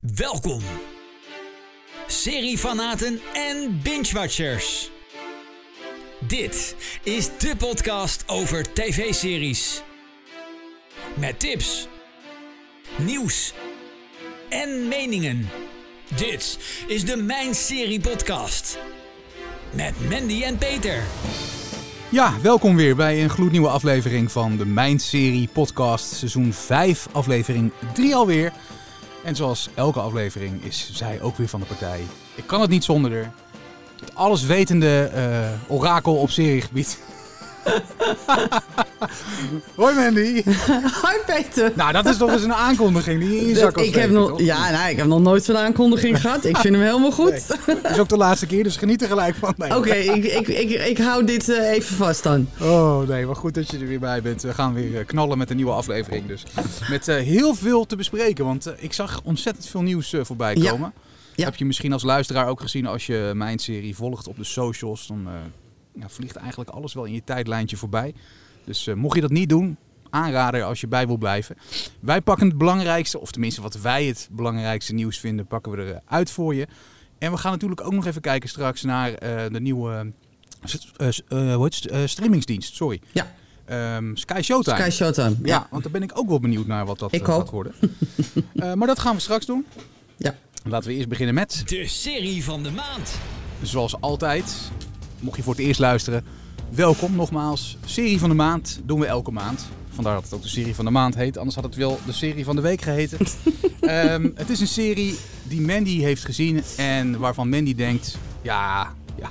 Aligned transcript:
Welkom, 0.00 0.60
seriefanaten 2.06 3.20
en 3.34 3.80
binge-watchers. 3.82 4.90
Dit 6.20 6.76
is 7.02 7.38
de 7.38 7.54
podcast 7.58 8.24
over 8.26 8.72
tv-series. 8.72 9.82
Met 11.14 11.40
tips, 11.40 11.88
nieuws 12.96 13.54
en 14.48 14.88
meningen. 14.88 15.48
Dit 16.16 16.58
is 16.86 17.04
de 17.04 17.16
Mijn 17.16 17.54
Serie 17.54 18.00
Podcast. 18.00 18.78
Met 19.72 20.10
Mandy 20.10 20.42
en 20.42 20.58
Peter. 20.58 21.02
Ja, 22.08 22.40
welkom 22.40 22.76
weer 22.76 22.96
bij 22.96 23.22
een 23.22 23.30
gloednieuwe 23.30 23.68
aflevering 23.68 24.32
van 24.32 24.56
de 24.56 24.66
Mijn 24.66 24.98
Serie 24.98 25.48
Podcast. 25.52 26.14
Seizoen 26.14 26.52
5, 26.52 27.06
aflevering 27.12 27.72
3 27.94 28.14
alweer. 28.14 28.52
En 29.26 29.36
zoals 29.36 29.68
elke 29.74 30.00
aflevering 30.00 30.64
is 30.64 30.90
zij 30.92 31.20
ook 31.20 31.36
weer 31.36 31.48
van 31.48 31.60
de 31.60 31.66
partij. 31.66 32.00
Ik 32.34 32.46
kan 32.46 32.60
het 32.60 32.70
niet 32.70 32.84
zonder 32.84 33.12
haar. 33.12 33.32
Het 34.00 34.14
alleswetende 34.14 35.10
eh, 35.14 35.48
orakel 35.70 36.16
op 36.16 36.30
seriegebied. 36.30 36.98
Hoi 39.76 39.94
Mandy. 39.94 40.42
Hoi 41.02 41.16
Peter. 41.26 41.72
Nou, 41.74 41.92
dat 41.92 42.06
is 42.06 42.16
toch 42.16 42.30
eens 42.30 42.42
een 42.42 42.54
aankondiging 42.54 43.20
die 43.20 43.30
je 43.30 43.40
in 43.40 43.46
je 43.46 43.54
zak 43.54 43.78
ik 43.78 43.94
heb 43.94 44.10
nog, 44.10 44.40
ja, 44.40 44.70
nou, 44.70 44.90
ik 44.90 44.96
heb 44.96 45.06
nog 45.06 45.20
nooit 45.20 45.44
zo'n 45.44 45.56
aankondiging 45.56 46.20
gehad. 46.20 46.44
Ik 46.44 46.56
vind 46.56 46.74
hem 46.74 46.84
helemaal 46.84 47.12
goed. 47.12 47.30
Nee. 47.30 47.76
Het 47.82 47.90
is 47.90 47.98
ook 47.98 48.08
de 48.08 48.16
laatste 48.16 48.46
keer, 48.46 48.62
dus 48.62 48.76
geniet 48.76 49.02
er 49.02 49.08
gelijk 49.08 49.34
van. 49.34 49.54
Nee. 49.56 49.76
Oké, 49.76 49.94
ik, 49.94 50.24
ik, 50.24 50.48
ik, 50.48 50.70
ik 50.70 50.98
hou 50.98 51.24
dit 51.24 51.48
eh, 51.48 51.70
even 51.70 51.96
vast 51.96 52.22
dan. 52.22 52.48
Oh 52.60 53.08
nee, 53.08 53.26
maar 53.26 53.36
goed 53.36 53.54
dat 53.54 53.70
je 53.70 53.78
er 53.78 53.86
weer 53.86 54.00
bij 54.00 54.22
bent. 54.22 54.42
We 54.42 54.54
gaan 54.54 54.74
weer 54.74 54.98
eh, 54.98 55.06
knallen 55.06 55.38
met 55.38 55.50
een 55.50 55.56
nieuwe 55.56 55.72
aflevering. 55.72 56.26
Dus. 56.26 56.42
Met 56.88 57.08
eh, 57.08 57.16
heel 57.16 57.54
veel 57.54 57.86
te 57.86 57.96
bespreken, 57.96 58.44
want 58.44 58.72
ik 58.76 58.92
zag 58.92 59.20
ontzettend 59.24 59.66
veel 59.66 59.82
nieuws 59.82 60.14
voorbij 60.20 60.54
komen. 60.54 60.92
Ja. 61.34 61.44
Heb 61.44 61.56
je 61.56 61.64
misschien 61.64 61.92
als 61.92 62.02
luisteraar 62.02 62.48
ook 62.48 62.60
gezien 62.60 62.86
als 62.86 63.06
je 63.06 63.32
mijn 63.34 63.58
serie 63.58 63.96
volgt 63.96 64.28
op 64.28 64.36
de 64.36 64.44
socials. 64.44 65.06
Dan 65.06 65.28
ja, 66.00 66.08
vliegt 66.08 66.36
eigenlijk 66.36 66.70
alles 66.70 66.94
wel 66.94 67.04
in 67.04 67.12
je 67.12 67.24
tijdlijntje 67.24 67.76
voorbij. 67.76 68.14
Dus 68.64 68.86
eh, 68.86 68.94
mocht 68.94 69.14
je 69.14 69.20
dat 69.20 69.30
niet 69.30 69.48
doen, 69.48 69.76
aanrader 70.10 70.62
als 70.62 70.80
je 70.80 70.86
bij 70.88 71.06
wil 71.06 71.16
blijven. 71.16 71.56
Wij 72.00 72.20
pakken 72.20 72.48
het 72.48 72.58
belangrijkste, 72.58 73.20
of 73.20 73.30
tenminste 73.30 73.60
wat 73.62 73.74
wij 73.80 74.04
het 74.04 74.28
belangrijkste 74.32 74.94
nieuws 74.94 75.18
vinden, 75.18 75.46
pakken 75.46 75.72
we 75.72 76.00
eruit 76.06 76.30
voor 76.30 76.54
je. 76.54 76.66
En 77.18 77.30
we 77.32 77.38
gaan 77.38 77.52
natuurlijk 77.52 77.80
ook 77.80 77.92
nog 77.92 78.06
even 78.06 78.20
kijken 78.20 78.48
straks 78.48 78.82
naar 78.82 79.12
eh, 79.12 79.44
de 79.52 79.60
nieuwe 79.60 80.12
eh, 80.96 81.08
eh, 81.28 81.54
eh? 81.54 82.02
Eh, 82.02 82.08
streamingsdienst. 82.08 82.74
Sorry. 82.74 83.00
Ja. 83.12 83.34
Ehm, 83.64 84.14
Sky 84.14 84.40
Showtime. 84.42 84.76
Sky 84.76 84.90
Showtime. 84.90 85.30
ja. 85.30 85.36
Ja. 85.42 85.66
want 85.70 85.82
daar 85.82 85.92
ben 85.92 86.02
ik 86.02 86.18
ook 86.18 86.28
wel 86.28 86.40
benieuwd 86.40 86.66
naar 86.66 86.86
wat 86.86 86.98
dat 86.98 87.12
Ik 87.12 87.24
gaat 87.24 87.50
worden. 87.50 87.74
Eh, 88.54 88.72
maar 88.72 88.86
dat 88.86 88.98
gaan 88.98 89.14
we 89.14 89.20
straks 89.20 89.46
doen. 89.46 89.66
Ja. 90.16 90.34
Laten 90.64 90.88
we 90.90 90.94
eerst 90.96 91.08
beginnen 91.08 91.34
met, 91.34 91.62
De 91.66 91.86
serie 91.86 92.44
van 92.44 92.62
de 92.62 92.70
maand. 92.70 93.18
zoals 93.62 94.00
altijd, 94.00 94.70
mocht 95.20 95.36
je 95.36 95.42
voor 95.42 95.54
het 95.54 95.62
eerst 95.62 95.80
luisteren, 95.80 96.24
welkom 96.70 97.14
nogmaals. 97.16 97.76
Serie 97.84 98.18
van 98.18 98.28
de 98.28 98.34
maand 98.34 98.80
doen 98.84 99.00
we 99.00 99.06
elke 99.06 99.30
maand. 99.30 99.66
Vandaar 99.88 100.14
dat 100.14 100.24
het 100.24 100.32
ook 100.34 100.42
de 100.42 100.48
serie 100.48 100.74
van 100.74 100.84
de 100.84 100.90
maand 100.90 101.14
heet. 101.14 101.36
Anders 101.36 101.54
had 101.54 101.64
het 101.64 101.74
wel 101.74 101.98
de 102.06 102.12
serie 102.12 102.44
van 102.44 102.56
de 102.56 102.62
week 102.62 102.80
geheten. 102.82 103.18
Ehm, 103.80 104.30
het 104.34 104.50
is 104.50 104.60
een 104.60 104.66
serie 104.66 105.18
die 105.42 105.60
Mandy 105.60 106.00
heeft 106.00 106.24
gezien 106.24 106.62
en 106.76 107.18
waarvan 107.18 107.48
Mandy 107.48 107.74
denkt, 107.74 108.18
ja, 108.42 108.92
ja 109.16 109.30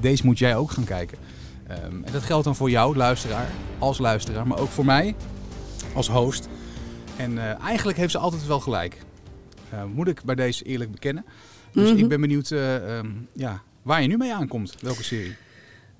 deze 0.00 0.24
moet 0.24 0.38
jij 0.38 0.56
ook 0.56 0.70
gaan 0.70 0.84
kijken. 0.84 1.18
Ehm, 1.66 2.02
en 2.04 2.12
dat 2.12 2.22
geldt 2.22 2.44
dan 2.44 2.56
voor 2.56 2.70
jou, 2.70 2.96
luisteraar, 2.96 3.48
als 3.78 3.98
luisteraar, 3.98 4.46
maar 4.46 4.58
ook 4.58 4.70
voor 4.70 4.84
mij 4.84 5.14
als 5.94 6.08
host. 6.08 6.48
En 7.16 7.38
eh, 7.38 7.60
eigenlijk 7.64 7.98
heeft 7.98 8.10
ze 8.12 8.18
altijd 8.18 8.46
wel 8.46 8.60
gelijk. 8.60 8.98
Eh, 9.70 9.78
moet 9.94 10.08
ik 10.08 10.22
bij 10.24 10.34
deze 10.34 10.64
eerlijk 10.64 10.90
bekennen. 10.90 11.24
Dus 11.72 11.90
Mhm. 11.90 11.98
ik 11.98 12.08
ben 12.08 12.20
benieuwd 12.20 12.50
eh, 12.50 12.98
ehm, 12.98 13.06
ja, 13.32 13.62
waar 13.84 14.02
je 14.02 14.08
nu 14.08 14.16
mee 14.16 14.34
aankomt. 14.34 14.74
Welke 14.80 15.02
serie? 15.02 15.34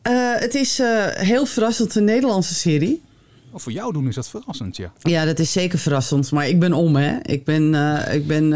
Eh, 0.03 0.13
het 0.35 0.55
is 0.55 0.79
eh, 0.79 1.07
heel 1.07 1.47
verrassend 1.47 1.95
een 1.95 2.05
Nederlandse 2.05 2.55
serie. 2.55 3.03
Of 3.51 3.63
voor 3.63 3.73
jou 3.73 3.92
doen 3.92 4.08
is 4.08 4.14
dat 4.14 4.29
verrassend, 4.29 4.77
ja. 4.77 4.92
Ja, 4.98 5.25
dat 5.25 5.39
is 5.39 5.53
zeker 5.53 5.79
verrassend. 5.79 6.31
Maar 6.31 6.48
ik 6.48 6.61
ben 6.61 6.73
om, 6.73 6.97
hè. 6.97 7.17
Ik 7.23 7.45
ben... 7.45 7.75
eh, 7.75 8.14
ik 8.14 8.27
ben 8.27 8.48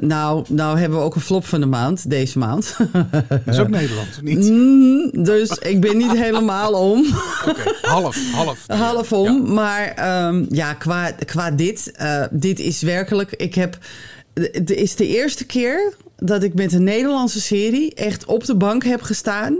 nou, 0.00 0.44
nou 0.48 0.78
hebben 0.78 0.98
we 0.98 1.04
ook 1.04 1.14
een 1.14 1.20
flop 1.20 1.44
van 1.44 1.60
de 1.60 1.66
maand, 1.66 2.10
deze 2.10 2.38
maand. 2.38 2.76
Dat 3.28 3.40
is 3.46 3.58
ook 3.58 3.68
Nederland, 3.80 4.22
niet? 4.22 4.50
Mm, 4.50 5.24
dus 5.24 5.50
ik 5.50 5.80
ben 5.80 5.96
niet 5.96 6.16
helemaal 6.18 6.72
om. 6.72 7.06
Oké, 7.48 7.72
half, 7.82 8.32
half. 8.32 8.66
half 8.88 9.12
om. 9.12 9.52
Maar 9.52 9.86
ehm, 9.86 10.44
ja, 10.48 10.74
qua, 10.74 11.10
qua 11.10 11.50
dit, 11.50 11.92
dit 12.30 12.58
is 12.58 12.82
werkelijk. 12.82 13.32
Ik 13.32 13.54
heb. 13.54 13.78
Het 14.34 14.70
is 14.70 14.94
de 14.94 15.06
eerste 15.06 15.46
keer 15.46 15.94
dat 16.26 16.42
ik 16.42 16.54
met 16.54 16.72
een 16.72 16.84
Nederlandse 16.84 17.40
serie 17.40 17.94
echt 17.94 18.24
op 18.24 18.44
de 18.44 18.56
bank 18.56 18.84
heb 18.84 19.02
gestaan. 19.02 19.56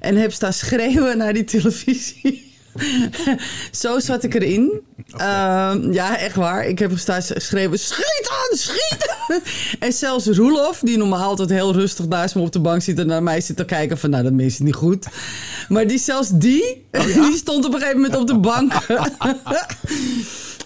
En 0.00 0.16
heb 0.16 0.32
staan 0.32 0.52
schreeuwen 0.52 1.18
naar 1.18 1.32
die 1.32 1.44
televisie. 1.44 2.48
Zo 3.80 3.98
zat 3.98 4.24
ik 4.24 4.34
erin. 4.34 4.80
Ehm, 5.16 5.92
ja, 5.92 6.18
echt 6.18 6.36
waar. 6.36 6.66
Ik 6.66 6.78
heb 6.78 6.98
staan 6.98 7.22
schreeuwen: 7.22 7.78
schiet 7.78 8.30
aan, 8.30 8.56
schiet. 8.56 9.08
En 9.78 9.92
zelfs 9.92 10.26
Roelof, 10.26 10.80
die 10.82 10.96
normaal 10.96 11.28
altijd 11.28 11.50
heel 11.50 11.72
rustig 11.72 12.06
naast 12.06 12.34
me 12.34 12.40
op 12.40 12.52
de 12.52 12.60
bank 12.60 12.82
zit 12.82 12.98
en 12.98 13.06
naar 13.06 13.22
mij 13.22 13.40
zit 13.40 13.56
te 13.56 13.64
kijken: 13.64 13.98
van 13.98 14.10
nou, 14.10 14.22
dat 14.22 14.32
is 14.36 14.58
niet 14.58 14.74
goed. 14.74 15.06
Maar 15.68 15.86
die, 15.86 15.98
zelfs 15.98 16.28
die, 16.32 16.86
die 17.14 17.36
stond 17.36 17.64
op 17.64 17.74
een 17.74 17.80
gegeven 17.80 18.00
moment 18.00 18.20
op 18.20 18.26
de 18.26 18.38
bank. 18.38 18.72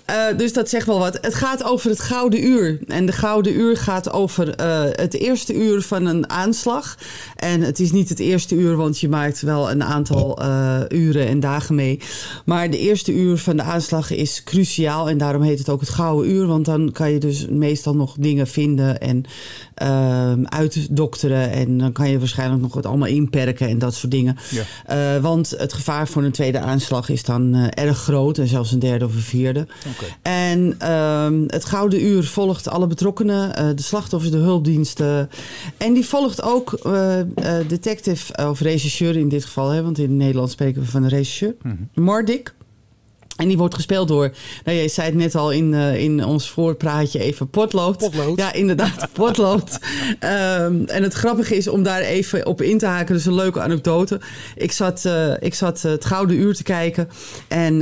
Eh, 0.05 0.37
dus 0.37 0.53
dat 0.53 0.69
zegt 0.69 0.87
wel 0.87 0.99
wat. 0.99 1.19
Het 1.21 1.35
gaat 1.35 1.65
over 1.65 1.91
het 1.91 2.01
Gouden 2.01 2.45
Uur. 2.47 2.79
En 2.87 3.07
de 3.07 3.13
Gouden 3.13 3.55
Uur 3.55 3.77
gaat 3.77 4.13
over 4.13 4.55
eh, 4.55 4.83
het 4.91 5.15
eerste 5.15 5.55
uur 5.55 5.83
van 5.83 6.07
een 6.07 6.31
aanslag. 6.31 6.99
En 7.37 7.61
het 7.61 7.81
is 7.81 7.93
niet 7.93 8.09
het 8.09 8.19
eerste 8.19 8.55
uur, 8.55 8.77
want 8.77 9.01
je 9.01 9.09
maakt 9.09 9.41
wel 9.41 9.71
een 9.71 9.83
aantal 9.83 10.39
eh, 10.39 10.81
uren 10.89 11.27
en 11.27 11.41
dagen 11.41 11.75
mee. 11.75 12.01
Maar 12.45 12.71
de 12.71 12.79
eerste 12.79 13.13
uur 13.13 13.39
van 13.39 13.57
de 13.57 13.63
aanslag 13.63 14.11
is 14.11 14.43
cruciaal. 14.45 15.09
En 15.09 15.19
daarom 15.19 15.43
heet 15.43 15.59
het 15.59 15.69
ook 15.69 15.81
het 15.81 15.89
Gouden 15.89 16.31
Uur. 16.31 16.47
Want 16.47 16.65
dan 16.65 16.93
kan 16.93 17.11
je 17.11 17.19
dus 17.19 17.47
meestal 17.49 17.95
nog 17.95 18.17
dingen 18.19 18.47
vinden 18.47 19.01
en 19.01 19.25
ehm, 19.75 20.45
uitdokteren. 20.45 21.51
En 21.51 21.79
dan 21.79 21.93
kan 21.93 22.11
je 22.11 22.19
waarschijnlijk 22.19 22.63
nog 22.63 22.75
wat 22.75 22.87
allemaal 22.87 23.09
inperken 23.09 23.69
en 23.69 23.79
dat 23.79 23.95
soort 23.95 24.13
dingen. 24.13 24.37
Ja. 24.51 24.63
Eh, 24.87 25.23
want 25.23 25.51
het 25.51 25.73
gevaar 25.73 26.09
voor 26.09 26.23
een 26.23 26.33
tweede 26.33 26.59
aanslag 26.59 27.09
is 27.09 27.23
dan 27.23 27.55
eh, 27.55 27.85
erg 27.85 27.99
groot. 27.99 28.39
En 28.39 28.49
zelfs 28.49 28.73
een 28.73 28.79
derde 28.79 29.05
of 29.05 29.15
een 29.15 29.21
vierde. 29.21 29.67
En 30.23 30.75
ehm, 30.79 31.43
het 31.47 31.65
Gouden 31.65 32.05
Uur 32.05 32.25
volgt 32.25 32.69
alle 32.69 32.87
betrokkenen, 32.87 33.57
eh, 33.57 33.67
de 33.75 33.83
slachtoffers, 33.83 34.33
de 34.33 34.39
hulpdiensten. 34.39 35.31
En 35.77 35.95
die 35.95 36.05
volgt 36.07 36.43
ook 36.43 36.79
detective, 37.67 38.49
of 38.49 38.61
rechercheur 38.61 39.17
in 39.17 39.29
dit 39.29 39.45
geval, 39.45 39.71
hè, 39.71 39.83
want 39.83 39.99
in 39.99 40.05
het 40.05 40.13
Nederlands 40.13 40.53
spreken 40.53 40.83
we 40.83 40.89
van 40.89 41.03
een 41.03 41.09
rechercheur, 41.09 41.55
Mhm. 41.63 41.75
Mordik. 41.95 42.55
En 43.37 43.49
die 43.49 43.57
wordt 43.59 43.75
gespeeld 43.75 44.09
door, 44.09 44.31
nou 44.65 44.77
jij 44.77 44.89
zei 44.89 45.07
het 45.07 45.17
net 45.17 45.35
al 45.35 45.53
in, 45.53 45.75
eh, 45.75 45.97
in 45.97 46.25
ons 46.25 46.51
voorpraatje 46.51 47.19
even, 47.19 47.49
Potlood. 47.49 47.97
Potlood. 47.97 48.39
Ja, 48.39 48.53
inderdaad, 48.53 49.09
Potlood. 49.13 49.79
Ehm, 50.19 50.85
en 50.87 51.03
het 51.03 51.13
grappige 51.13 51.57
is 51.57 51.69
om 51.69 51.83
daar 51.83 52.01
even 52.01 52.47
op 52.47 52.63
in 52.63 52.79
te 52.79 52.87
haken, 52.87 53.15
dus 53.15 53.27
een 53.27 53.35
leuke 53.35 53.61
anekdote. 53.61 54.21
Ik 54.57 54.73
zat, 54.73 55.05
eh, 55.05 55.33
ik 55.41 55.55
zat 55.55 55.85
eh, 55.85 55.91
het 55.91 56.05
Gouden 56.05 56.37
Uur 56.37 56.55
te 56.55 56.63
kijken 56.63 57.09
en 57.49 57.79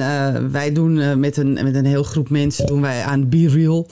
wij 0.52 0.72
doen 0.72 1.20
met, 1.20 1.36
een, 1.36 1.52
met 1.52 1.74
een 1.74 1.86
heel 1.86 2.02
groep 2.02 2.30
mensen 2.30 2.66
doen 2.66 2.80
wij 2.80 3.02
aan 3.02 3.28
Be 3.28 3.48
Real. 3.48 3.86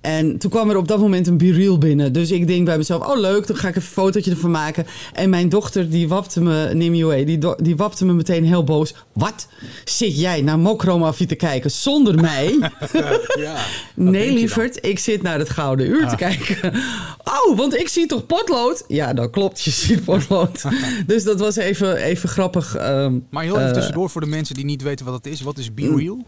En 0.00 0.38
toen 0.38 0.50
kwam 0.50 0.70
er 0.70 0.76
op 0.76 0.88
dat 0.88 0.98
moment 0.98 1.26
een 1.26 1.38
Be 1.38 1.52
Real 1.52 1.78
binnen. 1.78 2.12
Dus 2.12 2.30
ik 2.30 2.46
denk 2.46 2.64
bij 2.64 2.76
mezelf, 2.76 3.06
oh 3.06 3.18
leuk, 3.18 3.46
dan 3.46 3.56
ga 3.56 3.68
ik 3.68 3.76
even 3.76 3.88
een 3.88 3.94
fotootje 3.94 4.30
ervan 4.30 4.50
maken. 4.50 4.86
En 5.12 5.30
mijn 5.30 5.48
dochter, 5.48 5.90
die 5.90 6.08
wapte 6.08 6.40
me, 6.40 6.70
Nimue, 6.74 7.24
die, 7.24 7.38
die 7.56 7.76
wapte 7.76 8.04
me 8.04 8.12
meteen 8.12 8.44
heel 8.44 8.64
boos. 8.64 8.94
Wat? 9.12 9.48
Zit 9.84 10.20
jij 10.20 10.42
naar 10.42 10.58
Mokromafie 11.06 11.26
te 11.26 11.34
kijken 11.46 11.70
zonder 11.70 12.14
mij? 12.20 12.58
Ja. 13.38 13.56
Nee, 13.94 14.32
lieverd, 14.32 14.86
ik 14.86 14.98
zit 14.98 15.22
naar 15.22 15.38
het 15.38 15.50
Gouden 15.50 15.86
Uur 15.86 16.04
Ah. 16.04 16.10
te 16.10 16.16
kijken. 16.16 16.72
Oh, 17.24 17.56
want 17.56 17.74
ik 17.76 17.88
zie 17.88 18.06
toch 18.06 18.26
potlood? 18.26 18.84
Ja, 18.88 19.12
dat 19.14 19.30
klopt, 19.30 19.62
je 19.62 19.70
ziet 19.70 20.04
potlood. 20.04 20.62
dus 21.06 21.24
dat 21.24 21.40
was 21.40 21.56
even, 21.56 21.96
even 21.96 22.28
grappig. 22.28 22.74
ehm, 22.76 23.14
Maar 23.30 23.42
heel 23.42 23.56
even 23.56 23.68
eh, 23.68 23.72
tussendoor 23.74 24.10
voor 24.10 24.20
de 24.20 24.26
mensen 24.26 24.54
die 24.54 24.64
niet 24.64 24.82
weten 24.82 25.04
wat 25.04 25.14
het 25.14 25.26
is. 25.26 25.40
Wat 25.40 25.58
is 25.58 25.74
Be 25.74 25.94
Real? 25.96 26.24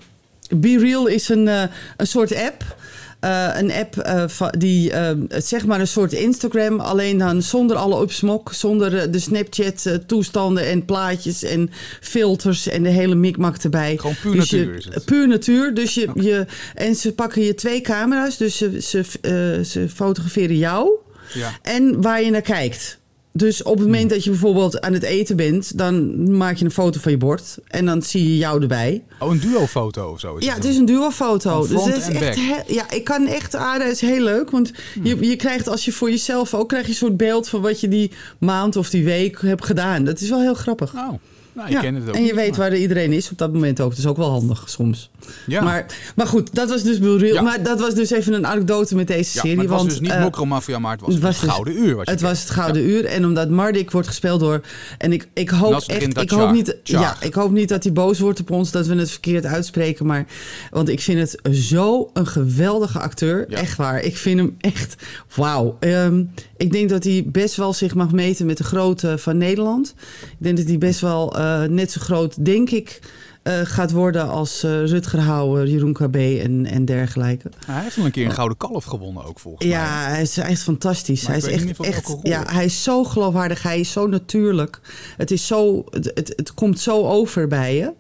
Be 0.56 0.78
Real 0.78 1.06
is 1.06 1.28
een, 1.28 1.48
eh, 1.48 1.62
een 1.96 2.06
soort 2.06 2.34
app. 2.36 2.76
Eh, 3.20 3.48
een 3.54 3.72
app 3.72 3.96
eh, 3.98 4.24
die, 4.58 4.92
eh, 4.92 5.16
zeg 5.28 5.66
maar 5.66 5.80
een 5.80 5.86
soort 5.88 6.12
Instagram, 6.12 6.80
alleen 6.80 7.18
dan 7.18 7.42
zonder 7.42 7.76
alle 7.76 7.94
opsmok, 8.00 8.52
zonder 8.52 9.10
de 9.10 9.18
Snapchat-toestanden 9.18 10.66
en 10.66 10.84
plaatjes 10.84 11.42
en 11.42 11.70
filters 12.00 12.68
en 12.68 12.82
de 12.82 12.88
hele 12.88 13.14
mikmak 13.14 13.56
erbij. 13.56 13.96
Gewoon 13.96 14.16
puur 14.22 14.34
Dus 14.34 14.50
je- 14.50 14.56
natuur 14.56 14.76
is 14.76 14.84
het. 14.84 15.04
Puur 15.04 15.28
natuur. 15.28 15.74
Dus 15.74 15.94
je, 15.94 16.08
je, 16.14 16.46
en 16.74 16.94
ze 16.94 17.12
pakken 17.12 17.42
je 17.42 17.54
twee 17.54 17.80
camera's, 17.80 18.36
dus 18.36 18.56
ze, 18.56 18.80
ze, 18.82 19.60
ze 19.66 19.88
fotograferen 19.94 20.56
jou 20.56 20.90
Ja. 21.34 21.50
en 21.62 22.02
waar 22.02 22.22
je 22.22 22.30
naar 22.30 22.40
kijkt. 22.40 22.97
Dus 23.38 23.62
op 23.62 23.76
het 23.78 23.86
moment 23.86 24.10
dat 24.10 24.24
je 24.24 24.30
bijvoorbeeld 24.30 24.80
aan 24.80 24.92
het 24.92 25.02
eten 25.02 25.36
bent, 25.36 25.78
dan 25.78 26.22
maak 26.36 26.56
je 26.56 26.64
een 26.64 26.70
foto 26.70 27.00
van 27.00 27.12
je 27.12 27.18
bord 27.18 27.58
en 27.66 27.86
dan 27.86 28.02
zie 28.02 28.22
je 28.28 28.36
jou 28.36 28.62
erbij. 28.62 29.04
Oh, 29.18 29.30
een 29.30 29.40
duo-foto 29.40 30.10
of 30.10 30.20
zo 30.20 30.36
is 30.36 30.44
Ja, 30.44 30.54
het 30.54 30.64
is 30.64 30.76
een 30.76 30.84
duo-foto. 30.84 31.60
Dus 31.66 31.84
dat 31.84 31.96
is 31.96 32.08
echt. 32.08 32.36
Hmm. 32.36 32.46
he- 32.48 32.62
ja, 32.74 32.90
ik 32.90 33.04
kan 33.04 33.26
echt 33.26 33.54
aanraden, 33.56 33.86
het 33.86 34.02
is 34.02 34.08
heel 34.08 34.22
leuk, 34.22 34.50
want 34.50 34.72
je, 35.02 35.16
je 35.28 35.36
krijgt 35.36 35.68
als 35.68 35.84
je 35.84 35.92
voor 35.92 36.10
jezelf 36.10 36.54
ook 36.54 36.68
krijg 36.68 36.84
je 36.84 36.90
een 36.90 36.96
soort 36.96 37.16
beeld 37.16 37.48
van 37.48 37.60
wat 37.60 37.80
je 37.80 37.88
die 37.88 38.10
maand 38.38 38.76
of 38.76 38.90
die 38.90 39.04
week 39.04 39.40
hebt 39.40 39.64
gedaan. 39.64 40.04
Dat 40.04 40.20
is 40.20 40.28
wel 40.28 40.40
heel 40.40 40.54
grappig. 40.54 40.94
Oh, 40.94 41.12
nou, 41.58 41.70
Ja, 41.70 41.92
het 41.92 42.08
ook 42.08 42.14
en 42.14 42.24
je 42.24 42.34
weet 42.34 42.56
waar 42.56 42.76
iedereen 42.76 43.12
is 43.12 43.30
op 43.30 43.38
dat 43.38 43.52
moment 43.52 43.80
ook. 43.80 43.90
Dat 43.90 43.98
is 43.98 44.06
ook 44.06 44.16
wel 44.16 44.30
handig 44.30 44.64
soms. 44.66 45.10
Ja. 45.46 45.62
Maar, 45.62 45.86
maar 46.16 46.26
goed, 46.26 46.54
dat 46.54 46.68
was 46.68 46.82
dus. 46.82 46.98
Ja. 47.20 47.42
Maar 47.42 47.62
dat 47.62 47.80
was 47.80 47.94
dus 47.94 48.10
even 48.10 48.32
een 48.32 48.46
anekdote 48.46 48.94
met 48.94 49.06
deze 49.06 49.30
serie. 49.30 49.56
maar 49.56 49.64
het 49.64 49.74
was 49.74 49.84
dus 49.84 50.00
niet 50.00 50.10
eh, 50.10 50.22
Mokromafia, 50.22 50.78
maar 50.78 50.92
het 50.92 51.00
was 51.00 51.14
het 51.14 51.22
het, 51.22 51.32
was 51.32 51.40
dus- 51.40 51.50
Gouden 51.50 51.78
Uur. 51.78 51.96
Wat 51.96 52.06
je 52.06 52.12
het 52.12 52.20
was 52.20 52.40
het 52.40 52.50
Gouden 52.50 52.82
Uur. 52.82 53.04
En 53.04 53.24
omdat 53.24 53.50
Mardik 53.50 53.90
wordt 53.90 54.08
gespeeld 54.08 54.40
door... 54.40 54.60
En 54.98 55.12
ik, 55.12 55.28
ik 55.32 55.50
hoop 55.50 55.82
echt... 55.86 56.18
Ik 56.18 56.30
hoop, 56.30 56.52
niet, 56.52 56.76
Char. 56.82 57.00
ja, 57.00 57.16
ik 57.20 57.34
hoop 57.34 57.50
niet 57.50 57.68
dat 57.68 57.84
hij 57.84 57.92
boos 57.92 58.18
wordt 58.18 58.40
op 58.40 58.50
ons. 58.50 58.70
Dat 58.70 58.86
we 58.86 58.94
het 58.94 59.10
verkeerd 59.10 59.46
uitspreken. 59.46 60.06
Maar, 60.06 60.26
want 60.70 60.88
ik 60.88 61.00
vind 61.00 61.18
het 61.18 61.56
zo 61.56 62.10
een 62.12 62.26
geweldige 62.26 62.98
acteur. 62.98 63.48
Echt 63.48 63.76
waar. 63.76 64.00
Ik 64.00 64.16
vind 64.16 64.38
hem 64.38 64.56
echt... 64.60 64.94
Wauw. 65.34 65.76
Ehm, 65.80 66.24
ik 66.56 66.72
denk 66.72 66.88
dat 66.88 67.04
hij 67.04 67.24
best 67.26 67.56
wel 67.56 67.72
zich 67.72 67.94
mag 67.94 68.12
meten 68.12 68.46
met 68.46 68.56
de 68.56 68.64
grote 68.64 69.18
van 69.18 69.36
Nederland. 69.36 69.94
Ik 70.22 70.36
denk 70.38 70.56
dat 70.56 70.66
hij 70.66 70.78
best 70.78 71.00
wel 71.00 71.36
eh, 71.38 71.47
net 71.68 71.92
zo 71.92 72.00
groot, 72.00 72.44
denk 72.44 72.70
ik... 72.70 73.00
eh, 73.42 73.60
gaat 73.62 73.90
worden 73.90 74.28
als 74.28 74.62
eh, 74.62 74.84
Rutger 74.84 75.20
Hauer, 75.20 75.66
Jeroen 75.66 75.92
KB 75.92 76.14
en, 76.14 76.66
en 76.66 76.84
dergelijke. 76.84 77.50
Hij 77.66 77.82
heeft 77.82 77.98
al 77.98 78.04
een 78.04 78.10
keer 78.10 78.24
een 78.24 78.32
Gouden 78.32 78.56
Kalf 78.56 78.84
gewonnen 78.84 79.24
ook, 79.24 79.38
volgens 79.38 79.64
mij. 79.64 79.74
Ja, 79.74 80.08
hij 80.08 80.22
is 80.22 80.36
echt 80.36 80.62
fantastisch. 80.62 81.22
Maar 81.22 81.30
hij 81.30 81.52
is 81.52 81.64
echt, 81.64 81.80
echt 81.80 82.16
ja, 82.22 82.44
hij 82.46 82.64
is 82.64 82.82
zo 82.82 83.04
geloofwaardig. 83.04 83.62
Hij 83.62 83.80
is 83.80 83.92
zo 83.92 84.06
natuurlijk. 84.06 84.80
Het, 85.16 85.30
is 85.30 85.46
zo, 85.46 85.84
het, 85.90 86.10
het, 86.14 86.32
het 86.36 86.54
komt 86.54 86.80
zo 86.80 87.06
over 87.06 87.48
bij 87.48 87.76
je. 87.76 87.92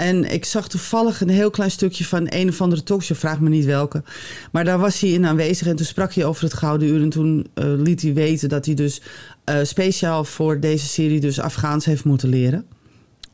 En 0.00 0.32
ik 0.32 0.44
zag 0.44 0.68
toevallig 0.68 1.20
een 1.20 1.28
heel 1.28 1.50
klein 1.50 1.70
stukje 1.70 2.04
van 2.04 2.26
een 2.28 2.48
of 2.48 2.60
andere 2.60 2.82
talkshow, 2.82 3.16
vraag 3.16 3.40
me 3.40 3.48
niet 3.48 3.64
welke. 3.64 4.02
Maar 4.52 4.64
daar 4.64 4.78
was 4.78 5.00
hij 5.00 5.10
in 5.10 5.26
aanwezig 5.26 5.66
en 5.66 5.76
toen 5.76 5.86
sprak 5.86 6.14
hij 6.14 6.24
over 6.24 6.44
het 6.44 6.54
Gouden 6.54 6.88
Uur. 6.88 7.02
En 7.02 7.08
toen 7.08 7.46
eh, 7.54 7.64
liet 7.76 8.02
hij 8.02 8.12
weten 8.12 8.48
dat 8.48 8.66
hij 8.66 8.74
dus 8.74 9.02
eh, 9.44 9.56
speciaal 9.62 10.24
voor 10.24 10.60
deze 10.60 10.86
serie 10.86 11.20
dus 11.20 11.40
Afghaans 11.40 11.84
heeft 11.84 12.04
moeten 12.04 12.28
leren. 12.28 12.66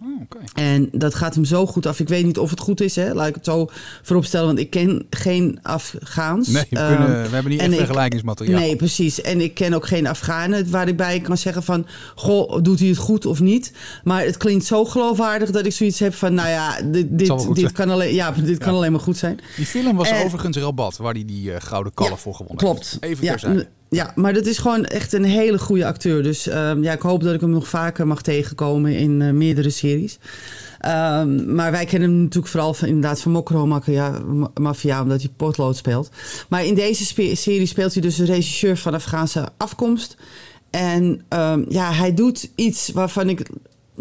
Oh. 0.02 0.20
En 0.54 0.88
dat 0.93 1.14
gaat 1.14 1.34
hem 1.34 1.44
zo 1.44 1.66
goed 1.66 1.87
af. 1.87 2.00
Ik 2.00 2.08
weet 2.08 2.25
niet 2.25 2.38
of 2.38 2.50
het 2.50 2.60
goed 2.60 2.81
is, 2.81 2.96
hè? 2.96 3.14
laat 3.14 3.28
ik 3.28 3.34
het 3.34 3.44
zo 3.44 3.69
vooropstellen, 4.02 4.46
want 4.46 4.58
ik 4.58 4.70
ken 4.70 5.06
geen 5.10 5.58
Afghaans. 5.62 6.48
Nee, 6.48 6.66
we, 6.70 6.76
Ehm, 6.78 7.02
we 7.06 7.28
hebben 7.31 7.52
niet 7.52 7.60
echt 7.60 7.75
vergelijkingsmateriaal. 7.75 8.60
Nee, 8.60 8.76
precies. 8.76 9.20
En 9.20 9.40
ik 9.40 9.54
ken 9.54 9.75
ook 9.75 9.87
geen 9.87 10.06
Afghanen 10.06 10.70
waar 10.70 10.88
ik 10.88 10.96
bij 10.96 11.20
kan 11.20 11.37
zeggen 11.38 11.62
van... 11.62 11.87
goh, 12.14 12.62
doet 12.62 12.78
hij 12.78 12.88
het 12.88 12.96
goed 12.98 13.26
of 13.26 13.40
niet? 13.40 13.72
Maar 14.04 14.25
het 14.25 14.37
klinkt 14.37 14.64
zo 14.64 14.84
geloofwaardig 14.84 15.50
dat 15.50 15.66
ik 15.66 15.72
zoiets 15.72 15.99
heb 15.99 16.14
van... 16.14 16.34
nou 16.34 16.49
ja, 16.49 16.81
dit, 16.82 17.06
dit, 17.19 17.54
dit 17.54 17.72
kan, 17.72 17.90
alleen, 17.90 18.14
ja, 18.14 18.31
dit 18.31 18.58
kan 18.58 18.75
alleen 18.75 18.92
maar 18.92 19.00
goed 19.00 19.16
zijn. 19.16 19.38
Die 19.56 19.66
film 19.66 19.96
was 19.96 20.08
En- 20.10 20.25
overigens 20.25 20.56
Rabat, 20.56 20.96
waar 20.96 21.12
hij 21.14 21.25
die 21.25 21.52
eh, 21.52 21.60
Gouden 21.60 21.94
Kalf 21.94 22.10
Ja, 22.10 22.16
voor 22.16 22.34
gewonnen 22.34 22.56
Klopt. 22.64 22.90
heeft. 22.90 23.02
Even 23.02 23.25
ja, 23.25 23.31
terzijde. 23.31 23.69
Ja, 23.96 24.12
maar 24.14 24.32
dat 24.32 24.46
is 24.46 24.58
gewoon 24.58 24.84
echt 24.84 25.12
een 25.12 25.25
hele 25.25 25.58
goede 25.58 25.87
acteur. 25.87 26.22
Dus 26.22 26.46
ehm, 26.48 26.82
ja, 26.82 26.93
ik 26.93 27.00
hoop 27.00 27.22
dat 27.22 27.34
ik 27.34 27.40
hem 27.40 27.50
nog 27.50 27.69
vaker 27.69 28.06
mag 28.06 28.22
tegenkomen 28.22 28.96
in 28.96 29.22
eh, 29.22 29.31
meerdere 29.31 29.70
series. 29.70 30.19
Ehm, 30.78 31.54
maar 31.54 31.70
wij 31.70 31.84
kennen 31.84 32.10
hem 32.10 32.19
natuurlijk 32.19 32.52
vooral 32.52 32.75
van, 32.75 32.88
inderdaad 32.88 33.20
van 33.20 33.32
Mokro 33.32 33.66
Mafia, 34.60 35.02
omdat 35.02 35.20
hij 35.20 35.31
potlood 35.37 35.76
speelt. 35.76 36.10
Maar 36.48 36.64
in 36.64 36.75
deze 36.75 37.34
serie 37.37 37.66
speelt 37.66 37.93
hij 37.93 38.02
dus 38.02 38.19
een 38.19 38.26
regisseur 38.26 38.76
van 38.76 38.94
Afghaanse 38.94 39.48
afkomst. 39.56 40.16
En 40.70 41.25
ehm, 41.28 41.64
ja, 41.69 41.92
hij 41.92 42.14
doet 42.14 42.50
iets 42.54 42.90
waarvan 42.90 43.28
ik 43.28 43.49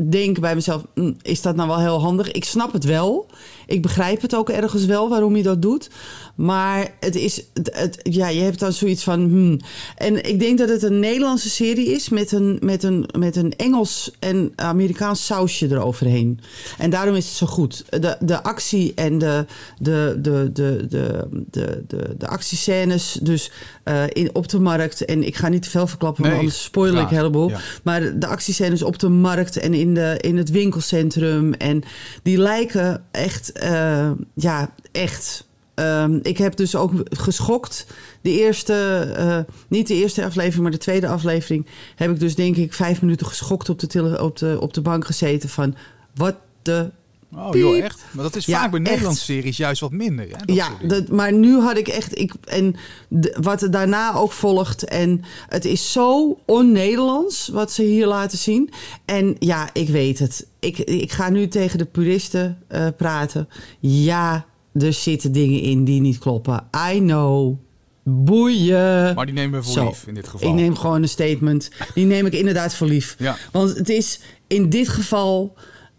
denk 0.09 0.39
bij 0.39 0.55
mezelf, 0.55 0.83
"Mm, 0.95 1.15
is 1.21 1.41
dat 1.41 1.55
nou 1.55 1.67
wel 1.67 1.79
heel 1.79 2.01
handig? 2.01 2.31
Ik 2.31 2.45
snap 2.45 2.73
het 2.73 2.83
wel. 2.83 3.27
Ik 3.67 3.81
begrijp 3.81 4.21
het 4.21 4.35
ook 4.35 4.49
ergens 4.49 4.85
wel 4.85 5.09
waarom 5.09 5.33
hij 5.33 5.41
dat 5.41 5.61
doet. 5.61 5.89
Maar 6.35 6.87
het 6.99 7.15
is, 7.15 7.43
het, 7.53 7.69
het- 7.73 7.99
ja, 8.03 8.27
je 8.27 8.41
hebt 8.41 8.59
dan 8.59 8.73
zoiets 8.73 9.03
van. 9.03 9.19
Hmm. 9.29 9.59
En 9.97 10.25
ik 10.29 10.39
denk 10.39 10.57
dat 10.57 10.69
het 10.69 10.83
een 10.83 10.99
Nederlandse 10.99 11.49
serie 11.49 11.91
is 11.91 12.09
met 12.09 12.31
een, 12.31 12.57
met 12.61 12.83
een, 12.83 13.09
met 13.17 13.35
een 13.35 13.53
Engels 13.55 14.11
en 14.19 14.51
Amerikaans 14.55 15.25
sausje 15.25 15.67
eroverheen. 15.71 16.39
En 16.77 16.89
daarom 16.89 17.15
is 17.15 17.25
het 17.25 17.33
zo 17.35 17.45
goed. 17.45 17.85
De, 17.89 18.17
de 18.19 18.43
actie 18.43 18.91
en 18.95 19.17
de, 19.17 19.45
de, 19.79 20.17
de, 20.21 20.49
de, 20.53 20.85
de, 20.89 21.27
de, 21.51 21.83
de, 21.87 22.15
de 22.17 22.27
actiescènes, 22.27 23.17
dus 23.21 23.51
eh, 23.83 24.03
in, 24.09 24.29
op 24.35 24.47
de 24.49 24.59
markt. 24.59 25.05
En 25.05 25.23
ik 25.25 25.35
ga 25.35 25.47
niet 25.47 25.61
te 25.63 25.69
veel 25.69 25.87
verklappen, 25.87 26.23
want 26.23 26.35
anders 26.37 26.63
spoiler 26.63 27.01
ik 27.01 27.09
een 27.09 27.15
heleboel. 27.17 27.49
Ja. 27.49 27.59
Maar 27.83 28.19
de 28.19 28.27
actiescènes 28.27 28.83
op 28.83 28.99
de 28.99 29.09
markt 29.09 29.57
en 29.57 29.73
in, 29.73 29.93
de, 29.93 30.17
in 30.21 30.37
het 30.37 30.49
winkelcentrum. 30.49 31.53
En 31.53 31.83
die 32.23 32.37
lijken 32.37 33.03
echt, 33.11 33.51
eh, 33.51 34.11
ja, 34.33 34.73
echt. 34.91 35.47
Ehm, 35.75 36.19
ik 36.21 36.37
heb 36.37 36.55
dus 36.55 36.75
ook 36.75 36.91
geschokt. 37.03 37.85
De 38.21 38.31
eerste, 38.39 38.73
eh, 39.17 39.39
niet 39.67 39.87
de 39.87 39.93
eerste 39.93 40.25
aflevering, 40.25 40.61
maar 40.61 40.71
de 40.71 40.77
tweede 40.77 41.07
aflevering. 41.07 41.65
Heb 41.95 42.11
ik 42.11 42.19
dus 42.19 42.35
denk 42.35 42.55
ik 42.55 42.73
vijf 42.73 43.01
minuten 43.01 43.27
geschokt 43.27 43.69
op 43.69 43.79
de, 43.79 43.87
tele- 43.87 44.21
op 44.23 44.37
de, 44.37 44.57
op 44.59 44.73
de 44.73 44.81
bank 44.81 45.05
gezeten 45.05 45.49
van 45.49 45.75
wat 46.15 46.35
de 46.61 46.91
Oh 47.37 47.55
joh, 47.55 47.77
echt? 47.77 48.03
Maar 48.11 48.23
dat 48.23 48.35
is 48.35 48.45
Ja, 48.45 48.59
vaak 48.61 48.71
bij 48.71 48.79
echt. 48.79 48.89
Nederlandse 48.89 49.23
series 49.23 49.57
juist 49.57 49.81
wat 49.81 49.91
minder. 49.91 50.25
Hè? 50.25 50.45
Dat 50.45 50.55
ja, 50.55 50.69
dat, 50.87 51.07
maar 51.09 51.33
nu 51.33 51.59
had 51.59 51.77
ik 51.77 51.87
echt. 51.87 52.19
Ik, 52.19 52.33
en 52.45 52.75
de- 53.07 53.37
wat 53.41 53.61
er 53.61 53.71
daarna 53.71 54.13
ook 54.13 54.31
volgt. 54.31 54.83
En 54.83 55.21
het 55.49 55.65
is 55.65 55.91
zo 55.91 56.37
on-Nederlands 56.45 57.47
wat 57.47 57.71
ze 57.71 57.83
hier 57.83 58.07
laten 58.07 58.37
zien. 58.37 58.69
En 59.05 59.35
ja, 59.39 59.69
ik 59.73 59.89
weet 59.89 60.19
het. 60.19 60.47
Ik, 60.59 60.77
ik 60.77 61.11
ga 61.11 61.29
nu 61.29 61.47
tegen 61.47 61.77
de 61.77 61.85
puristen 61.85 62.57
eh, 62.67 62.87
praten. 62.97 63.49
Ja, 63.79 64.45
er 64.79 64.93
zitten 64.93 65.31
dingen 65.31 65.61
in 65.61 65.83
die 65.83 66.01
niet 66.01 66.17
kloppen. 66.17 66.63
I 66.93 66.99
know. 66.99 67.57
Boeien. 68.03 69.15
Maar 69.15 69.25
die 69.25 69.35
nemen 69.35 69.59
we 69.59 69.65
voor 69.65 69.73
Zo. 69.73 69.85
lief 69.85 70.07
in 70.07 70.13
dit 70.13 70.27
geval. 70.27 70.49
Ik 70.49 70.55
neem 70.55 70.75
gewoon 70.75 71.01
een 71.01 71.09
statement. 71.09 71.71
Die 71.93 72.05
neem 72.05 72.25
ik 72.25 72.33
inderdaad 72.33 72.75
voor 72.75 72.87
lief. 72.87 73.15
Ja. 73.17 73.35
Want 73.51 73.77
het 73.77 73.89
is 73.89 74.19
in 74.47 74.69
dit 74.69 74.89
geval 74.89 75.55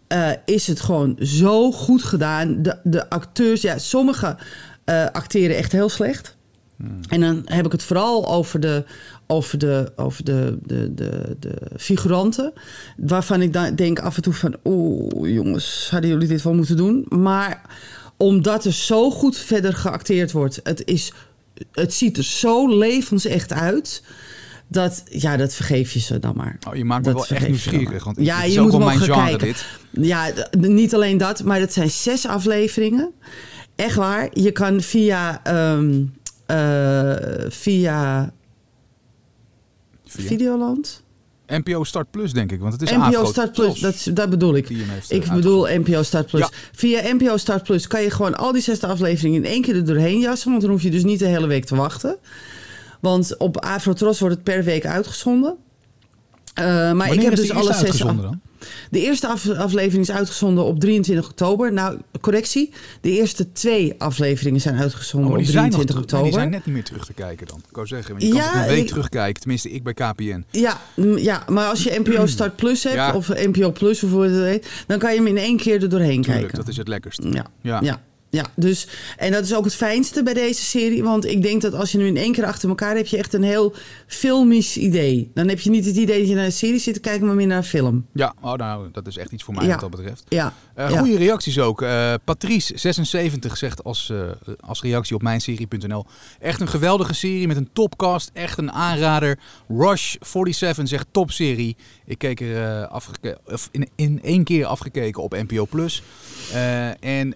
eh, 0.07 0.31
is 0.45 0.67
het 0.67 0.79
gewoon 0.79 1.15
zo 1.19 1.71
goed 1.71 2.03
gedaan. 2.03 2.61
De, 2.61 2.77
de 2.83 3.09
acteurs, 3.09 3.61
ja, 3.61 3.77
sommigen 3.77 4.37
eh, 4.83 5.05
acteren 5.11 5.57
echt 5.57 5.71
heel 5.71 5.89
slecht. 5.89 6.35
Hmm. 6.77 6.99
En 7.09 7.21
dan 7.21 7.41
heb 7.45 7.65
ik 7.65 7.71
het 7.71 7.83
vooral 7.83 8.27
over 8.27 8.59
de, 8.59 8.83
over 9.27 9.57
de, 9.57 9.91
over 9.95 10.23
de, 10.23 10.57
de, 10.65 10.93
de, 10.93 11.35
de 11.39 11.55
figuranten. 11.77 12.53
Waarvan 12.97 13.41
ik 13.41 13.53
dan 13.53 13.75
denk 13.75 13.99
af 13.99 14.15
en 14.15 14.21
toe 14.21 14.33
van... 14.33 14.55
oeh, 14.63 15.33
jongens, 15.33 15.87
hadden 15.91 16.09
jullie 16.09 16.27
dit 16.27 16.41
wel 16.41 16.53
moeten 16.53 16.77
doen? 16.77 17.05
Maar 17.09 17.61
omdat 18.17 18.65
er 18.65 18.73
zo 18.73 19.11
goed 19.11 19.37
verder 19.37 19.73
geacteerd 19.73 20.31
wordt... 20.31 20.59
het, 20.63 20.85
is, 20.85 21.13
het 21.71 21.93
ziet 21.93 22.17
er 22.17 22.23
zo 22.23 22.77
levensecht 22.77 23.53
uit... 23.53 24.03
Dat, 24.69 25.03
ja, 25.09 25.37
dat 25.37 25.53
vergeef 25.53 25.91
je 25.91 25.99
ze 25.99 26.19
dan 26.19 26.35
maar. 26.35 26.57
Oh, 26.67 26.75
je 26.75 26.85
maakt 26.85 27.05
me 27.05 27.13
Dat 27.13 27.27
wel 27.27 27.37
echt 27.37 27.47
nieuwsgierig. 27.47 28.03
Want 28.03 28.17
ja, 28.19 28.43
je 28.43 28.61
moet 28.61 28.71
wel 28.71 28.79
hem 28.79 28.87
mijn 28.87 29.01
ook 29.01 29.05
gaan 29.05 29.27
genre 29.27 29.37
kijken. 29.37 29.47
dit. 29.91 30.05
Ja, 30.05 30.31
niet 30.59 30.93
alleen 30.93 31.17
dat, 31.17 31.43
maar 31.43 31.59
het 31.59 31.73
zijn 31.73 31.89
zes 31.89 32.25
afleveringen. 32.25 33.11
Echt 33.75 33.95
waar. 33.95 34.29
Je 34.33 34.51
kan 34.51 34.81
via, 34.81 35.43
ehm, 35.43 36.03
eh, 36.45 37.49
via, 37.49 38.33
Via 40.05 40.27
Videoland. 40.27 41.03
NPO 41.47 41.83
Start 41.83 42.11
Plus, 42.11 42.33
denk 42.33 42.51
ik. 42.51 42.59
Want 42.59 42.73
het 42.73 42.81
is 42.81 42.91
NPO 42.91 43.03
Afro 43.03 43.25
Start 43.25 43.51
Plus, 43.51 43.79
dat, 43.79 44.07
dat 44.13 44.29
bedoel 44.29 44.55
ik. 44.55 44.67
heeft, 44.67 45.11
eh, 45.11 45.17
Ik 45.17 45.31
bedoel 45.31 45.67
NPO 45.67 46.03
Start 46.03 46.27
Plus. 46.27 46.41
Ja. 46.41 46.49
Via 46.71 47.13
NPO 47.13 47.37
Start 47.37 47.63
Plus 47.63 47.87
kan 47.87 48.01
je 48.01 48.11
gewoon 48.11 48.35
al 48.35 48.51
die 48.51 48.61
zesde 48.61 48.87
afleveringen 48.87 49.43
in 49.43 49.49
één 49.49 49.61
keer 49.61 49.75
er 49.75 49.85
doorheen 49.85 50.19
jassen. 50.19 50.49
Want 50.49 50.61
dan 50.61 50.71
hoef 50.71 50.81
je 50.81 50.91
dus 50.91 51.03
niet 51.03 51.19
de 51.19 51.25
hele 51.25 51.47
week 51.47 51.65
te 51.65 51.75
wachten. 51.75 52.17
Want 52.99 53.37
op 53.37 53.57
Afrotros 53.57 54.19
wordt 54.19 54.35
het 54.35 54.43
per 54.43 54.63
week 54.63 54.85
uitgezonden. 54.85 55.55
Eh, 56.53 56.65
maar 56.65 56.95
Wanneer 56.95 57.15
ik 57.15 57.21
heb 57.21 57.35
dus 57.35 57.51
alle 57.51 57.73
zes 57.73 57.97
dan? 57.97 58.41
De 58.91 59.01
eerste 59.01 59.27
af- 59.27 59.49
aflevering 59.49 60.01
is 60.09 60.11
uitgezonden 60.11 60.63
op 60.63 60.79
23 60.79 61.25
oktober. 61.29 61.73
Nou, 61.73 61.97
correctie. 62.21 62.71
De 63.01 63.11
eerste 63.11 63.51
twee 63.51 63.93
afleveringen 63.97 64.61
zijn 64.61 64.75
uitgezonden 64.77 65.29
Oh, 65.31 65.35
op 65.37 65.43
die 65.43 65.51
zijn, 65.51 65.63
nog 65.63 65.73
23 65.73 66.05
terug- 66.05 66.21
nee, 66.21 66.21
oktober. 66.21 66.23
die 66.31 66.33
zijn 66.39 66.49
net 66.49 66.65
niet 66.65 66.75
meer 66.75 66.83
terug 66.83 67.05
te 67.05 67.13
kijken 67.13 67.47
dan. 67.47 67.57
Ik 67.69 67.75
wou 67.75 67.87
zeggen, 67.87 68.15
je 68.19 68.27
kan 68.29 68.37
Ja, 68.37 68.61
een 68.61 68.67
week 68.67 68.81
ik- 68.81 68.87
terugkijken. 68.87 69.39
Tenminste, 69.41 69.69
ik 69.71 69.83
bij 69.83 69.93
KPN. 69.93 70.45
Ja, 70.51 70.81
mm, 70.95 71.17
ja, 71.17 71.43
maar 71.49 71.67
als 71.69 71.83
je 71.83 71.99
NPO 72.03 72.25
Start 72.37 72.55
Plus 72.55 72.83
hebt, 72.83 72.95
Ja. 72.95 73.13
of 73.13 73.27
NPO 73.29 73.71
Plus 73.71 74.03
of 74.03 74.11
hoe 74.11 74.23
het 74.23 74.43
heet, 74.43 74.67
dan 74.87 74.99
kan 74.99 75.11
je 75.11 75.17
hem 75.17 75.27
in 75.27 75.37
één 75.37 75.57
keer 75.57 75.81
er 75.81 75.89
doorheen 75.89 76.21
Tuurlijk, 76.21 76.39
kijken. 76.39 76.57
dat 76.57 76.67
is 76.67 76.77
het 76.77 76.87
lekkerst. 76.87 77.19
Ja, 77.23 77.45
Ja. 77.61 77.79
ja. 77.81 78.01
Ja. 78.37 78.45
dus 78.55 78.87
en 79.17 79.31
dat 79.31 79.43
is 79.43 79.55
ook 79.55 79.63
het 79.63 79.75
fijnste 79.75 80.23
bij 80.23 80.33
deze 80.33 80.61
serie, 80.63 81.03
want 81.03 81.25
ik 81.25 81.41
denk 81.41 81.61
dat 81.61 81.73
als 81.73 81.91
je 81.91 81.97
nu 81.97 82.05
in 82.07 82.17
één 82.17 82.31
keer 82.31 82.45
achter 82.45 82.69
elkaar 82.69 82.87
hebt, 82.87 82.99
heb 82.99 83.07
je 83.07 83.17
echt 83.17 83.33
een 83.33 83.43
heel 83.43 83.73
filmisch 84.07 84.77
idee. 84.77 85.31
Dan 85.33 85.47
heb 85.47 85.59
je 85.59 85.69
niet 85.69 85.85
het 85.85 85.95
idee 85.95 86.19
dat 86.19 86.27
je 86.29 86.35
naar 86.35 86.45
een 86.45 86.51
serie 86.51 86.79
zit 86.79 86.93
te 86.93 86.99
kijken, 86.99 87.25
maar 87.25 87.35
meer 87.35 87.47
naar 87.47 87.57
een 87.57 87.63
film. 87.63 88.05
Ja, 88.13 88.33
oh, 88.41 88.53
nou, 88.53 88.89
dat 88.91 89.07
is 89.07 89.17
echt 89.17 89.31
iets 89.31 89.43
voor 89.43 89.53
mij 89.53 89.63
Ja. 89.65 89.71
wat 89.71 89.79
dat 89.79 89.89
betreft. 89.89 90.23
Ja, 90.29 90.53
Eh 90.73 90.89
ja. 90.89 90.99
Goede 90.99 91.17
reacties 91.17 91.59
ook. 91.59 91.81
Eh 91.81 92.13
Patrice76 92.25 93.51
zegt 93.53 93.83
als, 93.83 94.09
eh, 94.09 94.19
als 94.59 94.81
reactie 94.81 95.15
op 95.15 95.21
mijnserie.nl. 95.21 96.05
Echt 96.39 96.61
een 96.61 96.67
geweldige 96.67 97.13
serie 97.13 97.47
met 97.47 97.57
een 97.57 97.69
topcast. 97.73 98.29
Echt 98.33 98.57
een 98.57 98.71
aanrader. 98.71 99.39
Rush47 99.71 100.83
zegt 100.83 101.07
topserie. 101.11 101.75
Ik 102.05 102.17
keek 102.17 102.39
er 102.41 102.87
afgeke- 102.87 103.37
of 103.45 103.69
in, 103.71 103.87
in 103.95 104.19
één 104.23 104.43
keer 104.43 104.65
afgekeken 104.65 105.23
op 105.23 105.31
NPO 105.31 105.65
Plus. 105.65 106.03
Eh, 106.53 107.03
en 107.03 107.35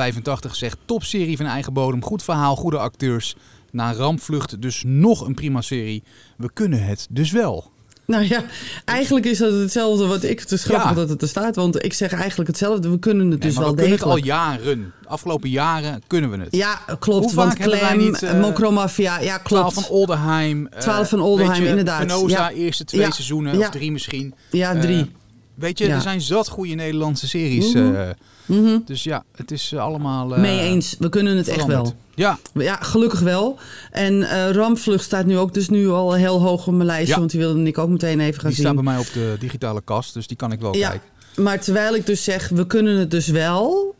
MVDL85 0.00 0.50
zegt 0.52 0.76
topserie 0.84 1.36
van 1.36 1.46
eigen 1.46 1.72
bodem. 1.72 2.04
Goed 2.04 2.22
verhaal, 2.22 2.56
goede 2.56 2.78
acteurs. 2.78 3.34
Na 3.72 3.92
rampvlucht 3.92 4.62
dus 4.62 4.82
nog 4.86 5.26
een 5.26 5.34
prima 5.34 5.60
serie. 5.60 6.02
We 6.36 6.50
kunnen 6.52 6.84
het 6.84 7.06
dus 7.10 7.30
wel. 7.30 7.70
Nou 8.06 8.24
ja, 8.28 8.44
eigenlijk 8.84 9.26
is 9.26 9.38
dat 9.38 9.52
hetzelfde 9.52 10.06
wat 10.06 10.22
ik. 10.22 10.40
Grappig 10.40 10.88
Ja. 10.88 10.94
dat 10.94 11.08
het 11.08 11.22
er 11.22 11.28
staat, 11.28 11.56
want 11.56 11.84
ik 11.84 11.92
zeg 11.92 12.12
eigenlijk 12.12 12.48
hetzelfde. 12.48 12.90
We 12.90 12.98
kunnen 12.98 13.30
het 13.30 13.38
Nee, 13.40 13.48
dus 13.48 13.58
wel 13.58 13.68
we 13.70 13.74
kunnen 13.74 13.90
het 13.92 14.00
degelijk. 14.00 14.26
al 14.26 14.26
jaren. 14.26 14.92
Afgelopen 15.06 15.50
jaren 15.50 16.02
kunnen 16.06 16.30
we 16.30 16.36
het. 16.36 16.56
Ja, 16.56 16.80
klopt. 16.98 17.24
Hoe 17.24 17.34
want 17.34 17.54
Clem, 17.54 17.98
niet, 17.98 18.22
eh, 18.22 18.40
Mokromafia, 18.40 19.18
ja, 19.20 19.38
klopt. 19.38 19.48
12 19.72 19.74
van 19.74 19.86
Oldenheim. 19.96 20.66
eh, 20.66 20.80
12 20.80 21.08
van 21.08 21.20
Oldenheim, 21.20 21.62
je, 21.62 21.68
inderdaad. 21.68 22.06
Penosa, 22.06 22.48
Ja. 22.50 22.56
eerste 22.56 22.84
twee 22.84 23.00
Ja. 23.00 23.10
seizoenen, 23.10 23.58
of 23.58 23.70
drie 23.70 23.92
misschien. 23.92 24.34
ja, 24.50 24.74
Eh, 24.74 24.80
drie. 24.80 25.10
weet 25.54 25.78
je, 25.78 25.86
er 25.88 26.00
zijn 26.00 26.20
zat 26.20 26.48
goede 26.48 26.74
Nederlandse 26.74 27.28
series. 27.28 27.72
Mhm. 27.74 28.12
Mhm. 28.50 28.78
dus 28.84 29.02
ja, 29.02 29.24
het 29.36 29.50
is 29.50 29.72
eh, 29.72 29.80
allemaal 29.80 30.34
eh, 30.34 30.40
Mee 30.40 30.60
eens. 30.60 30.96
We 30.98 31.08
kunnen 31.08 31.36
het 31.36 31.48
echt 31.48 31.66
wel. 31.66 31.92
Ja, 32.14 32.38
Ja, 32.54 32.76
gelukkig 32.80 33.20
wel. 33.20 33.58
En 33.90 34.22
eh 34.22 34.50
Rampvlucht 34.50 35.04
staat 35.04 35.26
nu 35.26 35.38
ook 35.38 35.54
dus 35.54 35.68
nu 35.68 35.88
al 35.88 36.12
heel 36.14 36.40
hoog 36.40 36.66
op 36.66 36.72
mijn 36.74 36.86
lijstje. 36.86 37.12
Ja. 37.12 37.18
Want 37.18 37.30
die 37.30 37.40
wilde 37.40 37.62
ik 37.62 37.78
ook 37.78 37.88
meteen 37.88 38.20
even 38.20 38.40
gaan 38.40 38.50
die 38.50 38.58
staat 38.60 38.74
bij 38.74 38.84
zien. 38.84 38.92
mij 38.92 39.00
op 39.00 39.12
de 39.12 39.36
digitale 39.40 39.80
kast, 39.84 40.14
dus 40.14 40.26
die 40.26 40.36
kan 40.36 40.52
ik 40.52 40.60
wel 40.60 40.76
Ja. 40.76 40.88
kijken. 40.88 41.08
Maar 41.36 41.60
terwijl 41.60 41.94
ik 41.94 42.06
dus 42.06 42.24
zeg, 42.24 42.48
we 42.48 42.66
kunnen 42.66 42.96
het 42.98 43.10
dus 43.10 43.26
wel. 43.28 43.94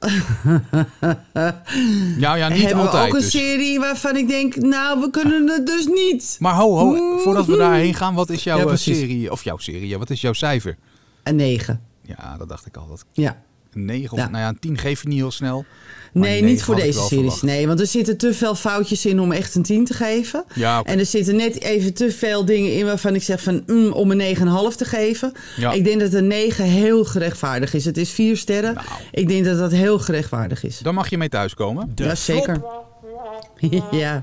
Ja, 2.18 2.34
ja, 2.36 2.48
niet 2.48 2.62
hebben 2.62 2.76
altijd 2.84 3.02
we 3.02 3.08
ook 3.08 3.14
een 3.14 3.20
dus. 3.20 3.30
serie 3.30 3.78
waarvan 3.80 4.16
ik 4.16 4.28
denk, 4.28 4.56
nou, 4.56 5.00
we 5.00 5.10
kunnen 5.10 5.48
het 5.48 5.66
dus 5.66 5.86
niet. 5.86 6.36
Maar 6.38 6.54
ho, 6.54 6.76
ho, 6.76 7.18
voordat 7.18 7.46
we 7.46 7.56
daarheen 7.56 7.94
gaan, 7.94 8.14
wat 8.14 8.30
is 8.30 8.44
jouw 8.44 8.68
Ja, 8.70 8.76
serie, 8.76 9.30
of 9.32 9.44
jouw 9.44 9.58
serie, 9.58 9.98
wat 9.98 10.10
is 10.10 10.20
jouw 10.20 10.32
cijfer? 10.32 10.76
Een 11.22 11.36
negen. 11.36 11.80
Ja, 12.02 12.36
dat 12.38 12.48
dacht 12.48 12.66
ik 12.66 12.76
al. 12.76 12.86
Dat 12.88 13.04
Ja. 13.12 13.42
Een 13.74 13.84
9 13.84 14.12
of, 14.12 14.18
Ja. 14.18 14.28
nou 14.28 14.42
ja, 14.42 14.48
een 14.48 14.58
10 14.58 14.78
geef 14.78 15.02
je 15.02 15.08
niet 15.08 15.18
heel 15.18 15.30
snel. 15.30 15.64
Nee, 16.12 16.42
niet 16.42 16.62
voor 16.62 16.74
deze 16.76 16.92
series. 16.92 17.08
verwacht. 17.14 17.42
Nee, 17.42 17.66
want 17.66 17.80
er 17.80 17.86
zitten 17.86 18.16
te 18.16 18.34
veel 18.34 18.54
foutjes 18.54 19.06
in 19.06 19.20
om 19.20 19.32
echt 19.32 19.54
een 19.54 19.62
10 19.62 19.84
te 19.84 19.94
geven. 19.94 20.44
Ja. 20.54 20.82
En 20.82 20.98
er 20.98 21.06
zitten 21.06 21.36
net 21.36 21.62
even 21.62 21.94
te 21.94 22.12
veel 22.12 22.44
dingen 22.44 22.72
in 22.74 22.84
waarvan 22.84 23.14
ik 23.14 23.22
zeg 23.22 23.42
van 23.42 23.62
mm, 23.66 23.92
om 23.92 24.10
een 24.10 24.36
9,5 24.36 24.76
te 24.76 24.84
geven. 24.84 25.32
Ja. 25.56 25.72
Ik 25.72 25.84
denk 25.84 26.00
dat 26.00 26.12
een 26.12 26.26
9 26.26 26.64
heel 26.64 27.04
gerechtvaardigd 27.04 27.74
is. 27.74 27.84
Het 27.84 27.96
is 27.96 28.10
vier 28.10 28.36
sterren. 28.36 28.74
Nou. 28.74 28.86
Ik 29.10 29.28
denk 29.28 29.44
dat 29.44 29.58
dat 29.58 29.72
heel 29.72 29.98
gerechtvaardigd 29.98 30.64
is. 30.64 30.78
Dan 30.78 30.94
mag 30.94 31.10
je 31.10 31.18
mee 31.18 31.28
thuiskomen. 31.28 31.92
Ja, 31.94 32.14
zeker. 32.14 32.62
ja. 33.90 34.22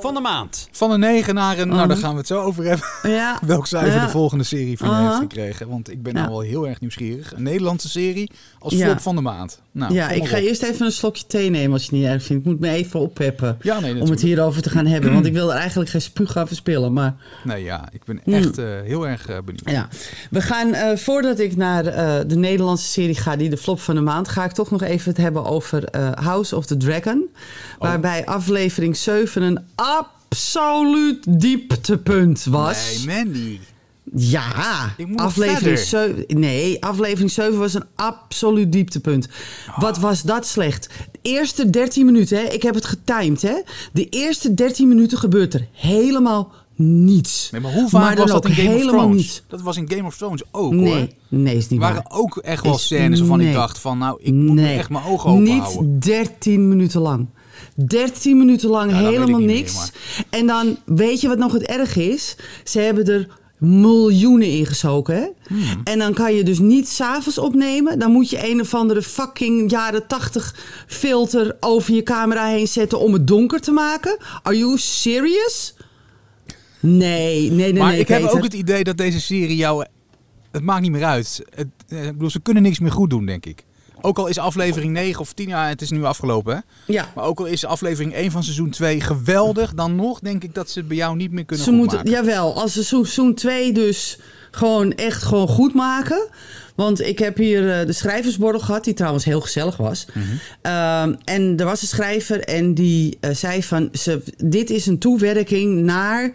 Van 0.00 0.14
de 0.14 0.20
maand. 0.20 0.68
Van 0.72 0.90
een 0.90 1.00
9 1.00 1.34
naar 1.34 1.58
een, 1.58 1.68
nou 1.68 1.88
daar 1.88 1.96
gaan 1.96 2.12
we 2.12 2.18
het 2.18 2.26
zo 2.26 2.40
over 2.42 2.64
hebben. 2.64 2.86
ja. 3.02 3.38
Welk 3.46 3.66
cijfer 3.66 3.92
Ja. 3.94 4.04
de 4.04 4.10
volgende 4.10 4.44
serie 4.44 4.78
van 4.78 4.88
je 4.90 5.06
heeft 5.06 5.18
gekregen. 5.18 5.68
Want 5.68 5.90
ik 5.90 6.02
ben 6.02 6.14
nou 6.14 6.28
wel 6.28 6.40
heel 6.40 6.68
erg 6.68 6.80
nieuwsgierig. 6.80 7.32
Een 7.36 7.42
Nederlandse 7.42 7.88
serie 7.88 8.30
als 8.58 8.74
Ja. 8.74 8.84
flop 8.86 9.00
van 9.00 9.14
de 9.14 9.20
maand. 9.20 9.60
Nou, 9.72 9.94
ja, 9.94 10.10
ik 10.10 10.26
ga 10.26 10.36
op. 10.36 10.42
eerst 10.42 10.62
even 10.62 10.86
een 10.86 10.92
slokje 10.92 11.26
thee 11.26 11.50
nemen 11.50 11.72
als 11.72 11.82
je 11.82 11.88
het 11.88 11.96
niet 11.98 12.06
erg 12.06 12.22
vindt. 12.22 12.46
Ik 12.46 12.50
moet 12.50 12.60
me 12.60 12.68
even 12.70 13.00
oppeppen 13.00 13.58
Ja, 13.62 13.80
nee, 13.80 14.00
om 14.00 14.10
het 14.10 14.20
hierover 14.20 14.62
te 14.62 14.70
gaan 14.70 14.86
hebben. 14.86 15.12
Want 15.12 15.26
ik 15.26 15.32
wil 15.40 15.52
er 15.52 15.58
eigenlijk 15.58 15.90
geen 15.90 16.00
spuug 16.02 16.32
gaan 16.32 16.46
verspillen. 16.46 16.92
Maar 16.92 17.14
Nee, 17.44 17.62
ja, 17.64 17.88
ik 17.92 18.04
ben 18.04 18.20
Hmm. 18.24 18.34
echt 18.34 18.58
eh, 18.58 18.64
heel 18.84 19.08
erg 19.08 19.26
eh, 19.28 19.36
benieuwd. 19.44 19.70
Ja, 19.70 19.88
we 20.30 20.40
gaan 20.40 20.74
eh, 20.74 20.96
voordat 20.96 21.38
ik 21.38 21.56
naar 21.56 21.82
de 22.28 22.36
Nederlandse 22.36 22.86
serie 22.86 23.14
ga, 23.14 23.36
die 23.36 23.50
de 23.50 23.56
flop 23.56 23.80
van 23.80 23.94
de 23.94 24.00
maand, 24.00 24.28
ga 24.28 24.44
ik 24.44 24.52
toch 24.52 24.70
nog 24.70 24.82
even 24.82 25.08
het 25.08 25.20
hebben 25.20 25.44
over 25.44 25.84
House 26.14 26.56
of 26.56 26.66
the 26.66 26.76
Dragon. 26.76 27.28
Oh. 27.78 27.88
Waarbij 27.88 28.26
aflevering 28.26 28.96
7 28.96 29.42
een 29.42 29.58
absoluut 29.74 31.40
dieptepunt 31.40 32.44
was. 32.44 33.04
Nee, 33.04 33.16
Mandy. 33.24 33.58
Ja, 34.14 34.94
Ik 34.96 35.06
aflevering 35.20 35.78
verder. 35.78 36.14
7. 36.26 36.40
Nee, 36.40 36.84
aflevering 36.84 37.30
7 37.30 37.58
was 37.58 37.74
een 37.74 37.84
absoluut 37.94 38.72
dieptepunt. 38.72 39.28
Ah. 39.68 39.78
Wat 39.80 39.98
was 39.98 40.22
dat 40.22 40.46
slecht? 40.46 40.88
De 41.12 41.18
eerste 41.22 41.70
13 41.70 42.04
minuten, 42.06 42.38
hè, 42.38 42.44
ik 42.44 42.62
heb 42.62 42.74
het 42.74 42.84
getimed, 42.84 43.42
hè. 43.42 43.54
De 43.92 44.08
eerste 44.08 44.54
13 44.54 44.88
minuten 44.88 45.18
gebeurt 45.18 45.54
er 45.54 45.66
helemaal 45.72 46.52
niets. 46.74 47.48
Nee, 47.50 47.60
maar 47.60 47.72
hoe 47.72 47.88
vaak 47.88 48.02
Maar 48.02 48.16
was 48.16 48.30
dat 48.30 48.46
in 48.48 48.54
Game 48.54 48.74
of 48.74 48.82
Thrones? 48.82 49.16
niet. 49.16 49.42
Dat 49.48 49.62
was 49.62 49.76
in 49.76 49.90
Game 49.90 50.06
of 50.06 50.16
Thrones 50.16 50.42
ook 50.50 50.72
hoor. 50.72 50.82
Nee, 50.82 51.14
nee, 51.28 51.56
is 51.56 51.64
Er 51.64 51.70
niet 51.70 51.80
waar. 51.80 51.94
waren 51.94 52.10
ook 52.10 52.36
echt 52.36 52.62
wel 52.64 52.78
scènes 52.78 53.18
waarvan 53.18 53.40
ik 53.40 53.46
nee. 53.46 53.54
dacht 53.54 53.78
van 53.78 53.98
nou, 53.98 54.18
ik 54.22 54.32
moet 54.32 54.54
Nee, 54.54 54.78
echt 54.78 54.90
mijn 54.90 55.04
ogen 55.04 55.30
open 55.30 55.42
niet 55.42 55.62
houden. 55.62 55.98
13 56.00 56.68
minuten 56.68 57.00
lang. 57.00 57.26
13 57.74 58.38
minuten 58.38 58.68
lang 58.70 58.90
Ja, 58.90 58.98
ik 58.98 59.04
helemaal 59.06 59.40
niks. 59.40 59.74
meer, 59.74 60.24
En 60.40 60.46
dan, 60.46 60.76
weet 60.84 61.20
je 61.20 61.28
wat 61.28 61.38
nog 61.38 61.52
het 61.52 61.62
erg 61.62 61.96
is? 61.96 62.36
Ze 62.64 62.80
hebben 62.80 63.06
er 63.06 63.28
miljoenen 63.60 64.48
ingezogen. 64.48 65.14
Hè? 65.14 65.26
Hmm. 65.46 65.80
En 65.84 65.98
dan 65.98 66.14
kan 66.14 66.34
je 66.34 66.42
dus 66.42 66.58
niet 66.58 66.88
s'avonds 66.88 67.38
opnemen. 67.38 67.98
Dan 67.98 68.12
moet 68.12 68.30
je 68.30 68.50
een 68.50 68.60
of 68.60 68.74
andere 68.74 69.02
fucking 69.02 69.70
jaren 69.70 70.06
80 70.06 70.84
filter 70.86 71.56
over 71.60 71.94
je 71.94 72.02
camera 72.02 72.46
heen 72.46 72.68
zetten 72.68 73.00
om 73.00 73.12
het 73.12 73.26
donker 73.26 73.60
te 73.60 73.72
maken. 73.72 74.16
Are 74.42 74.58
you 74.58 74.78
serious? 74.78 75.74
Nee, 76.80 77.50
nee, 77.50 77.72
nee. 77.72 77.82
maar 77.82 77.90
nee, 77.90 78.00
ik 78.00 78.08
heb 78.08 78.22
ook 78.22 78.42
het 78.42 78.54
idee 78.54 78.84
dat 78.84 78.96
deze 78.96 79.20
serie 79.20 79.56
jou... 79.56 79.84
Het 80.50 80.62
maakt 80.62 80.82
niet 80.82 80.90
meer 80.90 81.04
uit. 81.04 81.42
Het, 81.54 81.66
eh, 81.88 82.06
ik 82.06 82.12
bedoel, 82.12 82.30
ze 82.30 82.40
kunnen 82.40 82.62
niks 82.62 82.78
meer 82.78 82.92
goed 82.92 83.10
doen, 83.10 83.26
denk 83.26 83.46
ik. 83.46 83.64
Ook 84.02 84.18
al 84.18 84.26
is 84.26 84.38
aflevering 84.38 84.92
9 84.92 85.20
of 85.20 85.32
10, 85.32 85.48
ja, 85.48 85.68
het 85.68 85.82
is 85.82 85.90
nu 85.90 86.04
afgelopen 86.04 86.54
hè. 86.54 86.92
Ja, 86.92 87.08
Maar 87.14 87.24
ook 87.24 87.38
al 87.38 87.46
is 87.46 87.64
aflevering 87.64 88.14
1 88.14 88.30
van 88.30 88.42
seizoen 88.42 88.70
2 88.70 89.00
geweldig, 89.00 89.74
dan 89.74 89.96
nog 89.96 90.20
denk 90.20 90.44
ik 90.44 90.54
dat 90.54 90.70
ze 90.70 90.78
het 90.78 90.88
bij 90.88 90.96
jou 90.96 91.16
niet 91.16 91.30
meer 91.30 91.44
kunnen 91.44 91.64
Ze 91.64 91.72
moeten, 91.72 92.10
jawel, 92.10 92.60
als 92.60 92.72
ze 92.72 92.84
seizoen 92.84 93.34
2 93.34 93.72
dus 93.72 94.18
gewoon 94.50 94.92
echt 94.92 95.22
gewoon 95.22 95.48
goed 95.48 95.74
maken. 95.74 96.28
Want 96.74 97.00
ik 97.00 97.18
heb 97.18 97.36
hier 97.36 97.80
eh, 97.80 97.86
de 97.86 97.92
schrijversborrel 97.92 98.60
gehad, 98.60 98.84
die 98.84 98.94
trouwens 98.94 99.24
heel 99.24 99.40
gezellig 99.40 99.76
was. 99.76 100.06
Mhm. 100.12 100.24
Ehm, 100.62 101.14
en 101.24 101.56
er 101.56 101.64
was 101.64 101.82
een 101.82 101.88
schrijver 101.88 102.40
en 102.40 102.74
die 102.74 103.16
eh, 103.20 103.34
zei 103.34 103.62
van... 103.62 103.88
Ze, 103.92 104.22
dit 104.36 104.70
is 104.70 104.86
een 104.86 104.98
toewerking 104.98 105.82
naar 105.82 106.32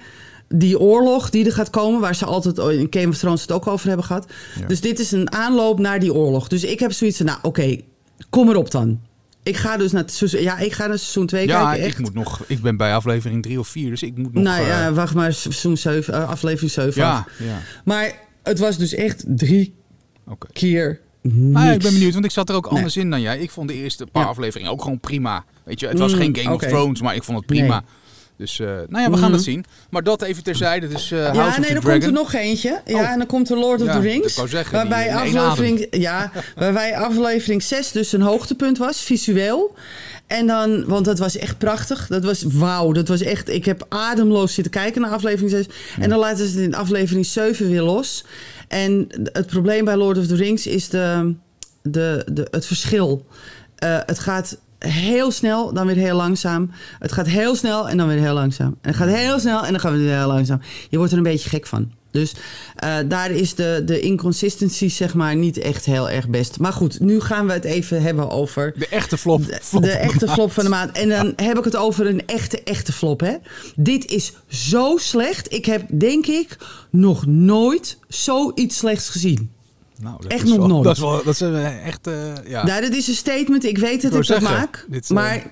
die 0.47 0.79
oorlog 0.79 1.29
die 1.29 1.45
er 1.45 1.51
gaat 1.51 1.69
komen... 1.69 1.99
waar 1.99 2.15
ze 2.15 2.25
altijd 2.25 2.57
in 2.57 2.87
Game 2.89 3.07
of 3.07 3.17
Thrones 3.17 3.41
het 3.41 3.51
ook 3.51 3.67
over 3.67 3.87
hebben 3.87 4.05
gehad. 4.05 4.25
Ja. 4.59 4.67
Dus 4.67 4.81
dit 4.81 4.99
is 4.99 5.11
een 5.11 5.31
aanloop 5.31 5.79
naar 5.79 5.99
die 5.99 6.13
oorlog. 6.13 6.47
Dus 6.47 6.63
ik 6.63 6.79
heb 6.79 6.91
zoiets 6.91 7.17
van, 7.17 7.25
nou 7.25 7.37
oké, 7.41 7.77
kom 8.29 8.49
erop 8.49 8.71
dan. 8.71 8.99
Ik 9.43 9.57
ga 9.57 9.77
dus 9.77 9.91
naar, 9.91 10.03
seizoen- 10.05 10.41
ja, 10.41 10.57
ik 10.57 10.73
ga 10.73 10.87
naar 10.87 10.97
seizoen 10.97 11.25
2 11.25 11.47
Ja, 11.47 11.63
kijken, 11.65 11.85
echt. 11.85 11.97
ik 11.97 12.03
moet 12.05 12.13
nog. 12.13 12.43
Ik 12.47 12.61
ben 12.61 12.77
bij 12.77 12.95
aflevering 12.95 13.43
3 13.43 13.59
of 13.59 13.67
4, 13.67 13.89
dus 13.89 14.03
ik 14.03 14.17
moet 14.17 14.33
nog. 14.33 14.43
nou 14.43 14.61
eh, 14.61 14.67
ja, 14.67 14.93
wacht 14.93 15.13
maar, 15.13 15.33
seizoen 15.33 15.77
7, 15.77 16.13
eh, 16.13 16.29
aflevering 16.29 16.71
7 16.71 16.89
af. 16.89 16.95
ja, 16.95 17.25
ja. 17.45 17.59
Maar 17.85 18.13
het 18.43 18.59
was 18.59 18.77
dus 18.77 18.93
echt 18.93 19.23
drie 19.27 19.73
keer 20.53 21.01
ja, 21.53 21.71
ik 21.71 21.81
ben 21.81 21.93
benieuwd, 21.93 22.13
want 22.13 22.25
ik 22.25 22.31
zat 22.31 22.49
er 22.49 22.55
ook 22.55 22.65
Nee. 22.65 22.73
anders 22.75 22.97
in 22.97 23.09
dan 23.09 23.21
jij. 23.21 23.39
Ik 23.39 23.51
vond 23.51 23.67
de 23.67 23.73
eerste 23.73 24.05
paar 24.05 24.23
Ja. 24.23 24.29
afleveringen 24.29 24.71
ook 24.71 24.81
gewoon 24.81 24.99
prima. 24.99 25.45
Weet 25.63 25.79
je, 25.79 25.87
het 25.87 25.99
was 25.99 26.11
Mm, 26.13 26.17
geen 26.19 26.35
Game 26.37 26.55
of 26.55 26.61
Thrones, 26.61 27.01
maar 27.01 27.15
ik 27.15 27.23
vond 27.23 27.37
het 27.37 27.45
prima. 27.47 27.73
Nee. 27.79 27.89
Dus, 28.37 28.59
eh, 28.59 28.65
nou 28.67 29.03
ja, 29.03 29.09
we 29.09 29.17
gaan 29.17 29.21
Mhm. 29.21 29.31
het 29.31 29.43
zien. 29.43 29.65
Maar 29.89 30.03
dat 30.03 30.21
even 30.21 30.43
terzijde. 30.43 30.87
Dus 30.87 31.11
eh 31.11 31.19
House 31.23 31.39
Ja, 31.39 31.47
of 31.47 31.57
nee, 31.57 31.67
the 31.67 31.73
dan 31.73 31.81
Dragon. 31.81 31.99
komt 32.01 32.03
er 32.03 32.11
nog 32.23 32.33
eentje. 32.33 32.81
Ja, 32.85 32.99
Oh. 32.99 33.09
en 33.09 33.17
dan 33.17 33.27
komt 33.27 33.49
er 33.49 33.57
Lord 33.57 33.81
of 33.81 33.87
Ja, 33.87 33.93
the 33.93 33.99
Rings. 33.99 34.41
zeggen, 34.45 34.73
waarbij, 34.73 35.15
aflevering, 35.15 35.87
ja, 35.91 36.31
waarbij 36.55 36.95
aflevering 36.97 37.63
6 37.63 37.91
dus 37.91 38.11
een 38.11 38.21
hoogtepunt 38.21 38.77
was, 38.77 39.01
visueel. 39.01 39.75
En 40.27 40.47
dan, 40.47 40.85
want 40.85 41.05
dat 41.05 41.19
was 41.19 41.37
echt 41.37 41.57
prachtig. 41.57 42.07
Dat 42.07 42.23
was 42.23 42.43
wauw. 42.47 42.91
Dat 42.91 43.07
was 43.07 43.21
echt. 43.21 43.49
Ik 43.49 43.65
heb 43.65 43.85
ademloos 43.89 44.53
zitten 44.53 44.71
kijken 44.73 45.01
naar 45.01 45.11
aflevering 45.11 45.49
6. 45.51 45.65
En 45.99 46.09
dan 46.09 46.19
laten 46.19 46.47
ze 46.47 46.55
het 46.55 46.65
in 46.65 46.75
aflevering 46.75 47.25
7 47.25 47.69
weer 47.69 47.81
los. 47.81 48.25
En 48.67 49.07
het 49.33 49.45
probleem 49.47 49.85
bij 49.85 49.95
Lord 49.95 50.17
of 50.17 50.27
the 50.27 50.35
Rings 50.35 50.67
is 50.67 50.89
de, 50.89 51.33
de, 51.81 52.25
de, 52.31 52.47
het 52.51 52.65
verschil. 52.65 53.25
Eh, 53.75 53.97
het 54.05 54.19
gaat 54.19 54.57
heel 54.87 55.31
snel, 55.31 55.73
dan 55.73 55.85
weer 55.85 55.95
heel 55.95 56.15
langzaam. 56.15 56.71
Het 56.99 57.11
gaat 57.11 57.27
heel 57.27 57.55
snel 57.55 57.89
en 57.89 57.97
dan 57.97 58.07
weer 58.07 58.19
heel 58.19 58.33
langzaam. 58.33 58.77
En 58.81 58.89
het 58.89 58.95
gaat 58.95 59.09
heel 59.09 59.39
snel 59.39 59.65
en 59.65 59.71
dan 59.71 59.79
gaat 59.79 59.91
het 59.91 60.01
weer 60.01 60.17
heel 60.17 60.27
langzaam. 60.27 60.61
Je 60.89 60.97
wordt 60.97 61.11
er 61.11 61.17
een 61.17 61.23
beetje 61.23 61.49
gek 61.49 61.67
van. 61.67 61.91
Dus 62.15 62.33
eh, 62.75 62.97
daar 63.07 63.31
is 63.31 63.55
de, 63.55 63.81
de 63.85 63.99
inconsistency 63.99 64.89
zeg 64.89 65.13
maar 65.13 65.35
niet 65.35 65.57
echt 65.57 65.85
heel 65.85 66.09
erg 66.09 66.29
best. 66.29 66.59
Maar 66.59 66.73
goed, 66.73 66.99
nu 66.99 67.19
gaan 67.19 67.47
we 67.47 67.53
het 67.53 67.63
even 67.63 68.01
hebben 68.01 68.29
over 68.29 68.73
De 68.77 68.87
echte 68.87 69.17
flop. 69.17 69.43
flop 69.61 69.83
de 69.83 69.89
van 69.89 69.99
echte 69.99 70.27
flop 70.27 70.51
van 70.51 70.63
de 70.63 70.69
maand. 70.69 70.91
En 70.91 71.09
dan 71.09 71.33
heb 71.35 71.57
ik 71.57 71.63
het 71.63 71.75
over 71.75 72.07
een 72.07 72.25
echte, 72.25 72.63
echte 72.63 72.93
flop. 72.93 73.19
Hè? 73.19 73.35
Dit 73.75 74.11
is 74.11 74.33
zo 74.47 74.97
slecht. 74.97 75.53
Ik 75.53 75.65
heb, 75.65 75.83
denk 75.99 76.25
ik, 76.27 76.57
nog 76.89 77.25
nooit 77.25 77.97
zoiets 78.07 78.77
slechts 78.77 79.09
gezien. 79.09 79.54
Nou, 79.99 80.21
dat 80.21 80.31
Echt 80.31 80.43
is 80.43 80.49
nog 80.49 80.57
wel, 80.57 80.67
nooit. 80.67 80.83
Dat 80.83 80.95
is, 80.95 81.01
wel, 81.01 81.23
dat 81.23 81.33
is 81.33 81.41
eh, 81.41 81.87
echt, 81.87 82.07
eh, 82.07 82.13
ja. 82.47 82.65
Nou, 82.65 82.81
dat 82.81 82.93
is 82.93 83.07
een 83.07 83.13
statement. 83.13 83.63
Ik 83.63 83.77
weet 83.77 84.01
dat 84.01 84.11
wou 84.11 84.23
ik 84.23 84.29
dat 84.29 84.41
maak. 84.41 84.85
dit, 84.89 85.03
eh, 85.03 85.15
maar 85.15 85.51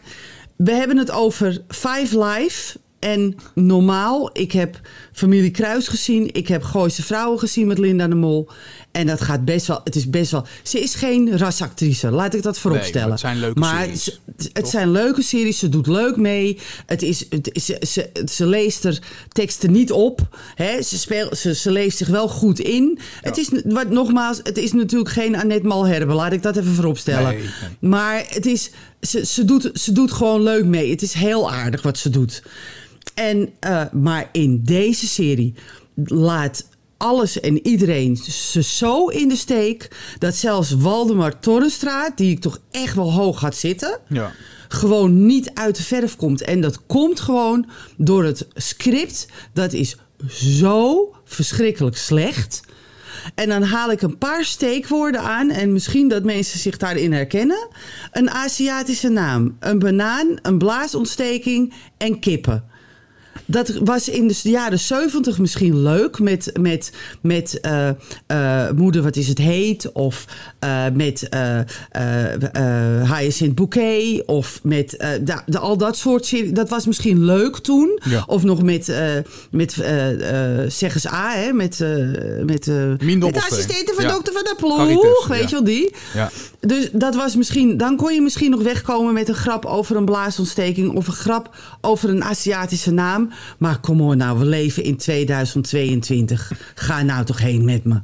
we 0.56 0.72
hebben 0.72 0.98
het 0.98 1.12
over 1.12 1.62
Five 1.68 2.24
Live. 2.24 2.82
En 3.00 3.36
normaal, 3.56 4.30
ik 4.34 4.52
heb 4.52 4.80
Familie 5.12 5.52
Kruis 5.52 5.88
gezien. 5.88 6.34
Ik 6.34 6.48
heb 6.48 6.64
Gooise 6.64 7.04
Vrouwen 7.04 7.40
gezien 7.40 7.68
met 7.68 7.78
Linda 7.78 8.08
de 8.08 8.16
Mol. 8.16 8.50
En 8.94 9.08
dat 9.08 9.22
gaat 9.22 9.46
best 9.46 9.68
wel, 9.68 9.82
het 9.84 9.96
is 9.96 10.10
best 10.10 10.32
wel... 10.32 10.46
Ze 10.64 10.80
is 10.80 10.96
geen 10.96 11.38
rasactrice, 11.38 12.12
laat 12.12 12.34
ik 12.34 12.42
dat 12.42 12.60
voorop 12.60 12.80
Nee, 12.80 12.88
stellen. 12.90 13.08
maar 13.08 13.12
het 13.18 13.22
zijn 13.28 13.40
leuke 13.40 13.60
maar 13.60 13.84
series, 13.84 14.04
ze- 14.04 14.18
het 14.38 14.54
toch? 14.54 14.68
zijn 14.70 14.92
leuke 14.92 15.22
series, 15.22 15.60
ze 15.60 15.70
doet 15.70 15.88
leuk 15.88 16.16
mee. 16.16 16.58
Het 16.86 17.02
is, 17.02 17.26
het 17.30 17.50
ze, 17.54 17.78
ze, 17.88 18.10
ze 18.32 18.46
leest 18.46 18.86
er 18.86 19.00
teksten 19.32 19.72
niet 19.72 19.92
op. 19.92 20.38
Hè? 20.56 20.82
Ze, 20.82 20.98
speel, 20.98 21.36
ze, 21.36 21.56
ze 21.56 21.72
leest 21.72 21.98
zich 21.98 22.08
wel 22.08 22.28
goed 22.28 22.60
in. 22.60 23.00
Het 23.22 23.38
is, 23.38 23.50
wat, 23.66 23.90
nogmaals, 23.90 24.40
het 24.44 24.58
is 24.58 24.72
natuurlijk 24.74 25.10
geen 25.12 25.36
Annette 25.36 25.68
Malherbe. 25.68 26.14
Laat 26.14 26.32
ik 26.34 26.42
dat 26.42 26.58
even 26.58 26.74
voorop 26.74 26.98
stellen. 26.98 27.34
Nee, 27.34 27.42
nee. 27.44 27.90
Maar 27.92 28.24
het 28.28 28.46
is, 28.46 28.70
ze, 29.02 29.26
ze, 29.26 29.46
doet, 29.46 29.70
ze 29.74 29.92
doet 29.92 30.12
gewoon 30.12 30.44
leuk 30.44 30.66
mee. 30.66 30.90
Het 30.90 31.02
is 31.02 31.14
heel 31.14 31.52
aardig 31.52 31.82
wat 31.82 31.98
ze 31.98 32.10
doet. 32.10 32.44
En, 33.14 33.50
eh, 33.60 33.82
maar 33.92 34.30
in 34.32 34.60
deze 34.64 35.08
serie 35.08 35.54
laat 36.06 36.66
alles 37.04 37.40
en 37.40 37.68
iedereen 37.68 38.18
ze 38.18 38.64
zo 38.64 39.08
in 39.08 39.28
de 39.28 39.36
steek... 39.36 39.88
dat 40.20 40.36
zelfs 40.36 40.72
Waldemar 40.72 41.40
Torrenstraat, 41.40 42.18
die 42.18 42.32
ik 42.32 42.40
toch 42.40 42.60
echt 42.72 42.96
wel 42.96 43.12
hoog 43.12 43.40
had 43.40 43.56
zitten... 43.56 44.00
Ja. 44.08 44.32
gewoon 44.68 45.26
niet 45.26 45.52
uit 45.54 45.76
de 45.76 45.84
verf 45.84 46.16
komt. 46.16 46.42
En 46.42 46.62
dat 46.62 46.86
komt 46.86 47.20
gewoon 47.20 47.70
door 47.98 48.24
het 48.24 48.48
script. 48.54 49.28
Dat 49.54 49.74
is 49.74 49.98
zo 50.28 51.14
verschrikkelijk 51.26 51.98
slecht... 51.98 52.62
En 53.36 53.50
dan 53.50 53.64
haal 53.64 53.92
ik 53.92 54.02
een 54.02 54.18
paar 54.18 54.46
steekwoorden 54.46 55.22
aan. 55.22 55.50
En 55.50 55.74
misschien 55.74 56.08
dat 56.08 56.24
mensen 56.24 56.60
zich 56.60 56.78
daarin 56.78 57.14
herkennen. 57.14 57.68
Een 58.12 58.30
Aziatische 58.30 59.10
naam. 59.10 59.58
Een 59.60 59.80
banaan, 59.80 60.38
een 60.42 60.58
blaasontsteking 60.58 61.74
en 61.98 62.20
kippen. 62.20 62.64
Dat 63.46 63.74
was 63.84 64.10
in 64.10 64.28
de 64.28 64.36
jaren 64.44 64.80
70 64.80 65.40
misschien 65.40 65.82
leuk 65.84 66.20
met, 66.20 66.52
met, 66.60 66.92
met 67.22 67.60
eh, 67.60 67.90
eh, 68.28 68.72
Moeder, 68.76 69.02
wat 69.02 69.16
is 69.16 69.28
het 69.28 69.38
heet? 69.38 69.92
Of 69.92 70.26
eh, 70.60 70.86
met 70.94 71.30
Hyacinth 73.04 73.56
Bouquet. 73.56 74.26
Of 74.26 74.60
met 74.64 74.90
de, 75.46 75.60
al 75.60 75.78
dat 75.78 75.98
soort 75.98 76.26
series. 76.26 76.52
Dat 76.52 76.70
was 76.70 76.86
misschien 76.86 77.26
leuk 77.26 77.58
toen. 77.58 78.00
Ja. 78.04 78.24
Of 78.28 78.44
nog 78.44 78.64
met, 78.64 78.94
met 79.52 79.74
zeg 80.68 80.94
eens 80.94 81.08
A, 81.08 81.32
hè? 81.36 81.54
Met, 81.54 81.80
met, 81.80 82.46
met 82.46 82.64
de 82.64 82.96
Dobbelsteen. 82.98 83.52
assistente 83.52 83.94
van 83.94 84.04
Ja. 84.04 84.12
dokter 84.12 84.34
Van 84.34 84.44
der 84.44 84.56
Ploeg. 84.56 84.78
Caritas, 84.78 85.28
weet 85.28 85.40
ja. 85.40 85.46
je 85.46 85.52
wel, 85.52 85.64
die. 85.64 85.94
Ja. 86.14 86.32
Dus 86.66 86.90
dat 86.92 87.16
was 87.16 87.36
misschien, 87.36 87.78
dan 87.78 87.96
kon 87.96 88.14
je 88.14 88.22
misschien 88.22 88.52
nog 88.52 88.62
wegkomen 88.62 89.14
met 89.14 89.28
een 89.28 89.36
grap 89.36 89.66
over 89.66 89.96
een 89.96 90.06
blaasontsteking 90.06 90.96
of 90.96 91.08
een 91.08 91.14
grap 91.14 91.56
over 91.82 92.10
een 92.10 92.24
Aziatische 92.24 92.92
naam. 92.92 93.30
Maar 93.58 93.80
kom 93.80 94.00
hoor, 94.00 94.16
nou, 94.16 94.40
we 94.40 94.46
leven 94.46 94.84
in 94.84 94.98
2022. 94.98 96.52
Ga 96.76 97.02
nou 97.02 97.26
toch 97.26 97.40
heen 97.40 97.66
met 97.66 97.84
me. 97.84 98.02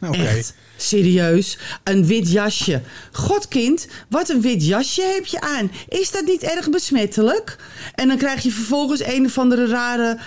Echt. 0.00 0.54
Serieus, 0.76 1.58
een 1.84 2.06
wit 2.06 2.30
jasje. 2.30 2.82
Godkind, 3.12 3.88
wat 4.08 4.28
een 4.28 4.40
wit 4.40 4.66
jasje 4.66 5.02
heb 5.02 5.26
je 5.26 5.40
aan. 5.40 5.70
Is 5.88 6.10
dat 6.10 6.24
niet 6.24 6.42
erg 6.42 6.70
besmettelijk? 6.70 7.56
En 7.94 8.08
dan 8.08 8.16
krijg 8.16 8.42
je 8.42 8.50
vervolgens 8.50 9.06
een 9.06 9.24
of 9.24 9.38
andere 9.38 9.66
rare 9.66 10.18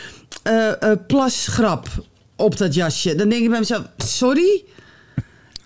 eh 0.43 0.81
eh, 0.81 0.98
plasgrap 1.08 1.88
op 2.36 2.58
dat 2.58 2.74
jasje. 2.74 3.15
Dan 3.15 3.29
denk 3.29 3.43
ik 3.43 3.50
bij 3.50 3.60
mezelf, 3.60 3.84
sorry? 3.98 4.63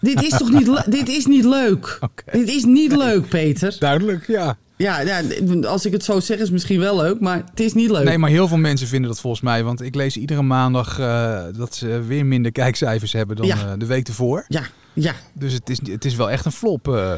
Dit 0.05 0.23
is 0.23 0.29
toch 0.37 0.51
niet, 0.51 0.83
dit 0.91 1.09
is 1.09 1.25
niet 1.25 1.45
leuk? 1.45 1.99
Dit 2.31 2.47
is 2.49 2.63
niet 2.63 2.95
leuk, 2.95 3.29
Peter. 3.29 3.75
Duidelijk, 3.79 4.27
ja. 4.27 4.57
Ja, 4.77 4.99
ja, 5.01 5.21
als 5.67 5.85
ik 5.85 5.91
het 5.91 6.03
zo 6.03 6.19
zeg 6.19 6.37
is 6.37 6.43
het 6.43 6.51
misschien 6.51 6.79
wel 6.79 6.95
leuk, 6.95 7.19
maar 7.19 7.43
het 7.49 7.59
is 7.59 7.73
niet 7.73 7.89
leuk. 7.89 8.03
Nee, 8.03 8.17
maar 8.17 8.29
heel 8.29 8.47
veel 8.47 8.57
mensen 8.57 8.87
vinden 8.87 9.09
dat 9.09 9.19
volgens 9.19 9.41
mij. 9.41 9.63
Want 9.63 9.81
ik 9.81 9.95
lees 9.95 10.17
iedere 10.17 10.41
maandag 10.41 10.99
eh, 10.99 11.43
dat 11.57 11.75
ze 11.75 12.01
weer 12.07 12.25
minder 12.25 12.51
kijkcijfers 12.51 13.13
hebben 13.13 13.35
dan 13.35 13.45
Ja. 13.45 13.55
eh, 13.57 13.71
de 13.77 13.85
week 13.85 14.07
ervoor. 14.07 14.45
Ja, 14.47 14.63
ja. 14.93 15.13
Dus 15.33 15.53
het 15.53 15.69
is, 15.69 15.79
het 15.83 16.05
is 16.05 16.15
wel 16.15 16.29
echt 16.31 16.45
een 16.45 16.51
flop. 16.51 16.87
eh. 16.87 17.13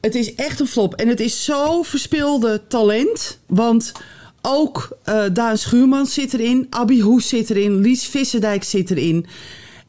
Het 0.00 0.14
is 0.14 0.34
echt 0.34 0.60
een 0.60 0.66
flop. 0.66 0.94
En 0.94 1.08
het 1.08 1.20
is 1.20 1.44
zo 1.44 1.82
verspilde 1.82 2.60
talent. 2.68 3.38
Want 3.46 3.92
ook 4.42 4.98
Daan 5.32 5.58
Schuurmans 5.58 6.14
zit 6.14 6.34
erin. 6.34 6.66
Abby 6.70 7.00
Hoes 7.00 7.28
zit 7.28 7.50
erin. 7.50 7.74
Lies 7.80 8.04
Visserdijk 8.06 8.64
zit 8.64 8.90
erin. 8.90 9.26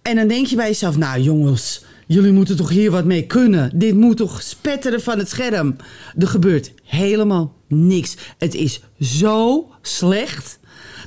En 0.02 0.16
dan 0.16 0.28
denk 0.28 0.46
je 0.46 0.56
bij 0.56 0.68
jezelf... 0.68 0.98
Nou 0.98 1.20
jongens, 1.22 1.84
jullie 2.14 2.32
moeten 2.32 2.56
toch 2.56 2.70
hier 2.70 2.92
wat 2.92 3.06
mee 3.06 3.26
kunnen. 3.26 3.72
Dit 3.80 3.96
moet 3.96 4.18
toch 4.18 4.42
spetteren 4.42 5.02
van 5.02 5.18
het 5.18 5.30
scherm. 5.30 5.76
Er 6.18 6.28
gebeurt 6.28 6.74
helemaal 6.84 7.56
niks. 7.68 8.16
Het 8.38 8.56
is 8.56 8.82
zo 9.00 9.70
slecht... 9.82 10.60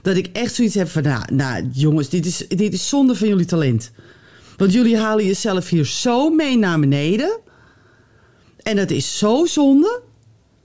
dat 0.02 0.16
ik 0.16 0.28
echt 0.32 0.54
zoiets 0.54 0.74
heb 0.74 0.88
van... 0.88 1.02
Nou, 1.02 1.34
nou 1.34 1.68
jongens, 1.72 2.08
dit 2.08 2.26
is, 2.26 2.44
dit 2.48 2.72
is 2.72 2.88
zonde 2.88 3.14
van 3.14 3.28
jullie 3.28 3.44
talent. 3.44 3.90
Want 4.56 4.72
jullie 4.72 4.98
halen 4.98 5.24
jezelf 5.24 5.68
hier 5.68 5.86
zo 5.86 6.30
mee 6.30 6.58
naar 6.58 6.80
beneden... 6.80 7.38
En 8.62 8.76
dat 8.76 8.90
is 8.90 9.18
zo 9.18 9.44
zonde. 9.46 10.00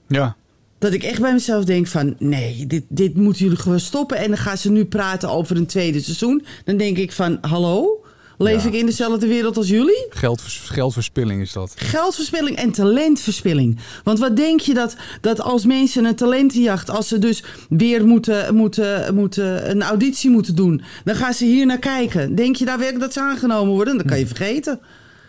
ja. 0.08 0.38
Dat 0.78 0.93
ik 0.93 1.04
echt 1.04 1.21
bij 1.21 1.34
mezelf 1.34 1.65
denk 1.65 1.88
van... 1.88 2.15
nee, 2.19 2.67
dit, 2.67 2.84
dit 2.88 3.15
moeten 3.15 3.43
jullie 3.43 3.60
gewoon 3.60 3.80
stoppen. 3.80 4.17
En 4.17 4.28
dan 4.28 4.38
gaan 4.38 4.58
ze 4.58 4.71
nu 4.71 4.86
praten 4.86 5.30
over 5.30 5.58
een 5.58 5.65
tweede 5.65 6.02
seizoen. 6.02 6.45
Dan 6.65 6.78
denk 6.78 6.97
ik 6.97 7.12
van, 7.12 7.38
hallo? 7.41 7.98
Leef 8.41 8.63
Ja. 8.63 8.67
ik 8.69 8.75
in 8.75 8.86
dezelfde 8.86 9.28
wereld 9.28 9.58
als 9.58 9.67
jullie? 9.67 10.06
Geldvers, 10.10 10.58
geldverspilling 10.60 11.41
is 11.41 11.54
dat. 11.54 11.73
Geldverspilling 11.75 12.56
en 12.58 12.71
talentverspilling. 12.71 13.80
Want 14.04 14.19
wat 14.19 14.36
denk 14.36 14.60
je 14.60 14.73
dat, 14.73 14.95
dat 15.21 15.41
als 15.41 15.65
mensen 15.65 16.06
een 16.06 16.15
talentenjacht... 16.15 16.89
als 16.89 17.08
ze 17.08 17.19
dus 17.19 17.43
weer 17.69 18.06
moeten, 18.06 18.56
moeten, 18.56 19.15
moeten 19.15 19.69
een 19.69 19.82
auditie 19.84 20.30
moeten 20.30 20.56
doen... 20.56 20.82
dan 21.04 21.15
gaan 21.15 21.34
ze 21.34 21.45
hier 21.45 21.65
naar 21.65 21.80
kijken. 21.80 22.36
Denk 22.36 22.56
je 22.56 22.65
daar 22.65 22.78
werkelijk 22.78 23.04
dat 23.06 23.13
ze 23.13 23.21
aangenomen 23.21 23.73
worden? 23.73 23.97
Dat 23.97 24.06
kan 24.06 24.19
je 24.19 24.28
vergeten. 24.28 24.80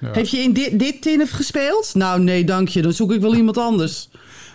Ja. 0.00 0.10
Heb 0.12 0.26
je 0.26 0.38
in 0.38 0.52
dit, 0.52 0.78
dit 0.78 1.02
tinnef 1.02 1.30
gespeeld? 1.30 1.90
Nou, 1.94 2.20
nee, 2.22 2.44
dank 2.44 2.68
je. 2.68 2.82
Dan 2.82 2.92
zoek 2.92 3.12
ik 3.12 3.20
wel 3.20 3.34
iemand 3.34 3.58
anders. 3.58 4.08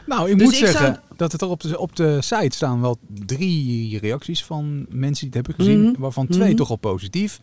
Nou, 0.05 0.29
ik 0.29 0.37
Dus 0.37 0.43
moet 0.43 0.53
ik 0.53 0.59
zeggen 0.59 0.85
zou- 0.85 0.97
dat 1.17 1.31
het 1.31 1.41
er 1.41 1.47
op 1.49 1.61
de, 1.61 1.79
op 1.79 1.95
de 1.95 2.17
site 2.21 2.55
staan 2.55 2.81
wel 2.81 2.97
drie 3.25 3.99
reacties 3.99 4.43
van 4.43 4.85
mensen 4.89 5.29
die 5.29 5.37
het 5.39 5.47
hebben 5.47 5.65
gezien. 5.65 5.81
Mhm. 5.91 5.99
Waarvan 6.01 6.27
twee 6.27 6.47
Mhm. 6.47 6.55
toch 6.57 6.69
al 6.69 6.75
positief. 6.75 7.39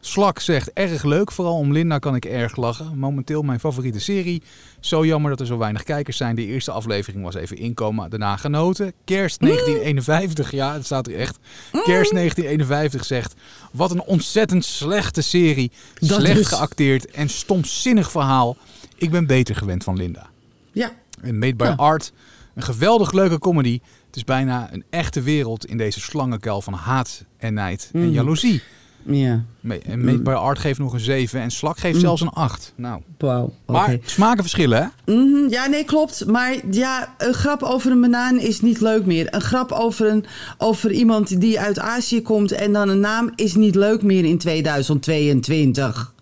Slak 0.00 0.38
zegt 0.40 0.72
erg 0.72 1.02
leuk, 1.04 1.32
vooral 1.32 1.56
om 1.56 1.72
Linda 1.72 1.98
kan 1.98 2.14
ik 2.14 2.24
erg 2.24 2.56
lachen. 2.56 2.98
Momenteel 2.98 3.42
mijn 3.42 3.60
favoriete 3.60 4.00
serie. 4.00 4.42
Zo 4.80 5.04
jammer 5.06 5.30
dat 5.30 5.40
er 5.40 5.46
zo 5.46 5.58
weinig 5.58 5.82
kijkers 5.82 6.16
zijn. 6.16 6.36
De 6.36 6.46
eerste 6.46 6.70
aflevering 6.70 7.22
was 7.24 7.34
even 7.34 7.56
inkomen, 7.56 8.10
daarna 8.10 8.36
genoten. 8.36 8.92
Kerst 9.04 9.40
1951, 9.40 10.50
ja, 10.50 10.72
het 10.72 10.84
staat 10.84 11.06
er 11.06 11.16
echt. 11.16 11.38
Kerst 11.72 12.12
1951 12.12 13.04
zegt, 13.04 13.34
wat 13.72 13.90
een 13.90 14.02
ontzettend 14.02 14.64
slechte 14.64 15.20
serie. 15.22 15.70
Dat 15.98 16.20
Slecht 16.20 16.38
is- 16.38 16.46
geacteerd 16.48 17.10
en 17.10 17.28
stomzinnig 17.28 18.10
verhaal. 18.10 18.56
Ik 18.96 19.10
ben 19.10 19.26
beter 19.26 19.56
gewend 19.56 19.84
van 19.84 19.96
Linda. 19.96 20.26
Ja, 20.72 20.90
En 21.20 21.38
Made 21.38 21.54
by 21.56 21.64
Ja. 21.64 21.74
Art. 21.76 22.12
Een 22.54 22.62
geweldig 22.62 23.12
leuke 23.12 23.38
comedy. 23.38 23.80
Het 24.06 24.16
is 24.16 24.24
bijna 24.24 24.72
een 24.72 24.84
echte 24.90 25.22
wereld 25.22 25.66
in 25.66 25.76
deze 25.78 26.00
slangenkuil 26.00 26.62
van 26.62 26.72
haat 26.72 27.24
en 27.36 27.54
nijd 27.54 27.90
en 27.92 28.00
Mhm. 28.00 28.10
jaloezie. 28.10 28.62
Ja. 29.06 29.44
Made 29.60 30.18
by 30.22 30.30
Art 30.30 30.58
geeft 30.58 30.78
nog 30.78 30.92
een 30.92 31.00
7 31.00 31.40
en 31.40 31.50
Slak 31.50 31.78
geeft 31.78 31.94
Mm. 31.94 32.00
zelfs 32.00 32.20
een 32.20 32.28
8. 32.28 32.72
Nou, 32.76 33.00
Wauw. 33.18 33.52
maar 33.66 33.96
smaken 34.04 34.42
verschillen 34.42 34.92
hè? 35.04 35.12
Mhm, 35.14 35.48
ja, 35.50 35.66
nee, 35.66 35.84
klopt. 35.84 36.26
Maar 36.26 36.54
ja, 36.70 37.14
een 37.18 37.34
grap 37.34 37.62
over 37.62 37.90
een 37.90 38.00
banaan 38.00 38.38
is 38.38 38.60
niet 38.60 38.80
leuk 38.80 39.06
meer. 39.06 39.34
Een 39.34 39.40
grap 39.40 39.72
over, 39.72 40.06
een, 40.06 40.24
over 40.58 40.90
iemand 40.92 41.40
die 41.40 41.60
uit 41.60 41.78
Azië 41.78 42.22
komt 42.22 42.52
en 42.52 42.72
dan 42.72 42.88
een 42.88 43.00
naam 43.00 43.30
is 43.34 43.54
niet 43.54 43.74
leuk 43.74 44.02
meer 44.02 44.24
in 44.24 44.38
2022. 44.38 46.14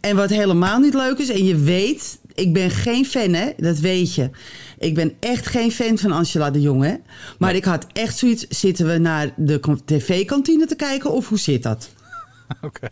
En 0.00 0.16
wat 0.16 0.30
helemaal 0.30 0.78
niet 0.78 0.94
leuk 0.94 1.18
is, 1.18 1.28
en 1.28 1.44
je 1.44 1.56
weet, 1.56 2.18
ik 2.34 2.52
ben 2.52 2.70
geen 2.70 3.04
fan, 3.06 3.32
hè, 3.32 3.50
dat 3.56 3.78
weet 3.78 4.14
je. 4.14 4.30
Ik 4.78 4.94
ben 4.94 5.12
echt 5.20 5.46
geen 5.46 5.72
fan 5.72 5.98
van 5.98 6.12
Angela 6.12 6.50
de 6.50 6.60
Jong, 6.60 6.82
hè. 6.84 6.94
Maar 7.38 7.54
ik 7.54 7.64
had 7.64 7.86
echt 7.92 8.18
zoiets, 8.18 8.46
zitten 8.48 8.86
we 8.86 8.98
naar 8.98 9.32
de 9.36 9.60
tv-kantine 9.84 10.66
te 10.66 10.76
kijken 10.76 11.12
of 11.12 11.28
hoe 11.28 11.38
zit 11.38 11.62
dat? 11.62 11.88
Oké. 12.62 12.88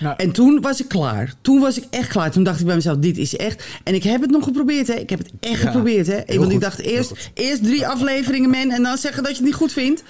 Nou, 0.00 0.14
En 0.16 0.32
toen 0.32 0.60
was 0.60 0.80
ik 0.80 0.88
klaar. 0.88 1.34
Toen 1.40 1.60
was 1.60 1.78
ik 1.78 1.84
echt 1.90 2.08
klaar. 2.08 2.30
Toen 2.30 2.42
dacht 2.42 2.60
ik 2.60 2.66
bij 2.66 2.74
mezelf, 2.74 2.96
dit 2.98 3.18
is 3.18 3.36
echt... 3.36 3.64
En 3.84 3.94
ik 3.94 4.02
heb 4.02 4.20
het 4.20 4.30
nog 4.30 4.44
geprobeerd, 4.44 4.86
hè. 4.86 4.94
Ik 4.94 5.10
heb 5.10 5.18
het 5.18 5.30
echt 5.40 5.60
Ja, 5.60 5.66
geprobeerd, 5.66 6.06
hè. 6.06 6.38
Want 6.38 6.52
ik 6.52 6.60
dacht 6.60 6.78
eerst, 6.78 7.30
eerst 7.34 7.62
drie 7.64 7.86
afleveringen, 7.86 8.50
man. 8.50 8.70
En 8.70 8.82
dan 8.82 8.96
zeggen 8.98 9.22
dat 9.22 9.30
je 9.32 9.36
het 9.38 9.46
niet 9.46 9.54
goed 9.54 9.72
vindt. 9.72 10.02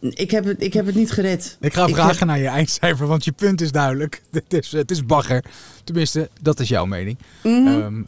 Ik 0.00 0.30
heb 0.30 0.44
het, 0.44 0.62
ik 0.62 0.72
heb 0.72 0.86
het 0.86 0.94
niet 0.94 1.10
gered. 1.10 1.56
ik 1.60 1.72
ga 1.74 1.86
heb- 1.86 1.94
vragen 1.94 2.26
naar 2.26 2.38
je 2.38 2.46
eindcijfer, 2.46 3.06
want 3.06 3.24
je 3.24 3.32
punt 3.32 3.60
is 3.60 3.72
duidelijk. 3.72 4.22
Het 4.30 4.52
is, 4.54 4.72
het 4.72 4.90
is 4.90 5.04
bagger. 5.06 5.44
Tenminste, 5.84 6.28
dat 6.42 6.60
is 6.60 6.68
jouw 6.68 6.84
mening. 6.86 7.18
Ehm, 7.42 8.02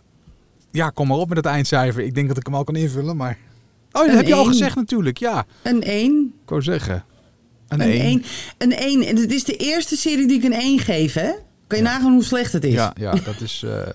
ja, 0.70 0.90
kom 0.90 1.06
maar 1.08 1.16
op 1.16 1.28
met 1.28 1.36
het 1.36 1.46
eindcijfer. 1.46 2.02
Ik 2.04 2.14
denk 2.14 2.28
dat 2.28 2.36
ik 2.36 2.46
hem 2.46 2.54
al 2.54 2.64
kan 2.64 2.76
invullen, 2.76 3.16
maar... 3.16 3.38
Oh, 3.92 4.00
dat 4.02 4.10
Een 4.10 4.16
heb 4.16 4.26
je 4.26 4.34
al 4.34 4.44
gezegd 4.44 4.76
natuurlijk, 4.76 5.18
ja. 5.18 5.46
Een 5.62 5.82
1. 5.82 6.32
Ik 6.42 6.48
wou 6.48 6.62
zeggen. 6.62 7.04
Een 7.68 7.80
Een 7.80 7.90
1. 7.90 8.00
1. 8.00 8.22
Een 8.58 8.72
1. 8.76 9.02
En 9.06 9.16
het 9.16 9.32
is 9.32 9.44
de 9.44 9.56
eerste 9.56 9.96
serie 9.96 10.26
die 10.26 10.36
ik 10.38 10.44
een 10.44 10.52
1 10.52 10.78
geef, 10.78 11.14
hè. 11.14 11.30
Kan 11.66 11.78
je 11.78 11.84
nagaan 11.84 12.12
hoe 12.12 12.24
slecht 12.24 12.52
het 12.52 12.64
is? 12.64 12.72
Ja, 12.72 12.92
ja, 12.98 13.10
dat 13.24 13.40
is... 13.40 13.62
eh, 13.66 13.86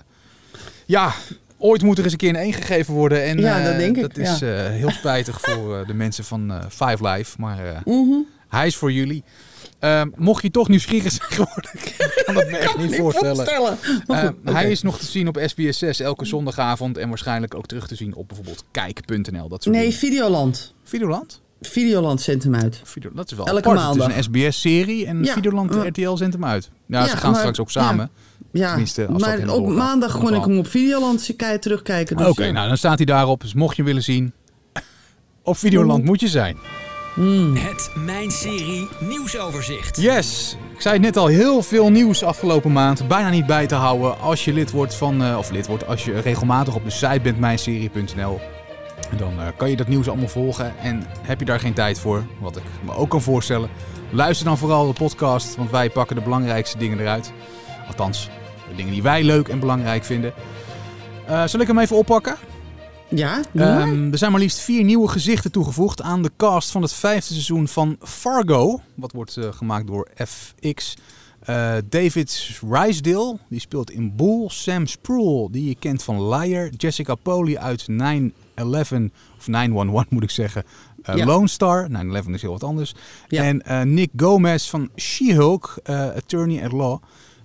ja, 0.86 1.12
ooit 1.58 1.82
moet 1.82 1.98
er 1.98 2.04
eens 2.04 2.12
een 2.12 2.18
keer 2.18 2.28
een 2.28 2.36
1 2.36 2.52
gegeven 2.52 2.94
worden. 2.94 3.24
En, 3.24 3.38
Ja, 3.38 3.58
eh, 3.58 3.64
dat 3.64 3.76
denk 3.78 3.96
ik, 3.96 4.02
Dat 4.02 4.16
is 4.16 4.42
eh, 4.42 4.66
heel 4.68 4.90
spijtig 4.90 5.40
voor 5.40 5.78
eh, 5.78 5.86
de 5.86 5.94
mensen 5.94 6.24
van 6.24 6.52
eh, 6.52 6.58
Five 6.68 7.08
Live. 7.08 7.34
Maar 7.40 7.66
eh, 7.66 7.78
Mhm. 7.84 8.16
hij 8.48 8.66
is 8.66 8.76
voor 8.76 8.92
jullie. 8.92 9.24
Ehm, 9.84 10.08
mocht 10.16 10.42
je 10.42 10.50
toch 10.50 10.68
nieuwsgierig 10.68 11.12
zijn 11.12 11.30
geworden, 11.30 11.70
ik 11.82 12.22
kan 12.26 12.36
het 12.36 12.50
me 12.50 12.56
echt 12.56 12.78
niet 12.78 12.96
voorstellen. 12.96 13.46
Eh, 13.46 13.60
oké. 14.06 14.34
Hij 14.44 14.70
is 14.70 14.82
nog 14.82 14.98
te 14.98 15.06
zien 15.06 15.28
op 15.28 15.40
SBS 15.46 15.78
6 15.78 16.00
elke 16.00 16.24
zondagavond. 16.24 16.98
En 16.98 17.08
waarschijnlijk 17.08 17.54
ook 17.54 17.66
terug 17.66 17.86
te 17.86 17.94
zien 17.94 18.14
op 18.14 18.28
bijvoorbeeld 18.28 18.64
kijk.nl. 18.70 19.48
Dat 19.48 19.62
soort 19.62 19.74
Nee, 19.76 19.84
dingen. 19.84 19.98
Videoland. 19.98 20.74
Videoland? 20.84 21.40
Videoland 21.60 22.20
zendt 22.20 22.44
hem 22.44 22.54
uit. 22.54 22.80
Video, 22.84 23.10
dat 23.14 23.30
is 23.30 23.36
wel 23.36 23.46
Elke 23.46 23.58
apart. 23.58 23.76
maandag. 23.76 24.06
Het 24.06 24.16
is 24.18 24.26
een 24.26 24.32
SBS-serie 24.32 25.06
en 25.06 25.24
Ja, 25.24 25.32
Videoland 25.32 25.74
RTL 25.74 26.14
zendt 26.16 26.34
hem 26.34 26.44
uit. 26.44 26.70
Ja, 26.86 27.06
ze 27.08 27.16
gaan 27.16 27.30
maar- 27.30 27.38
straks 27.40 27.60
ook 27.60 27.70
samen. 27.70 28.10
Ja, 28.52 28.68
Tenminste, 28.68 29.06
als 29.06 29.22
dat 29.22 29.38
maar 29.38 29.48
op 29.48 29.66
maandag 29.68 30.18
kon 30.18 30.34
ik 30.34 30.44
hem 30.44 30.58
op 30.58 30.66
Videoland 30.66 31.34
terugkijken. 31.60 32.16
Dus, 32.16 32.26
Oké, 32.26 32.50
nou 32.50 32.68
dan 32.68 32.76
staat 32.76 32.96
hij 32.96 33.06
daarop. 33.06 33.40
Dus 33.40 33.54
mocht 33.54 33.76
je 33.76 33.82
willen 33.82 34.02
zien, 34.02 34.32
op 35.42 35.56
Videoland 35.56 36.04
moet 36.04 36.20
je 36.20 36.28
zijn. 36.28 36.56
Het 37.14 37.90
Mijn 37.94 38.30
Serie 38.30 38.88
nieuwsoverzicht. 39.00 39.96
Yes, 39.96 40.56
ik 40.74 40.80
zei 40.80 40.94
het 40.94 41.02
net 41.02 41.16
al, 41.16 41.26
heel 41.26 41.62
veel 41.62 41.90
nieuws 41.90 42.22
afgelopen 42.22 42.72
maand. 42.72 43.08
Bijna 43.08 43.30
niet 43.30 43.46
bij 43.46 43.66
te 43.66 43.74
houden 43.74 44.20
als 44.20 44.44
je 44.44 44.52
lid 44.52 44.70
wordt 44.70 44.94
van, 44.94 45.22
eh, 45.22 45.38
of 45.38 45.50
lid 45.50 45.66
wordt, 45.66 45.86
als 45.86 46.04
je 46.04 46.20
regelmatig 46.20 46.74
op 46.74 46.84
de 46.84 46.90
site 46.90 47.20
bent, 47.22 47.38
mijnserie.nl. 47.38 48.40
En 49.10 49.16
dan 49.16 49.40
eh, 49.40 49.46
kan 49.56 49.70
je 49.70 49.76
dat 49.76 49.88
nieuws 49.88 50.08
allemaal 50.08 50.28
volgen. 50.28 50.78
En 50.78 51.06
heb 51.22 51.38
je 51.38 51.44
daar 51.44 51.60
geen 51.60 51.72
tijd 51.72 51.98
voor, 51.98 52.24
wat 52.40 52.56
ik 52.56 52.62
me 52.84 52.94
ook 52.94 53.10
kan 53.10 53.22
voorstellen, 53.22 53.68
luister 54.10 54.46
dan 54.46 54.58
vooral 54.58 54.86
de 54.86 54.92
podcast, 54.92 55.56
want 55.56 55.70
wij 55.70 55.90
pakken 55.90 56.16
de 56.16 56.22
belangrijkste 56.22 56.78
dingen 56.78 57.00
eruit. 57.00 57.32
Althans, 57.86 58.30
de 58.68 58.74
dingen 58.74 58.92
die 58.92 59.02
wij 59.02 59.22
leuk 59.22 59.48
en 59.48 59.60
belangrijk 59.60 60.04
vinden. 60.04 60.32
Eh, 61.26 61.44
zal 61.44 61.60
ik 61.60 61.66
hem 61.66 61.78
even 61.78 61.96
oppakken? 61.96 62.36
Ja. 63.14 63.40
Ehm, 63.54 64.12
er 64.12 64.18
zijn 64.18 64.30
maar 64.30 64.40
liefst 64.40 64.60
vier 64.60 64.84
nieuwe 64.84 65.08
gezichten 65.08 65.50
toegevoegd 65.50 66.02
aan 66.02 66.22
de 66.22 66.30
cast 66.36 66.70
van 66.70 66.82
het 66.82 66.92
vijfde 66.92 67.32
seizoen 67.32 67.68
van 67.68 67.96
Fargo. 68.00 68.80
Wat 68.94 69.12
wordt 69.12 69.36
eh, 69.36 69.52
gemaakt 69.52 69.86
door 69.86 70.08
FX. 70.26 70.94
Eh, 71.40 71.74
David 71.88 72.60
Rysdale, 72.70 73.38
die 73.48 73.60
speelt 73.60 73.90
in 73.90 74.16
Bull. 74.16 74.44
Sam 74.48 74.86
Spruill, 74.86 75.48
die 75.50 75.68
je 75.68 75.76
kent 75.78 76.02
van 76.02 76.28
Liar. 76.28 76.68
Jessica 76.76 77.14
Poley 77.14 77.58
uit 77.58 77.86
9-11, 77.88 79.10
of 79.38 79.46
911 79.46 80.04
moet 80.10 80.22
ik 80.22 80.30
zeggen. 80.30 80.64
Ja. 81.02 81.24
Lone 81.24 81.48
Star, 81.48 81.88
9-11 81.90 82.30
is 82.30 82.42
heel 82.42 82.52
wat 82.52 82.64
anders. 82.64 82.94
Ja. 83.28 83.42
En 83.42 83.94
Nick 83.94 84.10
Gomez 84.16 84.68
van 84.68 84.90
She-Hulk, 84.96 85.76
eh, 85.82 86.08
Attorney 86.08 86.64
at 86.64 86.72
Law. 86.72 87.02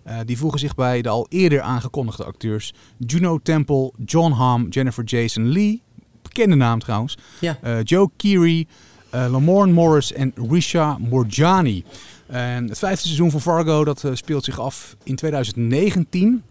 Eh, 0.09 0.17
die 0.25 0.37
voegen 0.37 0.59
zich 0.59 0.75
bij 0.75 1.01
de 1.01 1.09
al 1.09 1.25
eerder 1.29 1.61
aangekondigde 1.61 2.23
acteurs 2.25 2.73
Juno 2.97 3.39
Temple, 3.43 3.91
John 4.05 4.31
Hamm, 4.31 4.67
Jennifer 4.69 5.03
Jason 5.03 5.51
Lee, 5.51 5.81
bekende 6.21 6.55
naam 6.55 6.79
trouwens, 6.79 7.17
Ja. 7.39 7.57
eh, 7.61 7.77
Joe 7.83 8.09
Keery, 8.17 8.67
eh 9.09 9.25
Lamorne 9.31 9.73
Morris 9.73 10.13
en 10.13 10.33
Risha 10.49 10.97
Morjani. 10.99 11.83
En 12.27 12.67
het 12.69 12.79
vijfde 12.79 13.03
seizoen 13.05 13.31
van 13.31 13.41
Fargo 13.41 13.83
dat, 13.83 14.03
speelt 14.13 14.43
zich 14.43 14.59
af 14.59 14.95
in 15.03 15.15
2019. 15.15 16.43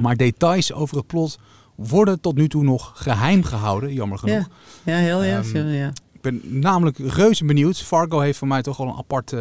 Maar 0.00 0.16
details 0.16 0.72
over 0.72 0.96
het 0.96 1.06
plot 1.06 1.38
worden 1.74 2.20
tot 2.20 2.36
nu 2.36 2.48
toe 2.48 2.62
nog 2.62 2.92
geheim 2.94 3.42
gehouden, 3.42 3.92
jammer 3.92 4.18
genoeg. 4.18 4.48
Ja, 4.84 4.92
ja 4.92 4.98
heel 4.98 5.22
erg. 5.22 5.52
Ehm, 5.52 5.68
ja. 5.68 5.88
Ik 6.12 6.20
ben 6.20 6.40
namelijk 6.44 6.98
reuze 6.98 7.44
benieuwd. 7.44 7.76
Fargo 7.82 8.20
heeft 8.20 8.38
voor 8.38 8.48
mij 8.48 8.62
toch 8.62 8.76
wel 8.76 8.86
een 8.88 8.96
apart 8.96 9.32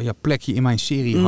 ja, 0.00 0.12
plekje 0.20 0.54
in 0.54 0.62
mijn 0.62 0.78
serie 0.78 1.16
Mhm. 1.16 1.24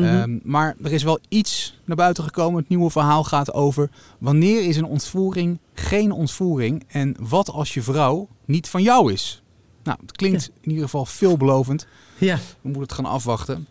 Mhm. 0.00 0.04
Ehm, 0.16 0.38
maar 0.42 0.76
er 0.82 0.92
is 0.92 1.02
wel 1.02 1.18
iets 1.28 1.78
naar 1.84 1.96
buiten 1.96 2.24
gekomen. 2.24 2.60
Het 2.60 2.68
nieuwe 2.68 2.90
verhaal 2.90 3.24
gaat 3.24 3.52
over 3.52 3.90
wanneer 4.18 4.64
is 4.68 4.76
een 4.76 4.84
ontvoering 4.84 5.58
geen 5.74 6.12
ontvoering 6.12 6.84
en 6.88 7.16
wat 7.20 7.50
als 7.50 7.74
je 7.74 7.82
vrouw 7.82 8.28
niet 8.44 8.68
van 8.68 8.82
jou 8.82 9.12
is. 9.12 9.42
Nou, 9.82 9.98
het 10.00 10.12
klinkt 10.16 10.50
in 10.60 10.68
ieder 10.70 10.84
geval 10.84 11.04
veelbelovend. 11.06 11.86
ja. 12.18 12.34
We 12.36 12.40
moeten 12.62 12.82
het 12.82 12.92
gaan 12.92 13.04
afwachten. 13.04 13.66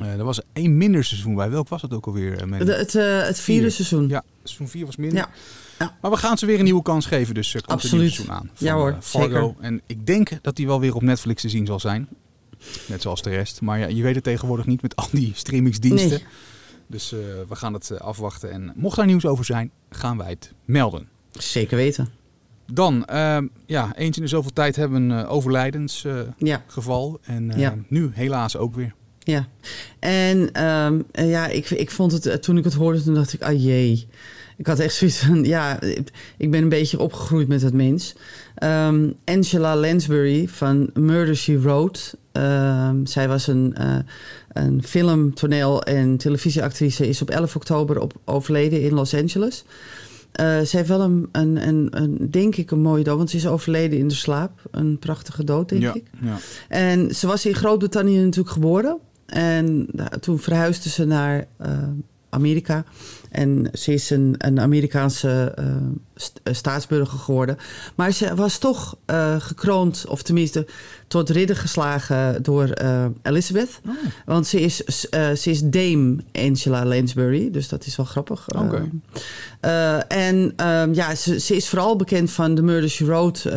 Eh, 0.00 0.12
er 0.18 0.24
was 0.24 0.40
één 0.52 0.76
minder 0.76 1.04
seizoen 1.04 1.34
bij. 1.34 1.50
Welk 1.50 1.68
was 1.68 1.80
dat 1.80 1.92
ook 1.94 2.06
alweer? 2.06 2.42
eh? 2.52 2.58
De- 2.66 2.72
het, 2.74 2.94
eh, 2.94 3.22
het 3.22 3.40
vierde 3.40 3.62
Vier. 3.62 3.70
seizoen. 3.70 4.08
Ja, 4.08 4.22
seizoen 4.42 4.68
4 4.68 4.86
was 4.86 4.96
minder. 4.96 5.18
Ja. 5.18 5.28
Ja. 5.78 5.96
Maar 6.00 6.10
we 6.10 6.16
gaan 6.16 6.38
ze 6.38 6.46
weer 6.46 6.58
een 6.58 6.64
nieuwe 6.64 6.82
kans 6.82 7.06
geven. 7.06 7.34
Dus 7.34 7.48
uh, 7.48 7.52
komt 7.62 7.70
Absoluut. 7.72 7.94
een 7.94 8.00
nieuw 8.00 8.10
seizoen 8.10 8.34
aan. 8.34 8.50
Van, 8.54 8.66
Ja 8.66 8.74
hoor, 8.74 8.96
Fargo. 9.00 9.28
zeker. 9.46 9.54
En 9.60 9.80
ik 9.86 10.06
denk 10.06 10.30
dat 10.42 10.56
die 10.56 10.66
wel 10.66 10.80
weer 10.80 10.94
op 10.94 11.02
Netflix 11.02 11.42
te 11.42 11.48
zien 11.48 11.66
zal 11.66 11.80
zijn. 11.80 12.08
Net 12.86 13.02
zoals 13.02 13.22
de 13.22 13.30
rest. 13.30 13.60
Maar 13.60 13.78
ja, 13.78 13.86
je 13.86 14.02
weet 14.02 14.14
het 14.14 14.24
tegenwoordig 14.24 14.66
niet 14.66 14.82
met 14.82 14.96
al 14.96 15.08
die 15.12 15.32
streamingsdiensten. 15.34 16.10
Nee. 16.10 16.24
Dus 16.86 17.12
eh, 17.12 17.18
we 17.48 17.54
gaan 17.56 17.72
het 17.72 17.90
eh, 17.90 17.98
afwachten. 18.00 18.50
En 18.50 18.72
mocht 18.76 18.96
daar 18.96 19.06
nieuws 19.06 19.26
over 19.26 19.44
zijn, 19.44 19.70
gaan 19.90 20.18
wij 20.18 20.28
het 20.28 20.52
melden. 20.64 21.08
Zeker 21.30 21.76
weten. 21.76 22.08
Dan, 22.72 23.04
ehm, 23.04 23.46
ja, 23.66 23.96
eens 23.96 24.16
in 24.16 24.22
de 24.22 24.28
zoveel 24.28 24.52
tijd 24.52 24.76
hebben 24.76 25.08
we 25.08 25.14
een 25.14 25.24
eh, 25.24 25.32
overlijdensgeval. 25.32 27.18
Ja. 27.22 27.34
en 27.34 27.52
Ja. 27.56 27.76
nu 27.88 28.10
helaas 28.14 28.56
ook 28.56 28.74
weer. 28.74 28.94
Ja, 29.18 29.48
en 29.98 30.52
ehm, 30.52 31.00
eh, 31.12 31.30
ja, 31.30 31.46
ik, 31.46 31.70
ik 31.70 31.90
vond 31.90 32.12
het, 32.12 32.42
toen 32.42 32.58
ik 32.58 32.64
het 32.64 32.74
hoorde, 32.74 33.02
toen 33.02 33.14
dacht 33.14 33.32
ik, 33.32 33.42
ah 33.42 33.62
jee. 33.62 34.08
Ik 34.58 34.66
had 34.66 34.78
echt 34.78 34.94
zoiets 34.94 35.18
van, 35.18 35.44
ja, 35.44 35.80
ik- 36.36 36.50
ben 36.50 36.62
een 36.62 36.68
beetje 36.68 36.98
opgegroeid 37.00 37.48
met 37.48 37.62
het 37.62 37.74
mens. 37.74 38.14
Ehm, 38.54 39.08
Angela 39.24 39.76
Lansbury 39.76 40.48
van 40.48 40.90
Murder, 40.94 41.36
She 41.36 41.58
Wrote. 41.60 42.00
Ehm, 42.32 43.04
zij 43.04 43.28
was 43.28 43.46
een, 43.46 43.74
eh, 43.76 43.96
een 44.52 44.82
film, 44.82 45.34
toneel 45.34 45.82
en 45.82 46.16
televisieactrice. 46.16 47.08
Is 47.08 47.22
op 47.22 47.30
11 47.30 47.56
oktober 47.56 48.00
op, 48.00 48.12
overleden 48.24 48.82
in 48.82 48.94
Los 48.94 49.14
Angeles. 49.14 49.64
Eh, 50.32 50.60
ze 50.60 50.76
heeft 50.76 50.88
wel 50.88 51.00
een, 51.00 51.28
een, 51.32 51.68
een, 51.68 51.88
een, 51.90 52.30
denk 52.30 52.56
ik, 52.56 52.70
een 52.70 52.80
mooie 52.80 53.04
dood. 53.04 53.16
Want 53.16 53.30
ze 53.30 53.36
is 53.36 53.46
overleden 53.46 53.98
in 53.98 54.08
de 54.08 54.14
slaap. 54.14 54.62
Een 54.70 54.98
prachtige 54.98 55.44
dood, 55.44 55.68
denk 55.68 55.82
ja, 55.82 55.94
ik. 55.94 56.04
ja. 56.22 56.36
En 56.68 57.14
ze 57.14 57.26
was 57.26 57.46
in 57.46 57.54
Groot-Brittannië 57.54 58.18
natuurlijk 58.18 58.54
geboren. 58.54 58.98
En 59.26 59.86
nou, 59.92 60.18
toen 60.20 60.38
verhuisde 60.38 60.88
ze 60.88 61.04
naar 61.04 61.46
eh, 61.56 61.78
Amerika. 62.30 62.84
En 63.30 63.70
ze 63.72 63.92
is 63.92 64.10
een, 64.10 64.34
een 64.38 64.60
Amerikaanse 64.60 65.52
eh, 65.56 65.64
st- 66.14 66.40
eh, 66.42 66.54
staatsburger 66.54 67.18
geworden. 67.18 67.56
Maar 67.94 68.12
ze 68.12 68.34
was 68.34 68.58
toch 68.58 68.96
eh, 69.06 69.40
gekroond, 69.40 70.04
of 70.08 70.22
tenminste 70.22 70.66
tot 71.06 71.30
ridder 71.30 71.56
geslagen 71.56 72.42
door 72.42 72.72
Elizabeth. 73.22 73.80
Oh, 73.86 73.94
Want 74.24 74.46
ze 74.46 74.60
is, 74.60 74.76
ze 75.34 75.50
is 75.50 75.60
Dame 75.62 76.16
Angela 76.32 76.84
Lansbury, 76.84 77.50
dus 77.50 77.68
dat 77.68 77.86
is 77.86 77.96
wel 77.96 78.06
grappig. 78.06 78.48
Oké. 78.54 78.90
en 80.08 80.52
ehm, 80.56 80.92
ja, 80.94 81.14
ze, 81.14 81.40
ze 81.40 81.56
is 81.56 81.68
vooral 81.68 81.96
bekend 81.96 82.30
van 82.30 82.54
de 82.54 82.62
Murder, 82.62 82.90
She 82.90 83.04
Wrote 83.04 83.50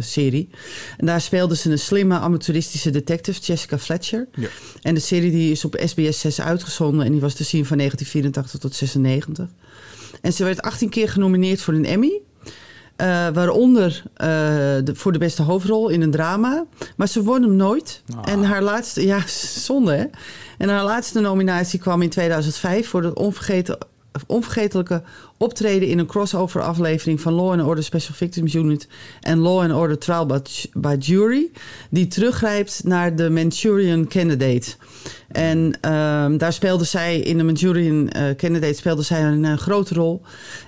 serie. 0.00 0.48
En 0.96 1.06
daar 1.06 1.20
speelde 1.20 1.56
ze 1.56 1.70
een 1.70 1.78
slimme 1.78 2.18
amateuristische 2.18 2.90
detective, 2.90 3.40
Jessica 3.40 3.78
Fletcher. 3.78 4.28
Ja. 4.34 4.48
En 4.82 4.94
de 4.94 5.00
serie 5.00 5.30
die 5.30 5.50
is 5.50 5.64
op 5.64 5.80
SBS 5.84 6.20
6 6.20 6.40
uitgezonden 6.40 7.06
en 7.06 7.12
die 7.12 7.20
was 7.20 7.34
te 7.34 7.44
zien 7.44 7.66
van 7.66 7.76
1984 7.76 8.60
tot 8.60 8.74
96. 8.74 9.46
En 10.20 10.32
ze 10.32 10.44
werd 10.44 10.62
18 10.62 10.88
keer 10.88 11.08
genomineerd 11.08 11.60
voor 11.60 11.74
een 11.74 11.84
Emmy. 11.84 12.20
Eh, 12.96 13.28
waaronder 13.32 14.02
eh, 14.14 14.26
de, 14.84 14.90
voor 14.94 15.12
de 15.12 15.18
beste 15.18 15.42
hoofdrol 15.42 15.88
in 15.88 16.02
een 16.02 16.10
drama. 16.10 16.64
Maar 16.96 17.08
ze 17.08 17.22
won 17.22 17.42
hem 17.42 17.56
nooit. 17.56 18.02
Ah. 18.16 18.32
En 18.32 18.44
haar 18.44 18.62
laatste, 18.62 19.06
ja, 19.06 19.26
zonde 19.66 19.92
hè. 19.94 20.04
En 20.58 20.68
haar 20.68 20.84
laatste 20.84 21.20
nominatie 21.20 21.78
kwam 21.78 22.02
in 22.02 22.08
2005 22.08 22.88
voor 22.88 23.02
het 23.02 23.14
onvergeten, 23.14 23.78
onvergetelijke 24.26 25.02
optreden 25.42 25.88
in 25.88 25.98
een 25.98 26.06
crossover 26.06 26.62
aflevering 26.62 27.20
van 27.20 27.32
Law 27.32 27.50
and 27.50 27.62
Order 27.62 27.84
Special 27.84 28.14
Victims 28.14 28.54
Unit 28.54 28.88
en 29.20 29.38
Law 29.38 29.60
and 29.60 29.72
Order 29.72 29.98
Trial 29.98 30.26
by, 30.26 30.38
by 30.72 30.96
Jury, 30.98 31.50
die 31.90 32.06
teruggrijpt 32.06 32.80
naar 32.84 33.16
de 33.16 33.30
Manchurian 33.30 34.08
Candidate. 34.08 34.76
En 35.32 35.72
ehm, 35.80 36.36
daar 36.36 36.52
speelde 36.52 36.84
zij 36.84 37.18
in 37.18 37.36
de 37.36 37.44
Manchurian 37.44 38.08
eh, 38.08 38.34
Candidate 38.36 38.74
speelde 38.74 39.02
zij 39.02 39.24
een, 39.24 39.44
eh, 39.44 39.56
grote 39.56 39.94
rol. 39.94 40.22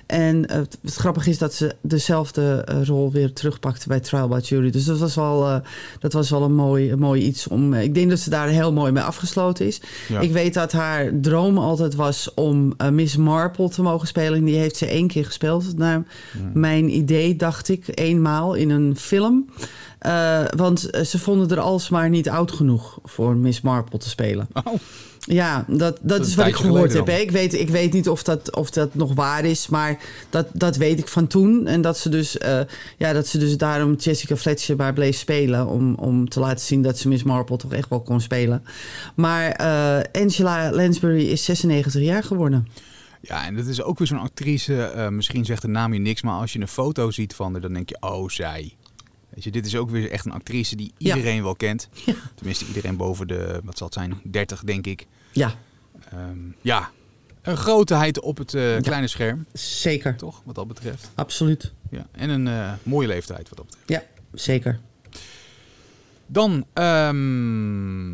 En 0.05 0.45
eh, 0.47 0.57
het, 0.57 0.77
het 0.81 0.95
grappige 0.95 1.29
is 1.29 1.37
dat 1.37 1.53
ze 1.53 1.75
dezelfde 1.81 2.65
rol 2.83 3.11
weer 3.11 3.33
terugpakte 3.33 3.87
bij 3.87 3.99
Trial 3.99 4.27
by 4.27 4.39
Jury. 4.43 4.69
Dus 4.69 4.85
dat 4.85 4.99
was 4.99 5.15
wel, 5.15 5.61
dat 5.99 6.13
was 6.13 6.29
wel 6.29 6.43
een 6.43 6.55
mooi, 6.55 6.91
een 6.91 6.99
mooi 6.99 7.21
iets 7.21 7.47
om. 7.47 7.73
ik 7.73 7.93
denk 7.93 8.09
dat 8.09 8.19
ze 8.19 8.29
daar 8.29 8.47
heel 8.47 8.73
mooi 8.73 8.91
mee 8.91 9.03
afgesloten 9.03 9.65
is. 9.65 9.81
Ja. 10.07 10.19
Ik 10.19 10.31
weet 10.31 10.53
dat 10.53 10.71
haar 10.71 11.11
droom 11.21 11.57
altijd 11.57 11.95
was 11.95 12.33
om 12.33 12.73
Miss 12.91 13.17
Marple 13.17 13.69
te 13.69 13.81
mogen 13.81 14.07
spelen. 14.07 14.37
En 14.39 14.45
die 14.45 14.57
heeft 14.57 14.77
ze 14.77 14.85
één 14.85 15.07
keer 15.07 15.25
gespeeld. 15.25 15.77
Naar 15.77 16.03
mijn 16.53 16.95
idee 16.95 17.35
dacht 17.35 17.69
ik 17.69 17.83
eenmaal 17.99 18.53
in 18.53 18.69
een 18.69 18.95
film. 18.97 19.49
Eh, 20.05 20.43
want 20.55 20.89
eh, 20.89 21.03
ze 21.03 21.19
vonden 21.19 21.49
er 21.49 21.59
alsmaar 21.59 22.09
niet 22.09 22.29
oud 22.29 22.51
genoeg 22.51 22.99
voor 23.03 23.35
Miss 23.35 23.61
Marple 23.61 23.99
te 23.99 24.09
spelen. 24.09 24.47
Oh, 24.63 24.73
Ja, 25.19 25.65
dat, 25.67 25.97
dat, 26.01 26.25
is 26.25 26.35
wat 26.35 26.47
ik 26.47 26.55
gehoord 26.55 26.93
heb. 26.93 27.07
hè. 27.07 27.17
Ik 27.17 27.31
weet, 27.31 27.53
ik 27.53 27.69
weet 27.69 27.93
niet 27.93 28.09
of 28.09 28.23
dat, 28.23 28.55
of 28.55 28.69
dat 28.69 28.95
nog 28.95 29.13
waar 29.13 29.45
is, 29.45 29.67
maar 29.67 29.97
dat, 30.29 30.47
dat 30.53 30.75
weet 30.75 30.99
ik 30.99 31.07
van 31.07 31.27
toen. 31.27 31.67
En 31.67 31.81
dat 31.81 31.97
ze 31.97 32.09
dus, 32.09 32.37
eh, 32.37 32.59
ja, 32.97 33.13
dat 33.13 33.27
ze 33.27 33.37
dus 33.37 33.57
daarom 33.57 33.93
Jessica 33.95 34.35
Fletcher 34.35 34.75
maar 34.75 34.93
bleef 34.93 35.17
spelen. 35.17 35.67
Om, 35.67 35.95
om 35.95 36.29
te 36.29 36.39
laten 36.39 36.65
zien 36.65 36.81
dat 36.81 36.97
ze 36.97 37.07
Miss 37.07 37.23
Marple 37.23 37.57
toch 37.57 37.73
echt 37.73 37.89
wel 37.89 38.01
kon 38.01 38.21
spelen. 38.21 38.63
Maar 39.15 39.55
Angela 40.11 40.71
Lansbury 40.71 41.25
is 41.25 41.45
96 41.45 42.01
jaar 42.01 42.23
geworden. 42.23 42.67
Ja, 43.21 43.45
en 43.45 43.55
dat 43.55 43.65
is 43.65 43.81
ook 43.81 43.97
weer 43.97 44.07
zo'n 44.07 44.19
actrice. 44.19 45.09
misschien 45.11 45.45
zegt 45.45 45.61
de 45.61 45.67
naam 45.67 45.93
je 45.93 45.99
niks, 45.99 46.21
maar 46.21 46.39
als 46.39 46.53
je 46.53 46.59
een 46.59 46.67
foto 46.67 47.11
ziet 47.11 47.35
van 47.35 47.51
haar, 47.51 47.61
dan 47.61 47.73
denk 47.73 47.89
je, 47.89 47.97
oh, 47.99 48.29
zij. 48.29 48.75
Weet 49.35 49.43
je, 49.43 49.51
dit 49.51 49.65
is 49.65 49.75
ook 49.75 49.89
weer 49.89 50.11
echt 50.11 50.25
een 50.25 50.31
actrice 50.31 50.75
die 50.75 50.91
Ja. 50.97 51.15
iedereen 51.15 51.43
wel 51.43 51.55
kent. 51.55 51.89
Ja. 52.05 52.13
Tenminste, 52.35 52.65
iedereen 52.67 52.97
boven 52.97 53.27
de, 53.27 53.61
wat 53.63 53.77
zal 53.77 53.87
het 53.87 53.95
zijn, 53.95 54.19
30 54.23 54.63
denk 54.63 54.87
ik. 54.87 55.07
Ja, 55.31 55.53
Ehm, 56.11 56.37
ja, 56.61 56.91
een 57.41 57.57
grootheid 57.57 58.19
op 58.19 58.37
het 58.37 58.53
eh, 58.53 58.81
kleine 58.81 59.07
scherm, 59.07 59.45
zeker. 59.53 60.15
toch, 60.15 60.41
wat 60.45 60.55
dat 60.55 60.67
betreft. 60.67 61.11
Absoluut. 61.15 61.73
Ja, 61.89 62.07
en 62.11 62.29
een 62.29 62.47
eh, 62.47 62.73
mooie 62.83 63.07
leeftijd 63.07 63.49
wat 63.49 63.57
dat 63.57 63.65
betreft. 63.65 63.89
Ja, 63.89 64.03
zeker. 64.33 64.79
Dan 66.27 66.65
ehm, 66.73 68.13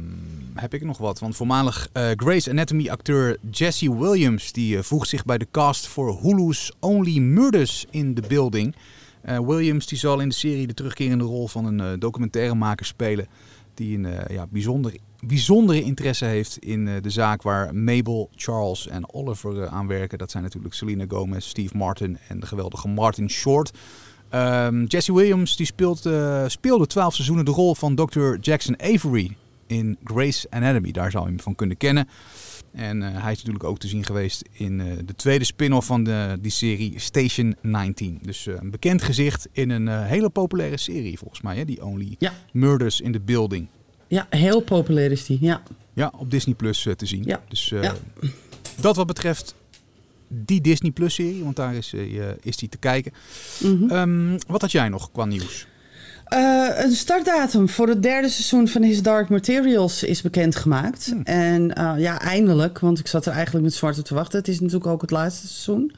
heb 0.55 0.73
ik 0.73 0.83
nog 0.83 0.97
wat. 0.97 1.19
Want 1.19 1.35
voormalig 1.35 1.89
eh 1.91 2.09
Grey's 2.15 2.47
Anatomy 2.47 2.89
acteur 2.89 3.37
Jesse 3.51 3.97
Williams... 3.97 4.51
die 4.51 4.81
voegt 4.81 5.09
zich 5.09 5.25
bij 5.25 5.37
de 5.37 5.47
cast 5.51 5.87
voor 5.87 6.19
Hulu's 6.21 6.71
Only 6.79 7.17
Murders 7.19 7.85
in 7.89 8.13
the 8.13 8.23
Building. 8.27 8.75
Eh, 9.21 9.39
Williams 9.39 9.87
die 9.87 9.97
zal 9.97 10.19
in 10.19 10.29
de 10.29 10.35
serie 10.35 10.67
de 10.67 10.73
terugkerende 10.73 11.23
rol 11.23 11.47
van 11.47 11.65
een 11.65 11.79
eh, 11.79 11.99
documentairemaker 11.99 12.85
spelen... 12.85 13.27
die 13.73 13.97
een 13.97 14.05
eh, 14.05 14.35
ja, 14.35 14.47
bijzonder, 14.49 14.95
bijzondere 15.19 15.83
interesse 15.83 16.25
heeft 16.25 16.57
in 16.57 16.85
de 17.01 17.09
zaak 17.09 17.41
waar 17.41 17.75
Mabel, 17.75 18.29
Charles 18.35 18.87
en 18.87 19.13
Oliver 19.13 19.67
aan 19.67 19.87
werken. 19.87 20.17
Dat 20.17 20.31
zijn 20.31 20.43
natuurlijk 20.43 20.73
Selena 20.73 21.05
Gomez, 21.07 21.45
Steve 21.45 21.77
Martin 21.77 22.17
en 22.27 22.39
de 22.39 22.45
geweldige 22.45 22.87
Martin 22.87 23.29
Short... 23.29 23.71
Ehm, 24.29 24.83
Jesse 24.83 25.13
Williams 25.13 25.55
die 25.55 25.65
speelt, 25.65 26.09
speelde 26.47 26.87
12 26.87 27.13
seizoenen 27.13 27.45
de 27.45 27.51
rol 27.51 27.75
van 27.75 27.95
Dr. 27.95 28.35
Jackson 28.39 28.81
Avery 28.81 29.35
in 29.67 29.97
Grey's 30.03 30.45
Anatomy. 30.49 30.91
Daar 30.91 31.11
zou 31.11 31.23
je 31.23 31.29
hem 31.29 31.39
van 31.39 31.55
kunnen 31.55 31.77
kennen. 31.77 32.07
En 32.71 33.03
eh, 33.03 33.21
hij 33.23 33.31
is 33.31 33.37
natuurlijk 33.37 33.63
ook 33.63 33.79
te 33.79 33.87
zien 33.87 34.05
geweest 34.05 34.43
in 34.51 34.79
eh, 34.81 34.87
de 35.05 35.15
tweede 35.15 35.45
spin-off 35.45 35.87
van 35.87 36.03
de, 36.03 36.37
die 36.41 36.51
serie 36.51 36.99
Station 36.99 37.55
19. 37.61 38.19
Dus 38.21 38.47
eh, 38.47 38.55
een 38.59 38.71
bekend 38.71 39.01
gezicht 39.01 39.47
in 39.51 39.69
een 39.69 40.03
hele 40.03 40.29
populaire 40.29 40.77
serie 40.77 41.17
volgens 41.17 41.41
mij. 41.41 41.55
Hè? 41.57 41.65
Die 41.65 41.85
Only 41.85 42.15
Ja. 42.19 42.33
Murders 42.53 43.01
in 43.01 43.11
the 43.11 43.19
Building. 43.19 43.67
Ja, 44.07 44.27
heel 44.29 44.61
populair 44.61 45.11
is 45.11 45.25
die. 45.25 45.37
Ja, 45.41 45.63
Ja, 45.93 46.13
op 46.17 46.31
Disney 46.31 46.55
Plus 46.55 46.87
te 46.97 47.05
zien. 47.05 47.23
Ja. 47.25 47.41
Dus 47.47 47.69
Ja. 47.69 47.95
dat 48.79 48.95
wat 48.95 49.07
betreft 49.07 49.55
die 50.27 50.61
Disney 50.61 50.91
Plus 50.91 51.13
serie, 51.13 51.43
want 51.43 51.55
daar 51.55 51.75
is, 51.75 51.93
eh, 51.93 52.29
is 52.41 52.57
die 52.57 52.69
te 52.69 52.77
kijken. 52.77 53.11
Mhm. 53.63 53.89
Ehm, 53.89 54.37
wat 54.47 54.61
had 54.61 54.71
jij 54.71 54.89
nog 54.89 55.11
qua 55.11 55.25
nieuws? 55.25 55.67
Eh, 56.31 56.67
een 56.83 56.91
startdatum 56.91 57.69
voor 57.69 57.87
het 57.87 58.03
derde 58.03 58.29
seizoen 58.29 58.67
van 58.67 58.81
His 58.81 59.01
Dark 59.01 59.29
Materials 59.29 60.03
is 60.03 60.21
bekendgemaakt. 60.21 61.05
Hmm. 61.05 61.21
En 61.23 61.73
eh, 61.73 61.93
ja, 61.97 62.19
eindelijk, 62.19 62.79
want 62.79 62.99
ik 62.99 63.07
zat 63.07 63.25
er 63.25 63.31
eigenlijk 63.31 63.65
met 63.65 63.73
zwart 63.73 63.99
op 63.99 64.05
te 64.05 64.13
wachten. 64.13 64.39
Het 64.39 64.47
is 64.47 64.59
natuurlijk 64.59 64.87
ook 64.87 65.01
het 65.01 65.11
laatste 65.11 65.47
seizoen. 65.47 65.91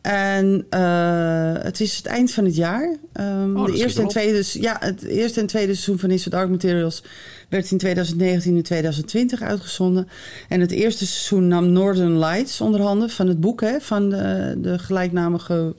En 0.00 0.66
eh, 0.70 1.52
het 1.58 1.80
is 1.80 1.96
het 1.96 2.06
eind 2.06 2.32
van 2.32 2.44
het 2.44 2.56
jaar. 2.56 2.96
Ehm, 3.12 3.54
dat 3.54 3.66
de 3.66 3.76
eerste 3.76 4.02
en 4.02 4.08
tweede, 4.08 4.44
ja, 4.52 4.76
het 4.80 5.02
eerste 5.02 5.40
en 5.40 5.46
tweede 5.46 5.72
seizoen 5.72 5.98
van 5.98 6.10
His 6.10 6.24
Dark 6.24 6.50
Materials 6.50 7.02
werd 7.48 7.70
in 7.70 7.78
2019 7.78 8.56
en 8.56 8.62
2020 8.62 9.42
uitgezonden. 9.42 10.08
En 10.48 10.60
het 10.60 10.70
eerste 10.70 11.06
seizoen 11.06 11.48
nam 11.48 11.72
Northern 11.72 12.18
Lights 12.18 12.60
onder 12.60 12.80
handen 12.80 13.10
van 13.10 13.28
het 13.28 13.40
boek 13.40 13.60
hè, 13.60 13.80
van 13.80 14.10
de, 14.10 14.54
de 14.58 14.78
gelijknamige 14.78 15.74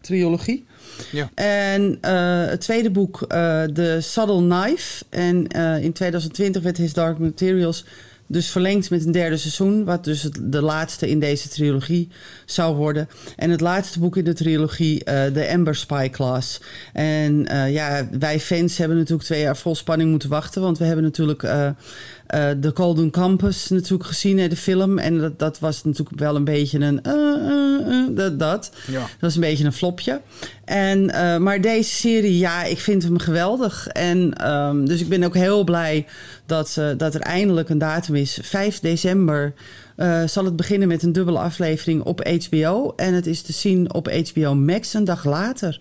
trilogie. 0.00 0.66
Ja. 1.12 1.30
En 1.34 1.98
eh, 2.00 2.46
het 2.46 2.60
tweede 2.60 2.90
boek, 2.90 3.22
eh 3.22 3.62
The 3.62 3.98
Subtle 4.00 4.48
Knife. 4.48 5.04
En 5.08 5.46
eh, 5.48 5.84
in 5.84 5.92
2020 5.92 6.62
werd 6.62 6.76
His 6.76 6.92
Dark 6.92 7.18
Materials 7.18 7.84
dus 8.28 8.50
verlengd 8.50 8.90
met 8.90 9.04
een 9.06 9.12
derde 9.12 9.36
seizoen. 9.36 9.84
Wat 9.84 10.04
dus 10.04 10.28
de 10.40 10.62
laatste 10.62 11.08
in 11.08 11.20
deze 11.20 11.48
trilogie 11.48 12.08
zou 12.44 12.76
worden. 12.76 13.08
En 13.36 13.50
het 13.50 13.60
laatste 13.60 13.98
boek 13.98 14.16
in 14.16 14.24
de 14.24 14.32
trilogie, 14.32 15.04
The 15.04 15.44
Ember 15.48 15.74
Spy 15.74 16.10
Class. 16.10 16.60
En 16.92 17.46
ja, 17.70 18.08
wij 18.18 18.40
fans 18.40 18.78
hebben 18.78 18.96
natuurlijk 18.96 19.24
twee 19.24 19.40
jaar 19.40 19.56
vol 19.56 19.74
spanning 19.74 20.10
moeten 20.10 20.28
wachten. 20.28 20.62
Want 20.62 20.78
we 20.78 20.84
hebben 20.84 21.04
natuurlijk 21.04 21.42
eh, 22.26 22.50
The 22.50 22.70
Golden 22.74 23.10
Campus 23.10 23.68
natuurlijk 23.68 24.08
gezien, 24.08 24.38
hè, 24.38 24.48
de 24.48 24.56
film. 24.56 24.98
En 24.98 25.18
dat, 25.18 25.38
dat 25.38 25.58
was 25.58 25.84
natuurlijk 25.84 26.18
wel 26.18 26.36
een 26.36 26.44
beetje 26.44 26.78
een... 26.78 27.02
eh, 27.02 27.12
eh, 27.12 28.16
dat, 28.16 28.38
dat. 28.38 28.70
Ja. 28.86 29.00
Dat 29.00 29.10
was 29.20 29.34
een 29.34 29.40
beetje 29.40 29.64
een 29.64 29.72
flopje. 29.72 30.20
En, 30.64 31.04
maar 31.42 31.60
deze 31.60 31.90
serie, 31.90 32.38
ja, 32.38 32.64
ik 32.64 32.78
vind 32.78 33.02
hem 33.02 33.18
geweldig. 33.18 33.86
En 33.86 34.34
ehm, 34.34 34.84
dus 34.84 35.00
ik 35.00 35.08
ben 35.08 35.24
ook 35.24 35.34
heel 35.34 35.64
blij 35.64 36.06
dat, 36.46 36.80
dat 36.96 37.14
er 37.14 37.20
eindelijk 37.20 37.68
een 37.68 37.78
datum 37.78 38.14
is. 38.14 38.38
5 38.42 38.80
december 38.80 39.54
zal 40.26 40.44
het 40.44 40.56
beginnen 40.56 40.88
met 40.88 41.02
een 41.02 41.12
dubbele 41.12 41.38
aflevering 41.38 42.02
op 42.02 42.28
HBO. 42.28 42.92
En 42.96 43.14
het 43.14 43.26
is 43.26 43.42
te 43.42 43.52
zien 43.52 43.94
op 43.94 44.12
HBO 44.12 44.54
Max 44.54 44.94
een 44.94 45.04
dag 45.04 45.24
later. 45.24 45.80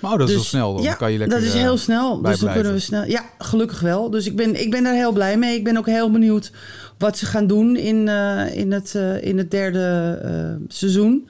Maar 0.00 0.12
oh, 0.12 0.18
dat 0.18 0.28
is 0.28 0.34
Dus- 0.34 0.50
wel 0.50 0.60
snel. 0.60 0.74
Dan 0.74 0.82
ja, 0.82 0.94
kan 0.94 1.12
je 1.12 1.18
lekker, 1.18 1.36
dat 1.38 1.46
is 1.48 1.54
eh, 1.54 1.60
heel 1.60 1.76
snel. 1.76 2.20
bij 2.20 2.30
Dus 2.30 2.40
dan 2.40 2.52
kunnen 2.52 2.72
we 2.72 2.78
snel. 2.78 3.04
Ja, 3.04 3.24
gelukkig 3.38 3.80
wel. 3.80 4.10
Dus 4.10 4.26
ik 4.26 4.36
ben, 4.36 4.60
ik 4.60 4.70
ben 4.70 4.82
daar 4.82 4.94
heel 4.94 5.12
blij 5.12 5.38
mee. 5.38 5.56
Ik 5.56 5.64
ben 5.64 5.76
ook 5.76 5.86
heel 5.86 6.10
benieuwd 6.10 6.52
wat 6.98 7.18
ze 7.18 7.26
gaan 7.26 7.46
doen 7.46 7.76
in, 7.76 8.08
eh, 8.08 8.56
in, 8.56 8.72
het, 8.72 8.94
eh, 8.94 9.22
in 9.24 9.38
het 9.38 9.50
derde 9.50 10.18
eh, 10.22 10.64
seizoen. 10.68 11.28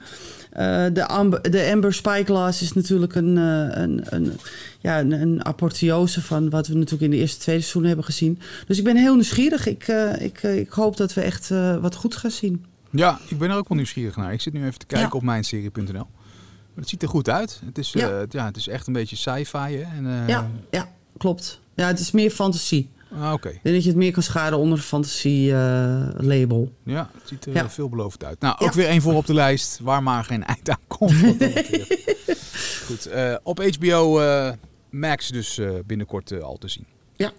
Eh, 0.51 0.85
de, 0.93 1.07
Amber, 1.07 1.51
de 1.51 1.69
Amber 1.73 1.93
Spy 1.93 2.23
Glass 2.25 2.61
is 2.61 2.73
natuurlijk 2.73 3.15
een, 3.15 3.37
eh, 3.37 3.81
een, 3.81 4.01
een, 4.09 4.31
ja, 4.79 4.99
een, 4.99 5.11
een 5.11 5.45
apotheose 5.45 6.21
van 6.21 6.49
wat 6.49 6.67
we 6.67 6.73
natuurlijk 6.73 7.01
in 7.03 7.09
de 7.09 7.17
eerste 7.17 7.39
tweede 7.39 7.61
seizoen 7.61 7.83
hebben 7.87 8.05
gezien. 8.05 8.39
Dus 8.67 8.77
ik 8.77 8.83
ben 8.83 8.95
heel 8.95 9.13
nieuwsgierig. 9.13 9.67
Ik, 9.67 9.87
eh, 9.87 10.21
ik, 10.21 10.37
eh, 10.43 10.57
ik 10.57 10.69
hoop 10.69 10.97
dat 10.97 11.13
we 11.13 11.21
echt 11.21 11.51
eh, 11.51 11.77
wat 11.77 11.95
goed 11.95 12.15
gaan 12.15 12.31
zien. 12.31 12.65
Ja, 12.89 13.19
ik 13.27 13.37
ben 13.37 13.49
er 13.49 13.55
ook 13.55 13.67
wel 13.67 13.77
nieuwsgierig 13.77 14.15
naar. 14.15 14.33
Ik 14.33 14.41
zit 14.41 14.53
nu 14.53 14.65
even 14.65 14.79
te 14.79 14.85
kijken 14.85 15.07
Ja. 15.11 15.17
op 15.17 15.23
mijnserie.nl. 15.23 16.07
Het 16.79 16.89
ziet 16.89 17.01
er 17.01 17.07
goed 17.09 17.29
uit. 17.29 17.61
Het 17.65 17.77
is, 17.77 17.91
Ja. 17.91 18.07
ja. 18.09 18.25
ja, 18.29 18.45
het 18.45 18.57
is 18.57 18.67
echt 18.67 18.87
een 18.87 18.93
beetje 18.93 19.15
sci-fi. 19.15 19.57
Hè? 19.57 19.81
En, 19.97 20.05
eh, 20.05 20.27
Ja, 20.27 20.49
ja, 20.71 20.91
klopt. 21.17 21.59
Ja, 21.75 21.87
het 21.87 21.99
is 21.99 22.11
meer 22.11 22.29
fantasie. 22.29 22.89
ah, 23.21 23.33
Oké. 23.33 23.49
Dat 23.63 23.83
je 23.83 23.89
het 23.89 23.97
meer 23.97 24.11
kan 24.11 24.23
scharen 24.23 24.57
onder 24.57 24.77
een 24.77 24.83
fantasie 24.83 25.51
eh, 25.53 26.07
label. 26.17 26.71
Ja, 26.83 27.09
het 27.13 27.27
ziet 27.27 27.45
er 27.45 27.53
Ja. 27.53 27.63
eh, 27.63 27.69
veelbelovend 27.69 28.23
uit. 28.23 28.39
Nou, 28.39 28.55
Ja. 28.59 28.65
ook 28.65 28.73
weer 28.73 28.87
één 28.87 29.01
voor 29.01 29.13
op 29.13 29.25
de 29.25 29.33
lijst 29.33 29.79
waar 29.81 30.03
maar 30.03 30.23
geen 30.23 30.43
eind 30.45 30.69
aan 30.69 30.79
komt. 30.87 31.13
Goed, 32.85 33.05
eh, 33.05 33.35
op 33.43 33.59
HBO 33.77 34.19
eh, 34.19 34.51
Max 34.89 35.27
dus 35.29 35.57
eh, 35.57 35.69
binnenkort 35.85 36.31
eh, 36.31 36.39
al 36.39 36.57
te 36.57 36.67
zien. 36.67 36.85
Ja. 37.15 37.31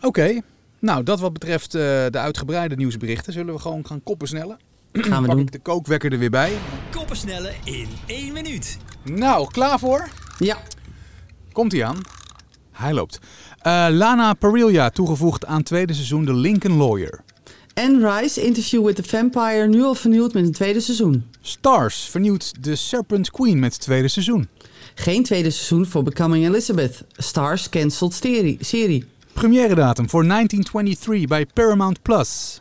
Oké, 0.00 0.40
nou 0.78 1.02
dat 1.02 1.20
wat 1.20 1.32
betreft 1.32 1.74
eh, 1.74 1.80
de 2.10 2.18
uitgebreide 2.18 2.76
nieuwsberichten 2.76 3.32
zullen 3.32 3.54
we 3.54 3.60
gewoon 3.60 3.86
gaan 3.86 4.02
koppen 4.02 4.28
snellen. 4.28 4.58
Gaan 5.04 5.22
we 5.22 5.26
Pak 5.28 5.36
doen. 5.36 5.46
ik 5.46 5.52
de 5.52 5.58
kookwekker 5.58 6.12
er 6.12 6.18
weer 6.18 6.30
bij. 6.30 6.52
Koppensnellen 6.90 7.54
in 7.64 7.88
één 8.06 8.32
minuut. 8.32 8.76
Nou, 9.02 9.48
klaar 9.50 9.78
voor? 9.78 10.08
Ja, 10.38 10.58
Komt 11.52 11.72
hij 11.72 11.84
aan? 11.84 11.98
Hij 12.72 12.92
loopt. 12.92 13.18
Eh, 13.58 13.86
Lana 13.90 14.34
Parrilla 14.34 14.90
toegevoegd 14.90 15.46
aan 15.46 15.62
tweede 15.62 15.92
seizoen 15.94 16.24
The 16.24 16.34
Lincoln 16.34 16.76
Lawyer. 16.76 17.20
Anne 17.74 18.18
Rice, 18.18 18.44
Interview 18.44 18.84
with 18.86 18.96
the 18.96 19.02
Vampire, 19.04 19.66
nu 19.68 19.82
al 19.82 19.94
vernieuwd 19.94 20.32
met 20.32 20.44
een 20.44 20.52
tweede 20.52 20.80
seizoen. 20.80 21.24
Stars 21.40 21.96
vernieuwt 22.10 22.62
The 22.62 22.74
Serpent 22.74 23.30
Queen 23.30 23.58
met 23.58 23.80
tweede 23.80 24.08
seizoen. 24.08 24.48
Geen 24.94 25.22
tweede 25.22 25.50
seizoen 25.50 25.86
voor 25.86 26.02
Becoming 26.02 26.44
Elizabeth. 26.46 27.04
Stars 27.16 27.68
cancelled 27.68 28.14
serie. 28.14 28.58
serie. 28.60 29.04
Première 29.32 29.74
datum 29.74 30.08
voor 30.08 30.24
1923 30.26 31.26
bij 31.28 31.46
Paramount 31.54 32.02
Plus. 32.02 32.60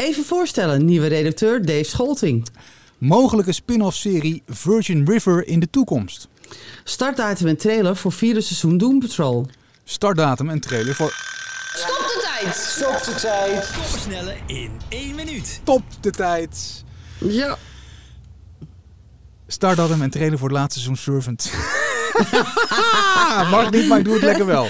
Even 0.00 0.24
voorstellen, 0.24 0.84
nieuwe 0.84 1.06
redacteur 1.06 1.66
Dave 1.66 1.84
Scholting. 1.84 2.46
Mogelijke 2.98 3.52
spin-off 3.52 3.96
serie 3.96 4.42
Virgin 4.46 5.06
River 5.06 5.46
in 5.46 5.60
de 5.60 5.70
toekomst. 5.70 6.28
Startdatum 6.84 7.48
en 7.48 7.56
trailer 7.56 7.96
voor 7.96 8.12
vierde 8.12 8.40
seizoen 8.40 8.78
Doom 8.78 9.00
Patrol. 9.00 9.46
Startdatum 9.84 10.48
en 10.50 10.60
trailer 10.60 10.94
voor 10.94 11.14
Stop 12.52 13.02
de 13.04 13.14
tijd! 13.20 13.70
Koppensnellen 13.76 14.36
in 14.46 14.70
één 14.88 15.14
minuut. 15.14 15.60
Top 15.64 15.82
de 16.00 16.10
tijd. 16.10 16.84
Ja. 17.18 17.58
Startdatum 19.46 20.02
en 20.02 20.10
trailer 20.10 20.38
voor 20.38 20.48
het 20.48 20.56
laatste 20.56 20.80
seizoen 20.80 20.96
Servant. 20.96 21.50
Mag 23.50 23.70
niet, 23.70 23.88
maar 23.88 23.98
ik 23.98 24.04
doe 24.04 24.14
het 24.14 24.22
lekker 24.22 24.46
wel. 24.46 24.68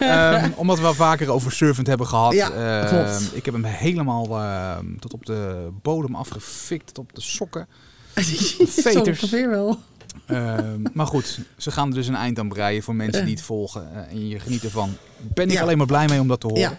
Ehm, 0.00 0.50
omdat 0.56 0.76
we 0.76 0.82
wel 0.82 0.94
vaker 0.94 1.30
over 1.30 1.52
Servant 1.52 1.86
hebben 1.86 2.06
gehad. 2.06 2.32
Ja, 2.32 2.50
Ehm, 2.50 2.88
klopt. 2.88 3.36
Ik 3.36 3.44
heb 3.44 3.54
hem 3.54 3.64
helemaal 3.64 4.38
ehm, 4.40 4.96
tot 4.98 5.12
op 5.12 5.26
de 5.26 5.68
bodem 5.82 6.14
afgefikt, 6.14 6.86
tot 6.94 6.98
op 6.98 7.14
de 7.14 7.20
sokken. 7.20 7.68
Zo 8.14 8.64
Veters. 8.66 9.22
ongeveer 9.22 9.48
wel. 9.50 9.78
Ehm, 10.26 10.82
maar 10.92 11.06
goed, 11.06 11.38
ze 11.56 11.70
gaan 11.70 11.88
er 11.88 11.94
dus 11.94 12.06
een 12.08 12.14
eind 12.14 12.38
aan 12.38 12.48
breien 12.48 12.82
voor 12.82 12.94
mensen 12.94 13.24
die 13.24 13.34
het 13.34 13.44
volgen. 13.44 13.88
eh, 13.94 14.10
en 14.12 14.28
je 14.28 14.38
geniet 14.40 14.64
ervan. 14.64 14.96
Ben 15.34 15.46
ik 15.46 15.52
Ja. 15.52 15.62
alleen 15.62 15.78
maar 15.78 15.86
blij 15.86 16.06
mee 16.08 16.20
om 16.20 16.28
dat 16.28 16.40
te 16.40 16.46
horen. 16.46 16.62
Ja. 16.62 16.78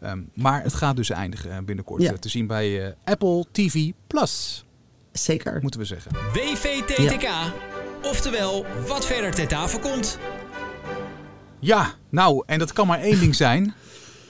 Ehm, 0.00 0.18
maar 0.34 0.62
het 0.62 0.74
gaat 0.74 0.96
dus 0.96 1.10
eindigen 1.10 1.50
eh, 1.50 1.58
binnenkort. 1.64 2.02
Ja. 2.02 2.10
eh, 2.12 2.18
te 2.18 2.28
zien 2.28 2.46
bij 2.46 2.86
eh, 2.86 2.92
Apple 3.04 3.44
TV 3.52 3.90
Plus, 4.06 4.64
Zeker. 5.12 5.58
moeten 5.62 5.80
we 5.80 5.86
zeggen. 5.86 6.10
WVTTK. 6.32 7.28
Oftewel, 8.04 8.66
wat 8.86 9.06
verder 9.06 9.34
ter 9.34 9.48
tafel 9.48 9.78
komt. 9.78 10.18
Ja, 11.58 11.94
nou, 12.08 12.42
en 12.46 12.58
dat 12.58 12.72
kan 12.72 12.86
maar 12.86 13.00
één 13.00 13.20
ding 13.20 13.34
zijn. 13.34 13.74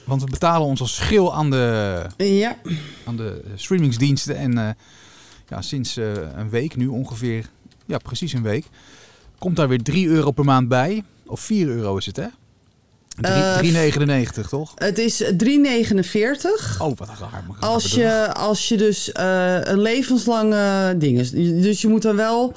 Want 0.03 0.23
we 0.23 0.29
betalen 0.29 0.67
ons 0.67 0.79
als 0.81 0.95
schil 0.95 1.33
aan 1.33 1.49
de, 1.49 2.01
Ja. 2.17 2.57
aan 3.05 3.17
de 3.17 3.41
streamingsdiensten. 3.55 4.35
En 4.37 4.57
eh, 4.57 4.69
ja, 5.47 5.61
sinds 5.61 5.97
eh, 5.97 6.11
een 6.35 6.49
week 6.49 6.75
nu 6.75 6.87
ongeveer, 6.87 7.49
ja 7.85 7.97
precies 7.97 8.33
een 8.33 8.43
week, 8.43 8.65
komt 9.39 9.55
daar 9.55 9.67
weer 9.67 9.83
3 9.83 10.07
euro 10.07 10.31
per 10.31 10.45
maand 10.45 10.67
bij. 10.67 11.03
Of 11.25 11.39
4 11.39 11.67
euro 11.67 11.97
is 11.97 12.05
het 12.05 12.15
hè? 12.15 12.27
Eh, 13.21 13.57
3,99 13.57 14.49
toch? 14.49 14.71
Het 14.75 14.97
is 14.97 15.23
3,49. 15.37 16.81
Oh, 16.81 16.97
wat 16.97 17.07
raar. 17.07 17.43
maar 17.47 17.57
raar 17.59 17.69
Als 17.69 17.91
je, 17.91 18.33
als 18.33 18.67
je 18.67 18.77
dus 18.77 19.11
eh, 19.11 19.57
een 19.61 19.79
levenslange 19.81 20.95
ding 20.97 21.19
is. 21.19 21.31
Dus 21.31 21.81
je 21.81 21.87
moet 21.87 22.01
dan 22.01 22.15
wel. 22.15 22.53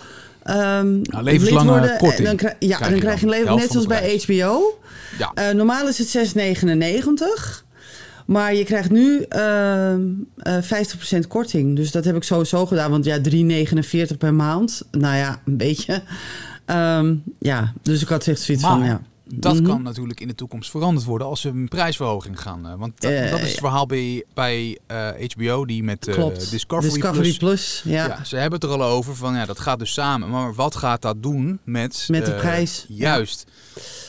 Ehm 0.48 1.00
Nou, 1.00 1.24
levenslange 1.24 1.70
worden. 1.70 1.96
korting 1.96 2.18
En 2.18 2.24
Dan 2.24 2.36
krijg, 2.36 2.54
ja, 2.58 2.76
krijg 2.76 2.90
dan 2.90 3.00
krijg 3.00 3.20
je 3.20 3.26
een 3.26 3.32
leven, 3.32 3.56
net 3.56 3.70
zoals 3.70 3.86
bij 3.86 4.22
HBO. 4.26 4.80
Ja. 5.18 5.30
Eh, 5.34 5.54
normaal 5.54 5.88
is 5.88 5.98
het 5.98 6.08
6,99. 6.08 7.64
Maar 8.26 8.54
je 8.54 8.64
krijgt 8.64 8.90
nu 8.90 9.22
ehm 9.22 10.00
eh 10.36 10.56
50% 10.62 11.26
korting. 11.28 11.76
Dus 11.76 11.90
dat 11.90 12.04
heb 12.04 12.16
ik 12.16 12.22
sowieso 12.22 12.66
gedaan. 12.66 12.90
Want 12.90 13.04
ja, 13.04 13.18
3,49 13.18 14.16
per 14.18 14.34
maand. 14.34 14.82
Nou 14.90 15.16
ja, 15.16 15.40
een 15.44 15.56
beetje. 15.56 16.02
Ehm, 16.64 17.14
ja, 17.38 17.72
dus 17.82 18.02
ik 18.02 18.08
had 18.08 18.26
echt 18.26 18.40
zoiets 18.40 18.64
Maar 18.64 18.72
van. 18.72 18.84
Ja. 18.84 19.00
Dat 19.34 19.54
Mhm. 19.54 19.64
kan 19.64 19.82
natuurlijk 19.82 20.20
in 20.20 20.28
de 20.28 20.34
toekomst 20.34 20.70
veranderd 20.70 21.06
worden 21.06 21.26
als 21.26 21.40
ze 21.40 21.48
een 21.48 21.68
prijsverhoging 21.68 22.40
gaan. 22.40 22.66
eh, 22.68 22.74
want 22.74 23.00
dat, 23.00 23.10
Eh, 23.10 23.30
dat 23.30 23.40
is 23.40 23.50
het 23.50 23.58
verhaal 23.60 23.86
bij, 23.86 24.24
bij 24.34 24.78
eh, 24.86 25.08
HBO, 25.34 25.64
die 25.66 25.82
met 25.82 26.08
eh, 26.08 26.14
Klopt. 26.14 26.50
Discovery, 26.50 27.00
Plus 27.12 27.36
Plus. 27.36 27.82
Ja. 27.84 28.06
Ja. 28.06 28.24
ze 28.24 28.36
hebben 28.36 28.60
het 28.60 28.68
er 28.70 28.74
al 28.76 28.84
over 28.84 29.16
van 29.16 29.34
ja, 29.34 29.46
dat 29.46 29.58
gaat 29.60 29.78
dus 29.78 29.92
samen. 29.92 30.30
Maar 30.30 30.54
wat 30.54 30.76
gaat 30.76 31.02
dat 31.02 31.22
doen 31.22 31.58
met, 31.64 32.04
Met 32.10 32.24
de 32.26 32.32
eh, 32.32 32.38
prijs. 32.40 32.84
Juist. 32.88 33.46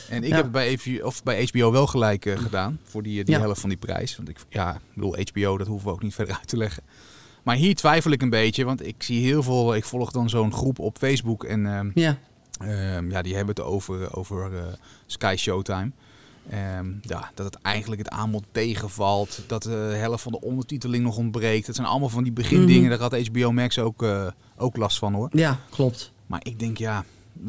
En 0.08 0.22
ik 0.22 0.28
Ja. 0.28 0.34
heb 0.34 0.42
het 0.44 0.52
bij, 0.52 0.68
EV 0.68 1.00
of 1.02 1.22
bij 1.22 1.48
HBO 1.52 1.70
wel 1.72 1.86
gelijk 1.86 2.26
eh, 2.26 2.38
gedaan 2.38 2.78
voor 2.84 3.02
die, 3.02 3.24
die 3.24 3.36
helft 3.36 3.60
van 3.60 3.68
die 3.68 3.78
prijs. 3.78 4.16
Want 4.16 4.28
ik, 4.28 4.36
ja, 4.48 4.74
ik 4.74 4.80
bedoel, 4.94 5.16
HBO, 5.32 5.58
dat 5.58 5.66
hoeven 5.66 5.86
we 5.88 5.92
ook 5.94 6.02
niet 6.02 6.14
verder 6.14 6.34
uit 6.34 6.48
te 6.48 6.56
leggen. 6.56 6.82
Maar 7.42 7.56
hier 7.56 7.74
twijfel 7.74 8.10
ik 8.10 8.22
een 8.22 8.30
beetje, 8.30 8.64
want 8.64 8.86
ik 8.86 9.02
zie 9.02 9.24
heel 9.24 9.42
veel. 9.42 9.74
Ik 9.74 9.84
volg 9.84 10.10
dan 10.10 10.28
zo'n 10.28 10.52
groep 10.52 10.78
op 10.78 10.98
Facebook 10.98 11.44
en 11.44 11.66
ehm, 11.66 11.90
ja. 11.94 12.18
Ehm, 12.60 13.10
ja, 13.10 13.22
die 13.22 13.34
hebben 13.36 13.54
het 13.54 13.64
over, 13.64 14.16
over 14.16 14.56
eh, 14.56 14.62
Sky 15.06 15.34
Showtime. 15.38 15.90
Ehm, 16.50 16.86
ja, 17.02 17.30
dat 17.34 17.46
het 17.46 17.62
eigenlijk 17.62 18.02
het 18.02 18.10
aanbod 18.10 18.44
tegenvalt. 18.52 19.42
Dat 19.46 19.62
de 19.62 19.70
helft 19.96 20.22
van 20.22 20.32
de 20.32 20.40
ondertiteling 20.40 21.04
nog 21.04 21.16
ontbreekt. 21.16 21.66
Dat 21.66 21.74
zijn 21.74 21.86
allemaal 21.86 22.08
van 22.08 22.22
die 22.22 22.32
begindingen. 22.32 22.80
Mhm. 22.80 22.90
Daar 22.90 22.98
had 23.10 23.26
HBO 23.26 23.52
Max 23.52 23.78
ook, 23.78 24.02
eh, 24.02 24.26
ook 24.56 24.76
last 24.76 24.98
van 24.98 25.14
hoor. 25.14 25.28
ja, 25.32 25.58
klopt. 25.70 26.12
Maar 26.26 26.40
ik 26.42 26.58
denk 26.58 26.78
ja, 26.78 27.04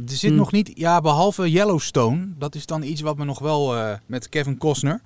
er 0.07 0.15
zit 0.15 0.31
Mm. 0.31 0.37
nog 0.37 0.51
niet... 0.51 0.71
Ja, 0.75 1.01
behalve 1.01 1.51
Yellowstone. 1.51 2.27
Dat 2.37 2.55
is 2.55 2.65
dan 2.65 2.83
iets 2.83 3.01
wat 3.01 3.17
me 3.17 3.25
nog 3.25 3.39
wel 3.39 3.75
eh, 3.77 3.93
met 4.05 4.29
Kevin 4.29 4.57
Costner. 4.57 5.01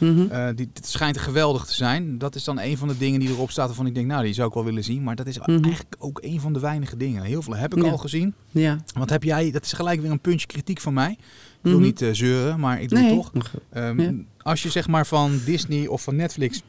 Mhm. 0.00 0.26
eh, 0.30 0.46
die, 0.56 0.68
dit 0.72 0.86
schijnt 0.86 1.18
geweldig 1.18 1.64
te 1.64 1.74
zijn. 1.74 2.18
Dat 2.18 2.34
is 2.34 2.44
dan 2.44 2.60
een 2.60 2.76
van 2.76 2.88
de 2.88 2.98
dingen 2.98 3.20
die 3.20 3.28
erop 3.28 3.50
staat 3.50 3.66
waarvan 3.66 3.86
ik 3.86 3.94
denk, 3.94 4.06
nou 4.06 4.24
die 4.24 4.32
zou 4.32 4.48
ik 4.48 4.54
wel 4.54 4.64
willen 4.64 4.84
zien. 4.84 5.02
Maar 5.02 5.16
dat 5.16 5.26
is 5.26 5.38
Mhm. 5.38 5.50
eigenlijk 5.64 5.94
ook 5.98 6.18
een 6.22 6.40
van 6.40 6.52
de 6.52 6.60
weinige 6.60 6.96
dingen. 6.96 7.22
Heel 7.22 7.42
veel 7.42 7.56
heb 7.56 7.76
ik 7.76 7.84
Ja. 7.84 7.90
al 7.90 7.96
gezien. 7.98 8.34
Ja. 8.50 8.78
Want 8.94 9.10
heb 9.10 9.22
jij, 9.22 9.50
dat 9.50 9.64
is 9.64 9.72
gelijk 9.72 10.00
weer 10.00 10.10
een 10.10 10.20
puntje 10.20 10.46
kritiek 10.46 10.80
van 10.80 10.94
mij. 10.94 11.10
Ik 11.10 11.18
wil 11.60 11.72
Mhm. 11.74 11.82
niet 11.82 12.02
eh, 12.02 12.08
zeuren, 12.12 12.60
maar 12.60 12.80
ik 12.80 12.88
doe 12.88 12.98
Nee. 12.98 13.08
het 13.14 13.32
toch. 13.32 13.50
Ehm, 13.72 14.00
Ja. 14.00 14.12
Als 14.42 14.62
je 14.62 14.70
zeg 14.70 14.88
maar 14.88 15.06
van 15.06 15.40
Disney 15.44 15.86
of 15.86 16.02
van 16.02 16.16
Netflix 16.16 16.62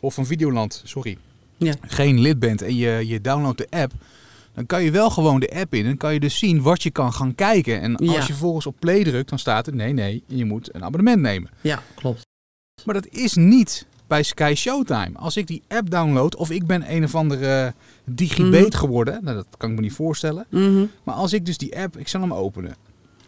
of 0.00 0.14
van 0.14 0.26
Videoland, 0.26 0.82
sorry, 0.84 1.16
Ja. 1.56 1.74
geen 1.80 2.20
lid 2.20 2.38
bent 2.38 2.62
en 2.62 2.76
je, 2.76 3.06
je 3.06 3.20
downloadt 3.20 3.58
de 3.58 3.66
app, 3.70 3.92
dan 4.54 4.66
kan 4.66 4.82
je 4.82 4.90
wel 4.90 5.10
gewoon 5.10 5.40
de 5.40 5.50
app 5.54 5.74
in 5.74 5.80
en 5.80 5.86
dan 5.86 5.96
kan 5.96 6.12
je 6.12 6.20
dus 6.20 6.38
zien 6.38 6.62
wat 6.62 6.82
je 6.82 6.90
kan 6.90 7.12
gaan 7.12 7.34
kijken. 7.34 7.80
En 7.80 7.96
als 7.96 8.10
Ja. 8.10 8.16
je 8.16 8.22
vervolgens 8.22 8.66
op 8.66 8.76
play 8.78 9.04
drukt, 9.04 9.28
dan 9.28 9.38
staat 9.38 9.66
er 9.66 9.74
nee, 9.74 9.92
nee, 9.92 10.22
je 10.26 10.44
moet 10.44 10.74
een 10.74 10.84
abonnement 10.84 11.20
nemen. 11.20 11.50
Ja, 11.60 11.82
klopt. 11.94 12.24
Maar 12.84 12.94
dat 12.94 13.06
is 13.08 13.34
niet 13.34 13.86
bij 14.06 14.22
Sky 14.22 14.52
Showtime. 14.56 15.10
Als 15.14 15.36
ik 15.36 15.46
die 15.46 15.62
app 15.68 15.90
download 15.90 16.36
of 16.36 16.50
ik 16.50 16.66
ben 16.66 16.92
een 16.94 17.04
of 17.04 17.14
andere 17.14 17.74
digibeet 18.04 18.68
Mhm. 18.68 18.76
geworden, 18.78 19.20
nou, 19.24 19.36
dat 19.36 19.46
kan 19.56 19.68
ik 19.70 19.74
me 19.76 19.80
niet 19.80 19.92
voorstellen. 19.92 20.46
Mhm. 20.50 20.84
Maar 21.04 21.14
als 21.14 21.32
ik 21.32 21.46
dus 21.46 21.58
die 21.58 21.78
app, 21.78 21.96
ik 21.96 22.08
zal 22.08 22.20
hem 22.20 22.34
openen. 22.34 22.74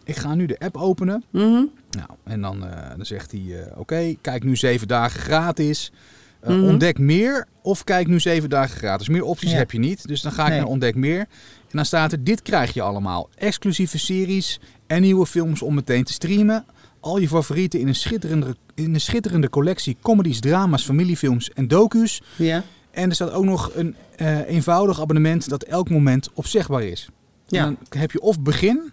Ik 0.03 0.15
ga 0.15 0.35
nu 0.35 0.45
de 0.45 0.59
app 0.59 0.77
openen. 0.77 1.23
Mhm. 1.29 1.43
Nou, 1.89 2.09
en 2.23 2.41
dan, 2.41 2.65
eh, 2.67 2.89
dan 2.97 3.05
zegt 3.05 3.31
hij, 3.31 3.41
eh, 3.65 3.79
oké, 3.79 4.15
kijk 4.21 4.43
nu 4.43 4.55
zeven 4.55 4.87
dagen 4.87 5.19
gratis. 5.19 5.91
Eh. 6.39 6.63
Ontdek 6.63 6.97
meer 6.97 7.47
of 7.61 7.83
kijk 7.83 8.07
nu 8.07 8.19
zeven 8.19 8.49
dagen 8.49 8.77
gratis. 8.77 9.09
Meer 9.09 9.23
opties 9.23 9.51
Ja. 9.51 9.57
heb 9.57 9.71
je 9.71 9.79
niet, 9.79 10.07
dus 10.07 10.21
dan 10.21 10.31
ga 10.31 10.43
ik 10.43 10.49
Nee. 10.49 10.59
naar 10.59 10.67
ontdek 10.67 10.95
meer. 10.95 11.19
En 11.19 11.75
dan 11.77 11.85
staat 11.85 12.11
er, 12.11 12.23
dit 12.23 12.41
krijg 12.41 12.73
je 12.73 12.81
allemaal. 12.81 13.29
Exclusieve 13.35 13.97
series 13.97 14.59
en 14.87 15.01
nieuwe 15.01 15.25
films 15.25 15.61
om 15.61 15.73
meteen 15.73 16.03
te 16.03 16.13
streamen. 16.13 16.65
Al 16.99 17.17
je 17.17 17.27
favorieten 17.27 17.79
in 17.79 17.87
een 17.87 17.95
schitterende, 17.95 18.55
in 18.75 18.93
een 18.93 19.01
schitterende 19.01 19.49
collectie 19.49 19.97
comedies, 20.01 20.39
drama's, 20.39 20.83
familiefilms 20.83 21.49
en 21.53 21.67
docu's. 21.67 22.21
Ja. 22.35 22.63
En 22.91 23.09
er 23.09 23.15
staat 23.15 23.31
ook 23.31 23.43
nog 23.45 23.71
een 23.75 23.95
eh, 24.15 24.39
eenvoudig 24.49 25.01
abonnement 25.01 25.49
dat 25.49 25.63
elk 25.63 25.89
moment 25.89 26.29
opzegbaar 26.33 26.83
is. 26.83 27.09
Ja. 27.47 27.65
En 27.65 27.77
dan 27.89 27.99
heb 27.99 28.11
je 28.11 28.21
of 28.21 28.39
begin 28.41 28.91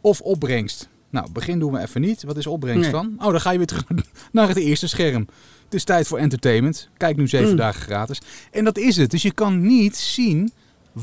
of 0.00 0.20
opbrengst. 0.20 0.88
Nou, 1.10 1.30
begin 1.32 1.58
doen 1.58 1.72
we 1.72 1.78
even 1.80 2.00
niet. 2.00 2.22
Wat 2.22 2.36
is 2.36 2.46
opbrengst 2.46 2.82
Nee. 2.82 2.90
dan? 2.90 3.14
Oh, 3.18 3.30
dan 3.30 3.40
ga 3.40 3.50
je 3.50 3.56
weer 3.58 3.66
terug 3.66 3.84
naar 4.32 4.48
het 4.48 4.56
eerste 4.56 4.88
scherm. 4.88 5.26
Het 5.64 5.74
is 5.74 5.84
tijd 5.84 6.06
voor 6.06 6.18
entertainment. 6.18 6.88
Kijk 6.96 7.16
nu 7.16 7.28
zeven 7.28 7.50
Mm. 7.50 7.56
dagen 7.56 7.82
gratis. 7.82 8.20
En 8.50 8.64
dat 8.64 8.78
is 8.78 8.96
het. 8.96 9.10
Dus 9.10 9.22
je 9.22 9.32
kan 9.32 9.66
niet 9.66 9.96
zien 9.96 10.52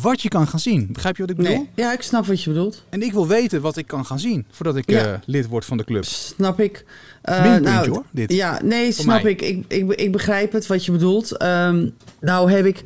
wat 0.02 0.22
je 0.22 0.30
kan 0.30 0.48
gaan 0.48 0.60
zien. 0.60 0.88
Begrijp 0.92 1.16
je 1.16 1.22
wat 1.22 1.32
ik 1.32 1.38
bedoel? 1.38 1.56
Nee. 1.56 1.70
Ja, 1.76 1.94
ik 1.94 2.02
snap 2.02 2.26
wat 2.26 2.44
je 2.44 2.50
bedoelt. 2.50 2.84
En 2.90 3.02
ik 3.02 3.12
wil 3.12 3.28
weten 3.28 3.62
wat 3.62 3.78
ik 3.78 3.88
kan 3.88 4.06
gaan 4.06 4.20
zien 4.20 4.46
voordat 4.52 4.76
ik 4.76 4.90
Ja. 4.92 5.06
eh, 5.14 5.20
lid 5.26 5.48
word 5.48 5.66
van 5.66 5.78
de 5.78 5.84
club. 5.84 6.06
Snap 6.06 6.60
ik. 6.60 6.86
Minpuntje 7.44 7.90
hoor, 7.90 8.04
dit. 8.12 8.34
Ja, 8.34 8.60
nee, 8.64 8.94
Voor 8.94 9.04
snap 9.04 9.26
ik. 9.26 9.42
Ik, 9.42 9.66
ik. 9.68 9.92
Ik 9.92 10.12
begrijp 10.12 10.52
het 10.52 10.68
wat 10.68 10.86
je 10.86 10.92
bedoelt. 10.92 11.38
Ehm, 11.38 11.90
nou 12.22 12.52
heb 12.52 12.66
ik 12.66 12.84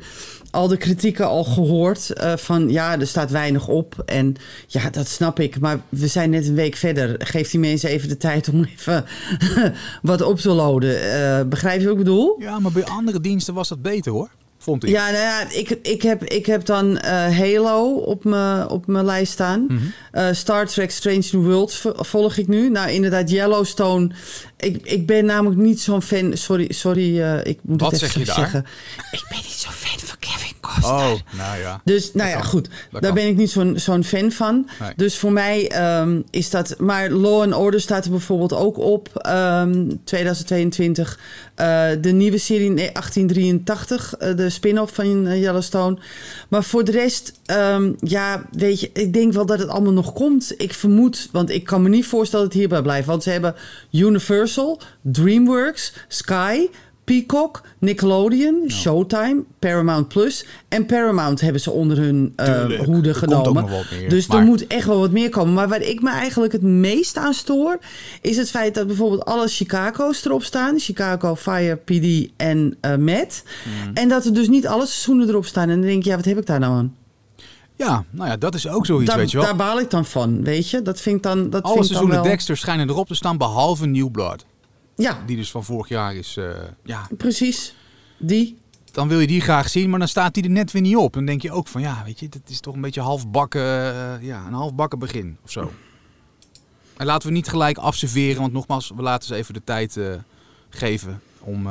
al 0.50 0.68
de 0.68 0.76
kritieken 0.76 1.26
al 1.26 1.44
gehoord 1.44 2.10
eh, 2.10 2.36
van 2.36 2.70
ja, 2.70 2.98
er 3.00 3.06
staat 3.06 3.30
weinig 3.30 3.68
op. 3.68 4.02
En 4.06 4.34
ja, 4.66 4.90
dat 4.90 5.08
snap 5.08 5.40
ik. 5.40 5.60
Maar 5.60 5.80
we 5.88 6.06
zijn 6.06 6.30
net 6.30 6.46
een 6.46 6.54
week 6.54 6.76
verder. 6.76 7.14
Geef 7.18 7.50
die 7.50 7.60
mensen 7.60 7.90
even 7.90 8.08
de 8.08 8.16
tijd 8.16 8.48
om 8.48 8.64
even 8.78 9.04
wat 10.02 10.22
op 10.22 10.38
te 10.38 10.50
loaden. 10.50 11.12
Eh, 11.12 11.44
begrijp 11.46 11.78
je 11.80 11.84
wat 11.86 11.92
ik 11.96 12.04
bedoel? 12.04 12.36
Ja, 12.38 12.58
maar 12.58 12.72
bij 12.72 12.84
andere 12.84 13.20
diensten 13.20 13.54
was 13.54 13.68
dat 13.68 13.82
beter 13.82 14.12
hoor. 14.12 14.30
Vond 14.58 14.84
ik. 14.84 14.90
Ja, 14.90 15.04
nou 15.10 15.22
ja, 15.22 15.50
ik, 15.50 15.70
ik, 15.82 16.02
heb, 16.02 16.24
ik 16.24 16.46
heb 16.46 16.64
dan 16.64 16.98
eh, 16.98 17.10
Halo 17.38 17.94
op 17.94 18.24
mijn 18.24 18.68
op 18.68 18.86
mijn 18.86 19.04
lijst 19.04 19.32
staan. 19.32 19.64
Mhm. 19.68 19.78
Eh, 20.12 20.28
Star 20.32 20.66
Trek 20.66 20.90
Strange 20.90 21.28
New 21.32 21.44
Worlds 21.44 21.76
vo- 21.78 21.94
volg 21.96 22.36
ik 22.36 22.48
nu. 22.48 22.70
Nou, 22.70 22.90
inderdaad, 22.90 23.30
Yellowstone. 23.30 24.10
Ik, 24.56 24.80
ik 24.86 25.06
ben 25.06 25.24
namelijk 25.24 25.60
niet 25.60 25.80
zo'n 25.80 26.02
fan. 26.02 26.36
Sorry, 26.36 26.72
sorry 26.72 27.20
eh, 27.20 27.44
ik 27.44 27.58
moet 27.62 27.80
Wat 27.80 27.90
het 27.92 28.02
even 28.02 28.12
zeg 28.14 28.20
je 28.26 28.26
daar? 28.32 28.38
zeggen. 28.38 28.66
Ik 29.10 29.24
ben 29.28 29.38
niet 29.38 29.46
zo'n 29.58 29.72
fan 29.72 29.98
van 29.98 30.16
Kevin 30.18 30.52
Oh, 30.82 31.12
nou 31.30 31.58
ja. 31.60 31.80
Dus, 31.84 32.12
nou 32.14 32.28
ja, 32.28 32.34
kan. 32.34 32.44
goed. 32.44 32.68
Dat 32.68 32.72
Daar 32.90 33.00
kan. 33.00 33.14
ben 33.14 33.26
ik 33.26 33.36
niet 33.36 33.50
zo'n 33.50 33.78
zo'n 33.78 34.04
fan 34.04 34.32
van. 34.32 34.68
Nee. 34.80 34.92
Dus 34.96 35.18
voor 35.18 35.32
mij 35.32 35.68
ehm, 35.68 36.20
is 36.30 36.50
dat... 36.50 36.74
Maar 36.78 37.10
Law 37.10 37.42
and 37.42 37.54
Order 37.54 37.80
staat 37.80 38.04
er 38.04 38.10
bijvoorbeeld 38.10 38.52
ook 38.52 38.78
op. 38.78 39.08
ehm, 39.16 39.90
2022. 40.04 41.18
Eh, 41.54 41.86
de 42.00 42.12
nieuwe 42.12 42.38
serie 42.38 42.70
nee, 42.70 42.92
1883. 42.92 44.14
eh, 44.16 44.36
de 44.36 44.50
spin-off 44.50 44.94
van 44.94 45.26
eh, 45.26 45.40
Yellowstone. 45.40 45.98
Maar 46.48 46.64
voor 46.64 46.84
de 46.84 46.92
rest... 46.92 47.32
ehm, 47.46 47.92
ja, 48.00 48.42
weet 48.52 48.80
je... 48.80 48.90
Ik 48.92 49.12
denk 49.12 49.32
wel 49.32 49.46
dat 49.46 49.58
het 49.58 49.68
allemaal 49.68 49.92
nog 49.92 50.12
komt. 50.12 50.54
Ik 50.56 50.74
vermoed... 50.74 51.28
Want 51.32 51.50
ik 51.50 51.64
kan 51.64 51.82
me 51.82 51.88
niet 51.88 52.06
voorstellen 52.06 52.44
dat 52.44 52.54
het 52.54 52.62
hierbij 52.62 52.82
blijft. 52.82 53.06
Want 53.06 53.22
ze 53.22 53.30
hebben 53.30 53.54
Universal, 53.92 54.80
DreamWorks, 55.02 55.92
Sky... 56.08 56.68
Peacock, 57.08 57.62
Nickelodeon, 57.78 58.64
Showtime, 58.70 59.42
Paramount 59.58 60.08
Plus 60.08 60.46
en 60.68 60.86
Paramount 60.86 61.40
hebben 61.40 61.60
ze 61.60 61.70
onder 61.70 61.96
hun 61.98 62.32
eh, 62.36 62.80
hoede 62.84 63.14
genomen. 63.14 63.64
meer, 63.64 64.08
dus 64.08 64.26
maar- 64.26 64.38
er 64.38 64.44
moet 64.44 64.66
echt 64.66 64.86
wel 64.86 64.98
wat 64.98 65.10
meer 65.10 65.30
komen. 65.30 65.54
Maar 65.54 65.68
waar 65.68 65.82
ik 65.82 66.02
me 66.02 66.10
eigenlijk 66.10 66.52
het 66.52 66.62
meest 66.62 67.16
aan 67.16 67.34
stoor, 67.34 67.78
is 68.20 68.36
het 68.36 68.50
feit 68.50 68.74
dat 68.74 68.86
bijvoorbeeld 68.86 69.24
alle 69.24 69.48
Chicago's 69.48 70.24
erop 70.24 70.42
staan. 70.42 70.78
Chicago, 70.78 71.36
Fire, 71.36 71.76
PD 71.76 72.30
en 72.36 72.76
eh 72.80 72.96
Met. 72.96 73.44
Hmm. 73.64 73.94
En 73.94 74.08
dat 74.08 74.24
er 74.24 74.34
dus 74.34 74.48
niet 74.48 74.66
alle 74.66 74.86
seizoenen 74.86 75.28
erop 75.28 75.46
staan. 75.46 75.68
En 75.68 75.78
dan 75.78 75.86
denk 75.86 75.98
ik, 75.98 76.04
ja, 76.04 76.16
wat 76.16 76.24
heb 76.24 76.38
ik 76.38 76.46
daar 76.46 76.60
nou 76.60 76.74
aan? 76.74 76.96
Ja, 77.76 78.04
nou 78.10 78.28
ja, 78.28 78.36
dat 78.36 78.54
is 78.54 78.68
ook 78.68 78.86
zoiets, 78.86 79.08
Daar, 79.08 79.18
weet 79.18 79.30
je 79.30 79.36
wel. 79.36 79.46
daar 79.46 79.56
baal 79.56 79.80
ik 79.80 79.90
dan 79.90 80.04
van, 80.04 80.42
weet 80.42 80.70
je? 80.70 80.82
Dat 80.82 81.00
vind 81.00 81.16
ik 81.16 81.22
dan, 81.22 81.50
dat 81.50 81.62
Alle 81.62 81.72
vind 81.72 81.72
ik 81.72 81.74
dan 81.74 81.84
seizoenen 81.84 82.16
wel... 82.16 82.24
Dexter 82.24 82.56
schijnen 82.56 82.88
erop 82.88 83.06
te 83.06 83.14
staan, 83.14 83.36
behalve 83.36 83.86
New 83.86 84.10
Blood. 84.10 84.44
Ja, 84.98 85.22
Die 85.26 85.36
dus 85.36 85.50
van 85.50 85.64
vorig 85.64 85.88
jaar 85.88 86.14
is. 86.14 86.36
eh, 86.36 86.50
ja, 86.84 87.08
precies. 87.16 87.74
Die. 88.18 88.58
dan 88.92 89.08
wil 89.08 89.20
je 89.20 89.26
die 89.26 89.40
graag 89.40 89.68
zien, 89.68 89.90
maar 89.90 89.98
dan 89.98 90.08
staat 90.08 90.34
die 90.34 90.42
er 90.44 90.50
net 90.50 90.72
weer 90.72 90.82
niet 90.82 90.96
op. 90.96 91.12
Dan 91.12 91.24
denk 91.24 91.42
je 91.42 91.52
ook 91.52 91.68
van, 91.68 91.80
ja, 91.80 92.02
weet 92.04 92.20
je, 92.20 92.28
dat 92.28 92.40
is 92.46 92.60
toch 92.60 92.74
een 92.74 92.80
beetje 92.80 93.00
halfbakken, 93.00 93.62
eh, 93.62 94.22
ja, 94.26 94.46
een 94.46 94.52
halfbakken 94.52 94.98
begin 94.98 95.36
of 95.44 95.50
zo. 95.50 95.72
En 96.96 97.06
laten 97.06 97.28
we 97.28 97.34
niet 97.34 97.48
gelijk 97.48 97.78
afserveren, 97.78 98.40
want 98.40 98.52
nogmaals, 98.52 98.92
we 98.96 99.02
laten 99.02 99.28
ze 99.28 99.34
even 99.34 99.54
de 99.54 99.64
tijd 99.64 99.96
eh, 99.96 100.14
geven 100.68 101.20
om 101.40 101.68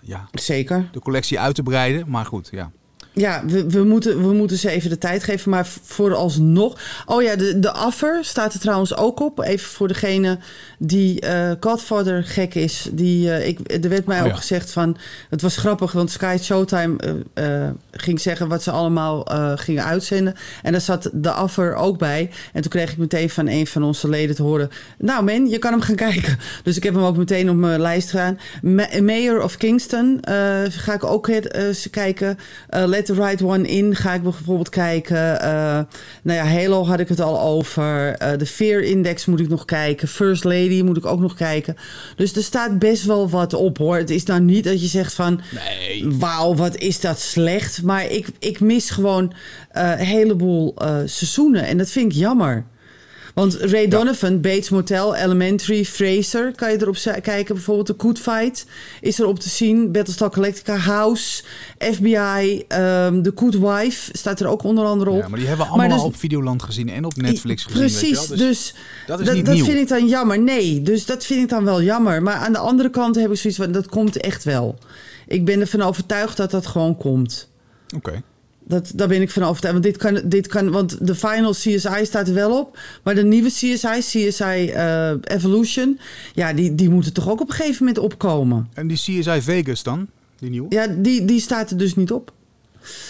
ja, 0.00 0.28
Zeker. 0.32 0.88
de 0.92 1.00
collectie 1.00 1.40
uit 1.40 1.54
te 1.54 1.62
breiden. 1.62 2.10
Maar 2.10 2.26
goed, 2.26 2.48
ja. 2.52 2.70
Ja, 3.14 3.42
we, 3.46 3.70
we, 3.70 3.84
moeten, 3.84 4.28
we 4.28 4.32
moeten 4.34 4.56
ze 4.58 4.70
even 4.70 4.90
de 4.90 4.98
tijd 4.98 5.24
geven. 5.24 5.50
Maar 5.50 5.66
vooralsnog. 5.82 6.78
Oh 7.06 7.22
ja, 7.22 7.36
de, 7.36 7.58
de 7.58 7.72
affer 7.72 8.24
staat 8.24 8.54
er 8.54 8.60
trouwens 8.60 8.96
ook 8.96 9.20
op. 9.20 9.40
Even 9.40 9.68
voor 9.68 9.88
degene 9.88 10.38
die 10.78 11.20
eh 11.20 11.50
Godfather 11.60 12.24
gek 12.24 12.54
is. 12.54 12.88
Die, 12.92 13.30
eh, 13.32 13.48
ik, 13.48 13.84
er 13.84 13.88
werd 13.88 14.06
mij 14.06 14.18
Oh 14.18 14.24
ook 14.24 14.30
ja. 14.30 14.36
gezegd 14.36 14.72
van. 14.72 14.96
Het 15.30 15.42
was 15.42 15.56
grappig, 15.56 15.92
want 15.92 16.10
Sky 16.10 16.36
Showtime 16.40 16.96
eh, 17.34 17.68
ging 17.92 18.20
zeggen 18.20 18.48
wat 18.48 18.62
ze 18.62 18.70
allemaal 18.70 19.26
gingen 19.54 19.84
uitzenden. 19.84 20.34
En 20.62 20.72
daar 20.72 20.80
zat 20.80 21.10
de 21.12 21.30
affer 21.30 21.74
ook 21.74 21.98
bij. 21.98 22.30
En 22.52 22.62
toen 22.62 22.70
kreeg 22.70 22.90
ik 22.92 22.98
meteen 22.98 23.30
van 23.30 23.48
een 23.48 23.66
van 23.66 23.82
onze 23.82 24.08
leden 24.08 24.34
te 24.36 24.42
horen. 24.42 24.70
Nou, 24.98 25.24
men, 25.24 25.48
je 25.48 25.58
kan 25.58 25.72
hem 25.72 25.80
gaan 25.80 25.96
kijken. 26.10 26.38
Dus 26.62 26.76
ik 26.76 26.82
heb 26.82 26.94
hem 26.94 27.04
ook 27.04 27.16
meteen 27.16 27.50
op 27.50 27.56
mijn 27.56 27.80
lijst 27.80 28.10
gedaan. 28.10 28.38
Ma- 28.62 29.00
Mayor 29.02 29.42
of 29.42 29.56
Kingston 29.56 30.18
ga 30.68 30.94
ik 30.94 31.04
ook 31.04 31.28
eens 31.28 31.90
kijken. 31.90 32.38
Let 33.06 33.16
the 33.16 33.22
Right 33.22 33.42
One 33.42 33.68
In 33.68 33.94
ga 33.96 34.14
ik 34.14 34.22
bijvoorbeeld 34.22 34.68
kijken. 34.68 35.40
Eh, 35.40 35.80
nou 36.22 36.38
ja, 36.38 36.44
Halo 36.44 36.84
had 36.84 37.00
ik 37.00 37.08
het 37.08 37.20
al 37.20 37.40
over. 37.40 38.14
Eh, 38.14 38.38
de 38.38 38.46
Fear 38.46 38.82
Index 38.82 39.26
moet 39.26 39.40
ik 39.40 39.48
nog 39.48 39.64
kijken. 39.64 40.08
First 40.08 40.44
Lady 40.44 40.82
moet 40.82 40.96
ik 40.96 41.06
ook 41.06 41.20
nog 41.20 41.34
kijken. 41.34 41.76
Dus 42.16 42.36
er 42.36 42.42
staat 42.42 42.78
best 42.78 43.04
wel 43.04 43.28
wat 43.28 43.54
op 43.54 43.78
hoor. 43.78 43.96
Het 43.96 44.10
is 44.10 44.24
nou 44.24 44.40
niet 44.40 44.64
dat 44.64 44.80
je 44.80 44.86
zegt 44.86 45.14
van... 45.14 45.40
Nee. 45.54 46.06
Wauw, 46.18 46.54
wat 46.54 46.76
is 46.76 47.00
dat 47.00 47.20
slecht. 47.20 47.82
Maar 47.82 48.10
ik, 48.10 48.26
ik 48.38 48.60
mis 48.60 48.90
gewoon 48.90 49.32
eh, 49.70 49.90
een 49.90 49.98
heleboel 49.98 50.74
seizoenen. 51.04 51.66
En 51.66 51.78
dat 51.78 51.90
vind 51.90 52.12
ik 52.12 52.18
jammer. 52.18 52.64
Want 53.34 53.54
Ray 53.54 53.88
Donovan, 53.88 54.40
Bates 54.40 54.68
Motel, 54.68 55.14
Elementary, 55.14 55.84
Fraser... 55.84 56.54
kan 56.54 56.70
je 56.70 56.80
erop 56.80 56.96
kijken. 57.22 57.54
Bijvoorbeeld 57.54 57.86
The 57.86 57.94
Good 57.98 58.18
Fight 58.18 58.66
is 59.00 59.18
erop 59.18 59.38
te 59.38 59.48
zien. 59.48 59.92
Battlestar 59.92 60.32
Galactica, 60.32 60.76
House, 60.76 61.42
FBI, 61.78 62.64
ehm 62.68 63.22
The 63.22 63.32
Good 63.34 63.58
Wife... 63.58 64.10
staat 64.12 64.40
er 64.40 64.46
ook 64.46 64.62
onder 64.62 64.84
andere 64.84 65.10
op. 65.10 65.20
Ja, 65.20 65.28
maar 65.28 65.38
die 65.38 65.48
hebben 65.48 65.66
we 65.66 65.72
allemaal 65.72 65.96
dus- 65.96 66.06
op 66.06 66.16
Videoland 66.16 66.62
gezien 66.62 66.88
en 66.88 67.04
op 67.04 67.16
Netflix 67.16 67.62
gezien. 67.62 67.78
Precies, 67.78 68.00
weet 68.00 68.22
je 68.22 68.28
wel? 68.28 68.46
dus, 68.46 68.74
dat 69.06 69.20
is 69.20 69.30
niet 69.30 69.46
dat 69.46 69.54
nieuw. 69.54 69.64
vind 69.64 69.78
ik 69.78 69.88
dan 69.88 70.08
jammer. 70.08 70.38
Nee, 70.40 70.82
dus 70.82 71.06
dat 71.06 71.24
vind 71.24 71.42
ik 71.42 71.48
dan 71.48 71.64
wel 71.64 71.82
jammer. 71.82 72.22
Maar 72.22 72.34
aan 72.34 72.52
de 72.52 72.58
andere 72.58 72.90
kant 72.90 73.14
heb 73.14 73.30
ik 73.30 73.36
zoiets 73.36 73.58
van, 73.58 73.72
dat 73.72 73.86
komt 73.86 74.16
echt 74.16 74.44
wel. 74.44 74.78
Ik 75.26 75.44
ben 75.44 75.60
ervan 75.60 75.82
overtuigd 75.82 76.36
dat 76.36 76.50
dat 76.50 76.66
gewoon 76.66 76.96
komt. 76.96 77.48
Oké. 77.96 78.22
Dat, 78.66 78.92
daar 78.94 79.08
ben 79.08 79.22
ik 79.22 79.30
van 79.30 79.42
overtuigd. 79.42 79.78
Want 79.80 79.94
dit 79.94 79.96
kan, 80.02 80.28
dit 80.28 80.46
kan, 80.46 80.70
want 80.70 81.06
de 81.06 81.14
final 81.14 81.52
CSI 81.52 82.04
staat 82.04 82.28
er 82.28 82.34
wel 82.34 82.58
op. 82.58 82.78
Maar 83.02 83.14
de 83.14 83.24
nieuwe 83.24 83.48
CSI, 83.48 83.98
CSI 83.98 84.70
eh, 84.70 85.10
Evolution, 85.22 85.98
ja, 86.34 86.52
die, 86.52 86.74
die 86.74 86.90
moeten 86.90 87.12
toch 87.12 87.28
ook 87.28 87.40
op 87.40 87.48
een 87.48 87.54
gegeven 87.54 87.84
moment 87.84 88.04
opkomen. 88.04 88.68
En 88.74 88.86
die 88.86 88.96
CSI 88.96 89.42
Vegas 89.42 89.82
dan? 89.82 90.06
Die 90.38 90.50
nieuwe? 90.50 90.66
Ja, 90.68 90.86
die, 90.86 91.24
die 91.24 91.40
staat 91.40 91.70
er 91.70 91.76
dus 91.76 91.94
niet 91.94 92.12
op. 92.12 92.32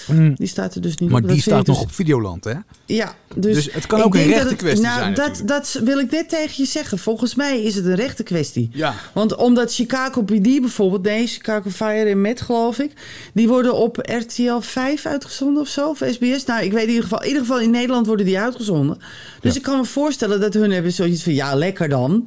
Mm. 0.06 0.34
Die 0.34 0.46
staat 0.46 0.74
er 0.74 0.80
dus 0.80 0.96
niet 0.96 1.10
Maar 1.10 1.20
op. 1.20 1.26
die 1.28 1.36
Dat 1.36 1.44
vind 1.44 1.56
staat 1.56 1.58
ik 1.60 1.66
dus- 1.66 1.74
nog 1.74 1.84
op 1.84 1.92
Videoland, 1.94 2.44
hè? 2.44 2.52
Ja, 2.86 3.14
dus, 3.34 3.54
Dus 3.64 3.74
het 3.74 3.86
kan 3.86 4.02
ook 4.02 4.14
een 4.14 4.26
rechte 4.26 4.56
kwestie 4.56 4.82
nou, 4.86 4.98
zijn 5.00 5.14
Dat, 5.14 5.42
dat 5.44 5.80
wil 5.84 5.98
ik 5.98 6.10
net 6.10 6.28
tegen 6.28 6.54
je 6.56 6.64
zeggen. 6.64 6.98
Volgens 6.98 7.34
mij 7.34 7.62
is 7.62 7.74
het 7.74 7.84
een 7.84 7.94
rechte 7.94 8.22
kwestie. 8.22 8.70
Ja. 8.72 8.94
Want 9.14 9.34
omdat 9.34 9.74
Chicago 9.74 10.22
PD 10.22 10.42
bijvoorbeeld, 10.42 11.02
nee, 11.02 11.26
Chicago 11.26 11.70
Fire 11.70 12.10
en 12.10 12.20
Met 12.20 12.40
geloof 12.40 12.78
ik, 12.78 12.92
die 13.34 13.48
worden 13.48 13.74
op 13.74 13.96
RTL 13.96 14.58
5 14.60 15.06
uitgezonden 15.06 15.62
of 15.62 15.68
zo, 15.68 15.88
of 15.88 16.02
SBS. 16.10 16.44
Nou, 16.44 16.64
ik 16.64 16.72
weet 16.72 16.82
in 16.82 16.88
ieder 16.88 17.02
geval, 17.02 17.20
in 17.22 17.26
ieder 17.26 17.40
geval 17.42 17.60
in 17.60 17.70
Nederland 17.70 18.06
worden 18.06 18.26
die 18.26 18.38
uitgezonden. 18.38 18.98
Dus 19.40 19.52
Ja. 19.52 19.58
ik 19.58 19.62
kan 19.64 19.78
me 19.78 19.84
voorstellen 19.84 20.40
dat 20.40 20.54
hun 20.54 20.70
hebben 20.70 20.92
zoiets 20.92 21.22
van, 21.22 21.34
ja, 21.34 21.54
lekker 21.54 21.88
dan. 21.88 22.26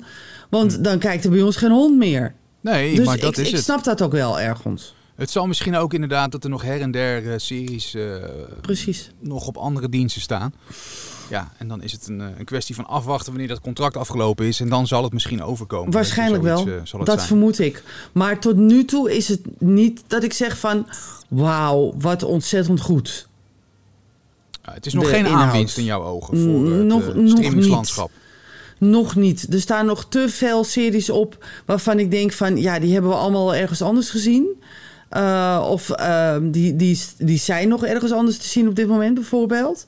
Want 0.49 0.83
dan 0.83 0.99
kijkt 0.99 1.23
er 1.23 1.29
bij 1.29 1.41
ons 1.41 1.55
geen 1.55 1.71
hond 1.71 1.97
meer. 1.97 2.33
Nee, 2.61 2.95
dus 2.95 3.05
maar 3.05 3.19
dat 3.19 3.37
ik, 3.37 3.43
is 3.43 3.47
ik 3.49 3.55
het. 3.55 3.63
snap 3.63 3.83
dat 3.83 4.01
ook 4.01 4.11
wel 4.11 4.39
ergens. 4.39 4.95
Het 5.17 5.29
zal 5.31 5.47
misschien 5.47 5.75
ook 5.75 5.93
inderdaad 5.93 6.31
dat 6.31 6.43
er 6.43 6.49
nog 6.49 6.61
her 6.61 6.81
en 6.81 6.91
der 6.91 7.31
eh, 7.31 7.33
series 7.37 7.93
eh, 7.93 8.15
Precies. 8.61 9.11
nog 9.19 9.47
op 9.47 9.57
andere 9.57 9.89
diensten 9.89 10.21
staan. 10.21 10.53
Ja, 11.29 11.51
en 11.57 11.67
dan 11.67 11.81
is 11.81 11.91
het 11.91 12.07
een, 12.07 12.21
eh, 12.21 12.27
een 12.37 12.45
kwestie 12.45 12.75
van 12.75 12.85
afwachten 12.87 13.29
wanneer 13.29 13.47
dat 13.47 13.61
contract 13.61 13.97
afgelopen 13.97 14.45
is. 14.45 14.59
En 14.59 14.69
dan 14.69 14.87
zal 14.87 15.03
het 15.03 15.13
misschien 15.13 15.43
overkomen. 15.43 15.91
Waarschijnlijk 15.93 16.43
Zoiets, 16.43 16.91
wel. 16.91 17.03
dat 17.03 17.15
zijn. 17.15 17.27
vermoed 17.27 17.59
ik. 17.59 17.83
Maar 18.11 18.39
tot 18.39 18.55
nu 18.55 18.85
toe 18.85 19.15
is 19.15 19.27
het 19.27 19.41
niet 19.59 20.03
dat 20.07 20.23
ik 20.23 20.33
zeg 20.33 20.57
van... 20.57 20.87
wauw, 21.29 21.93
wat 21.97 22.23
ontzettend 22.23 22.81
goed. 22.81 23.27
Ja, 24.63 24.73
het 24.73 24.85
is 24.85 24.93
nog 24.93 25.03
de 25.03 25.09
geen 25.09 25.25
inhoud. 25.25 25.41
aanwinst 25.43 25.77
in 25.77 25.83
jouw 25.83 26.03
ogen 26.03 26.37
voor 26.37 26.71
het 26.71 26.85
nog- 26.85 27.15
nog 27.15 27.29
streamingslandschap. 27.29 28.11
Nog 28.79 29.15
niet. 29.15 29.53
Er 29.53 29.61
staan 29.61 29.85
nog 29.85 30.05
te 30.09 30.29
veel 30.29 30.63
series 30.63 31.09
op 31.09 31.45
waarvan 31.65 31.99
ik 31.99 32.11
denk 32.11 32.31
van... 32.31 32.57
ja, 32.57 32.79
die 32.79 32.93
hebben 32.93 33.11
we 33.11 33.17
allemaal 33.17 33.55
ergens 33.55 33.81
anders 33.81 34.09
gezien. 34.09 34.61
Eh, 35.09 35.67
of 35.69 35.89
ehm, 35.89 36.51
die, 36.51 36.75
die, 36.75 36.99
die 37.17 37.37
zijn 37.37 37.67
nog 37.67 37.85
ergens 37.85 38.11
anders 38.11 38.37
te 38.37 38.47
zien 38.47 38.67
op 38.67 38.75
dit 38.75 38.87
moment 38.87 39.13
bijvoorbeeld. 39.13 39.85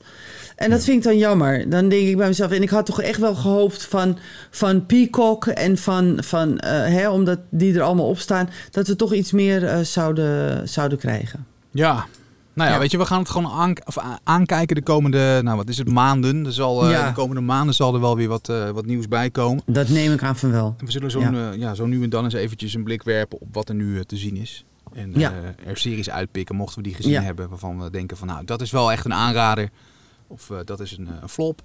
En 0.56 0.70
dat 0.70 0.84
vind 0.84 0.96
ik 0.96 1.02
dan 1.02 1.18
jammer. 1.18 1.70
Dan 1.70 1.88
denk 1.88 2.08
ik 2.08 2.16
bij 2.16 2.26
mezelf... 2.26 2.50
en 2.50 2.62
ik 2.62 2.70
had 2.70 2.86
toch 2.86 3.00
echt 3.00 3.18
wel 3.18 3.34
gehoopt 3.34 3.84
van, 3.84 4.18
van 4.50 4.86
Peacock 4.86 5.46
en 5.46 5.78
van... 5.78 6.18
van 6.24 6.58
eh, 6.58 6.70
hè, 6.70 7.10
omdat 7.10 7.38
die 7.50 7.74
er 7.74 7.82
allemaal 7.82 8.08
op 8.08 8.18
staan... 8.18 8.48
dat 8.70 8.86
we 8.86 8.96
toch 8.96 9.12
iets 9.12 9.32
meer 9.32 9.66
eh, 9.66 9.80
zouden, 9.80 10.68
zouden 10.68 10.98
krijgen. 10.98 11.46
Ja. 11.70 12.06
Nou 12.52 12.68
ja, 12.68 12.74
Ja. 12.74 12.80
weet 12.80 12.90
je, 12.90 12.98
we 12.98 13.06
gaan 13.06 13.18
het 13.18 13.30
gewoon 13.30 13.50
aan, 13.52 13.72
of 13.84 13.96
aankijken 14.24 14.76
de 14.76 14.82
komende, 14.82 15.40
nou 15.42 15.56
wat 15.56 15.68
is 15.68 15.78
het, 15.78 15.88
maanden. 15.88 16.46
Er 16.46 16.52
zal, 16.52 16.90
Ja. 16.90 17.06
De 17.06 17.12
komende 17.12 17.42
maanden 17.42 17.74
zal 17.74 17.94
er 17.94 18.00
wel 18.00 18.16
weer 18.16 18.28
wat, 18.28 18.52
wat 18.72 18.86
nieuws 18.86 19.08
bij 19.08 19.30
komen. 19.30 19.62
Dat 19.66 19.88
neem 19.88 20.12
ik 20.12 20.22
aan 20.22 20.36
van 20.36 20.50
wel. 20.50 20.74
En 20.78 20.86
we 20.86 20.92
zullen 20.92 21.10
zo, 21.10 21.20
ja. 21.20 21.52
ja, 21.52 21.74
zo 21.74 21.86
nu 21.86 22.02
en 22.02 22.10
dan 22.10 22.24
eens 22.24 22.34
eventjes 22.34 22.74
een 22.74 22.84
blik 22.84 23.02
werpen 23.02 23.40
op 23.40 23.48
wat 23.52 23.68
er 23.68 23.74
nu 23.74 24.04
te 24.04 24.16
zien 24.16 24.36
is. 24.36 24.64
En 24.92 25.12
Ja. 25.14 25.32
eh, 25.62 25.68
er 25.70 25.76
series 25.76 26.10
uitpikken, 26.10 26.54
mochten 26.54 26.76
we 26.76 26.82
die 26.82 26.94
gezien 26.94 27.12
Ja. 27.12 27.22
hebben, 27.22 27.48
waarvan 27.48 27.82
we 27.82 27.90
denken 27.90 28.16
van 28.16 28.26
nou, 28.26 28.44
dat 28.44 28.60
is 28.60 28.70
wel 28.70 28.92
echt 28.92 29.04
een 29.04 29.14
aanrader. 29.14 29.70
Of 30.26 30.50
eh, 30.50 30.56
dat 30.64 30.80
is 30.80 30.96
een, 30.98 31.06
eh, 31.08 31.12
een 31.22 31.28
flop. 31.28 31.62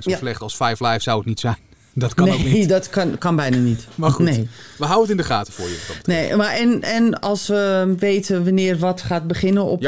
Zo 0.00 0.10
Ja. 0.10 0.16
slecht 0.16 0.40
als 0.40 0.54
Five 0.54 0.86
Live 0.86 1.00
zou 1.00 1.18
het 1.18 1.26
niet 1.26 1.40
zijn. 1.40 1.56
Dat 1.94 2.14
kan 2.14 2.30
ook 2.30 2.38
nee, 2.38 2.52
niet. 2.52 2.68
dat 2.68 2.88
kan, 2.90 3.18
kan 3.18 3.36
bijna 3.36 3.56
niet. 3.56 3.86
Maar 3.94 4.10
goed, 4.10 4.24
Nee. 4.24 4.48
we 4.78 4.84
houden 4.84 5.00
het 5.02 5.10
in 5.10 5.16
de 5.16 5.32
gaten 5.34 5.52
voor 5.52 5.68
je. 5.68 5.78
Nee, 6.04 6.36
maar 6.36 6.50
en, 6.52 6.82
en 6.82 7.20
als 7.20 7.46
we 7.46 7.94
weten 7.98 8.44
wanneer 8.44 8.78
wat 8.78 9.02
gaat 9.02 9.26
beginnen 9.26 9.64
op, 9.64 9.84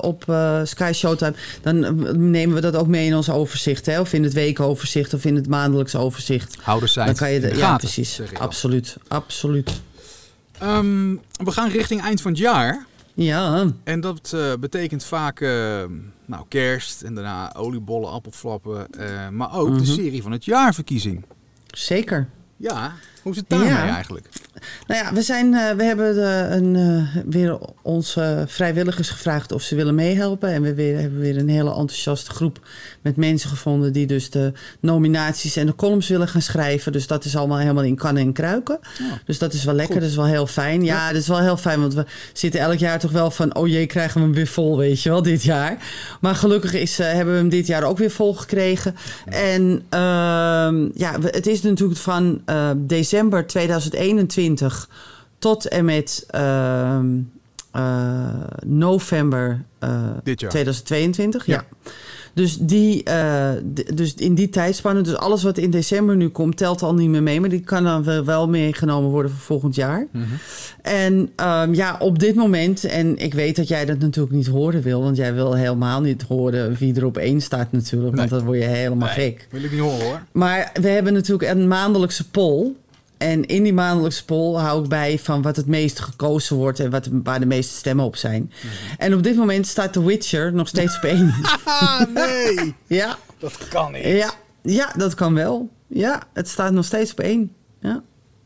op 0.00 0.22
Sky 0.64 0.90
Showtime, 0.94 1.34
dan 1.62 1.78
nemen 2.30 2.54
we 2.54 2.60
dat 2.60 2.76
ook 2.76 2.86
mee 2.86 3.06
in 3.06 3.16
ons 3.16 3.30
overzicht. 3.30 3.86
Hè? 3.86 4.00
Of 4.00 4.12
in 4.12 4.22
het 4.22 4.32
weekoverzicht 4.32 5.14
of 5.14 5.24
in 5.24 5.34
het 5.36 5.48
maandelijks 5.48 5.96
overzicht. 5.96 6.56
Houders 6.62 6.92
zijn 6.92 7.06
Dan 7.06 7.14
kan 7.16 7.32
je 7.32 7.40
de, 7.40 7.56
ja, 7.56 7.76
precies. 7.76 8.20
Absoluut. 8.38 8.96
Absoluut. 9.08 9.80
Ehm, 10.60 11.14
we 11.44 11.50
gaan 11.50 11.68
richting 11.68 12.00
eind 12.00 12.20
van 12.20 12.30
het 12.30 12.40
jaar. 12.40 12.86
Ja, 13.14 13.66
En 13.84 14.00
dat 14.00 14.32
eh, 14.34 14.52
betekent 14.60 15.04
vaak 15.04 15.40
eh, 15.40 15.48
nou, 16.26 16.44
kerst 16.48 17.02
en 17.02 17.14
daarna 17.14 17.54
oliebollen, 17.54 18.10
appelflappen. 18.10 18.90
eh, 18.90 19.28
maar 19.28 19.54
ook 19.54 19.68
Mhm. 19.68 19.78
de 19.78 19.84
serie 19.84 20.22
van 20.22 20.32
het 20.32 20.44
jaarverkiezing. 20.44 21.24
zeker. 21.66 22.28
Ja, 22.56 22.92
hoe 23.22 23.32
is 23.32 23.38
het 23.38 23.48
daarmee 23.48 23.68
Ja. 23.68 23.88
eigenlijk? 23.94 24.28
Nou 24.86 25.04
ja, 25.04 25.12
we, 25.12 25.22
zijn, 25.22 25.54
eh, 25.54 25.70
we 25.76 25.84
hebben 25.84 26.14
de, 26.14 26.46
een, 26.50 26.76
eh, 26.76 27.22
weer 27.26 27.58
onze 27.82 28.44
vrijwilligers 28.46 29.10
gevraagd 29.10 29.52
of 29.52 29.62
ze 29.62 29.74
willen 29.74 29.94
meehelpen. 29.94 30.48
En 30.48 30.62
we 30.62 30.74
weer, 30.74 31.00
hebben 31.00 31.20
weer 31.20 31.36
een 31.36 31.48
hele 31.48 31.70
enthousiaste 31.70 32.30
groep 32.30 32.60
met 33.02 33.16
mensen 33.16 33.48
gevonden 33.48 33.92
die 33.92 34.06
dus 34.06 34.30
de 34.30 34.52
nominaties 34.80 35.56
en 35.56 35.66
de 35.66 35.74
columns 35.74 36.08
willen 36.08 36.28
gaan 36.28 36.42
schrijven. 36.42 36.92
Dus 36.92 37.06
dat 37.06 37.24
is 37.24 37.36
allemaal 37.36 37.58
helemaal 37.58 37.82
in 37.82 37.96
kannen 37.96 38.22
en 38.22 38.32
kruiken. 38.32 38.78
Ja. 38.98 39.20
Dus 39.24 39.38
dat 39.38 39.52
is 39.52 39.64
wel 39.64 39.74
lekker, 39.74 39.92
Goed. 39.94 40.02
dat 40.02 40.10
is 40.10 40.16
wel 40.16 40.26
heel 40.26 40.46
fijn. 40.46 40.84
Ja, 40.84 41.08
dat 41.12 41.20
is 41.20 41.28
wel 41.28 41.40
heel 41.40 41.56
fijn, 41.56 41.80
want 41.80 41.94
we 41.94 42.04
zitten 42.32 42.60
elk 42.60 42.78
jaar 42.78 42.98
toch 42.98 43.10
wel 43.12 43.30
van... 43.30 43.54
oh 43.54 43.68
jee, 43.68 43.86
krijgen 43.86 44.20
we 44.20 44.26
hem 44.26 44.34
weer 44.34 44.46
vol, 44.46 44.78
weet 44.78 45.02
je 45.02 45.08
wel, 45.08 45.22
dit 45.22 45.42
jaar. 45.42 45.76
Maar 46.20 46.34
gelukkig 46.34 46.72
is, 46.72 46.98
eh, 46.98 47.12
hebben 47.12 47.34
we 47.34 47.40
hem 47.40 47.48
dit 47.48 47.66
jaar 47.66 47.82
ook 47.82 47.98
weer 47.98 48.10
vol 48.10 48.34
gekregen. 48.34 48.94
En 49.26 49.82
ehm, 49.88 50.88
ja, 50.94 51.20
het 51.20 51.46
is 51.46 51.62
natuurlijk 51.62 52.00
van 52.00 52.40
eh, 52.44 52.70
december 52.76 53.46
2021 53.46 54.55
tot 55.38 55.68
en 55.68 55.84
met 55.84 56.24
ehm, 56.30 57.06
eh, 57.72 58.28
november 58.66 59.64
eh, 59.78 60.10
Dit 60.22 60.40
jaar. 60.40 60.50
2022. 60.50 61.46
Ja. 61.46 61.54
Ja. 61.54 61.90
Dus, 62.34 62.58
die, 62.58 63.02
eh, 63.04 63.50
dus 63.94 64.14
in 64.14 64.34
die 64.34 64.48
tijdspanne, 64.48 65.00
dus 65.00 65.16
alles 65.16 65.42
wat 65.42 65.58
in 65.58 65.70
december 65.70 66.16
nu 66.16 66.28
komt, 66.28 66.56
telt 66.56 66.82
al 66.82 66.94
niet 66.94 67.08
meer 67.08 67.22
mee. 67.22 67.40
Maar 67.40 67.48
die 67.48 67.60
kan 67.60 67.84
dan 67.84 68.24
wel- 68.24 68.48
meegenomen 68.48 69.10
worden 69.10 69.30
voor 69.30 69.40
volgend 69.44 69.74
jaar. 69.74 70.06
Mhm. 70.10 70.24
En 70.82 71.30
ehm, 71.36 71.74
ja, 71.74 71.96
op 71.98 72.18
dit 72.18 72.34
moment, 72.34 72.84
en 72.84 73.16
ik 73.18 73.34
weet 73.34 73.56
dat 73.56 73.68
jij 73.68 73.84
dat 73.84 73.98
natuurlijk 73.98 74.34
niet 74.34 74.46
horen 74.46 74.82
wil, 74.82 75.02
want 75.02 75.16
jij 75.16 75.34
wil 75.34 75.54
helemaal 75.54 76.00
niet 76.00 76.22
horen 76.22 76.74
wie 76.74 76.94
er 76.94 77.04
op 77.04 77.16
één 77.16 77.40
staat 77.40 77.72
natuurlijk, 77.72 78.16
want 78.16 78.30
Nee. 78.30 78.38
dan 78.38 78.48
word 78.48 78.58
je 78.58 78.64
helemaal 78.64 79.08
Nee, 79.16 79.30
gek. 79.30 79.48
Wil 79.50 79.62
ik 79.64 79.70
niet 79.70 79.80
horen 79.80 80.04
hoor. 80.06 80.22
Maar 80.32 80.70
we 80.80 80.88
hebben 80.88 81.12
natuurlijk 81.12 81.50
een 81.50 81.68
maandelijkse 81.68 82.30
poll. 82.30 82.72
En 83.18 83.46
in 83.46 83.62
die 83.62 83.72
maandelijkse 83.72 84.24
poll 84.24 84.56
hou 84.60 84.82
ik 84.82 84.88
bij 84.88 85.18
van 85.18 85.42
wat 85.42 85.56
het 85.56 85.66
meest 85.66 86.00
gekozen 86.00 86.56
wordt 86.56 86.80
en 86.80 86.90
wat, 86.90 87.08
waar 87.12 87.40
de 87.40 87.46
meeste 87.46 87.74
stemmen 87.76 88.04
op 88.04 88.16
zijn. 88.16 88.52
Mhm. 88.62 88.66
En 88.98 89.14
op 89.14 89.22
dit 89.22 89.36
moment 89.36 89.66
staat 89.66 89.92
The 89.92 90.04
Witcher 90.04 90.52
nog 90.52 90.68
steeds 90.68 90.96
op 90.96 91.02
één. 91.02 91.34
Nee! 92.14 92.74
ja, 92.86 93.16
Dat 93.38 93.68
kan 93.68 93.92
niet. 93.92 94.04
ja, 94.04 94.30
ja, 94.62 94.92
dat 94.96 95.14
kan 95.14 95.34
wel. 95.34 95.68
Ja, 95.86 96.22
het 96.32 96.48
staat 96.48 96.72
nog 96.72 96.84
steeds 96.84 97.10
op 97.12 97.20
één. 97.20 97.52
Ja. 97.80 98.02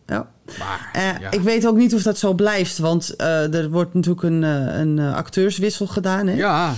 Ja. 0.06 0.30
Maar, 0.58 0.90
Eh, 0.92 1.20
ja. 1.20 1.30
Ik 1.30 1.40
weet 1.40 1.66
ook 1.66 1.76
niet 1.76 1.94
of 1.94 2.02
dat 2.02 2.18
zo 2.18 2.32
blijft, 2.34 2.78
want 2.78 3.16
eh, 3.16 3.54
er 3.54 3.70
wordt 3.70 3.94
natuurlijk 3.94 4.22
een, 4.22 4.44
eh, 4.44 4.78
een 4.78 4.98
acteurswissel 4.98 5.86
gedaan. 5.86 6.26
Hè? 6.26 6.34
ja, 6.34 6.74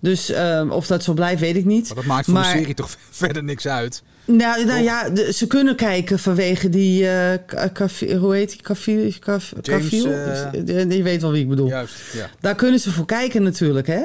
Dus 0.00 0.32
of 0.70 0.86
dat 0.86 1.02
zo 1.02 1.12
blijft, 1.12 1.40
weet 1.40 1.56
ik 1.56 1.64
niet. 1.64 1.86
maar 1.86 1.96
dat 1.96 2.04
maakt 2.04 2.24
voor 2.24 2.34
Maar- 2.34 2.52
de 2.52 2.58
serie 2.58 2.74
toch 2.74 2.96
verder 3.10 3.44
niks 3.44 3.66
uit. 3.66 4.02
Nou, 4.26 4.64
nou 4.64 4.82
ja, 4.82 5.08
de- 5.10 5.32
ze 5.32 5.46
kunnen 5.46 5.76
kijken 5.76 6.18
vanwege 6.18 6.68
die. 6.68 7.08
eh, 7.08 8.18
hoe 8.18 8.34
heet 8.34 8.50
die? 8.50 8.60
Kaf- 9.18 9.52
Kafiel? 9.62 10.06
eh, 10.12 10.90
Je 10.90 11.02
weet 11.02 11.22
wel 11.22 11.30
wie 11.30 11.42
ik 11.42 11.48
bedoel. 11.48 11.68
Juist, 11.68 11.94
ja. 12.12 12.30
Daar 12.40 12.54
kunnen 12.54 12.80
ze 12.80 12.90
voor 12.92 13.06
kijken 13.06 13.42
natuurlijk, 13.42 13.86
hè? 13.86 14.02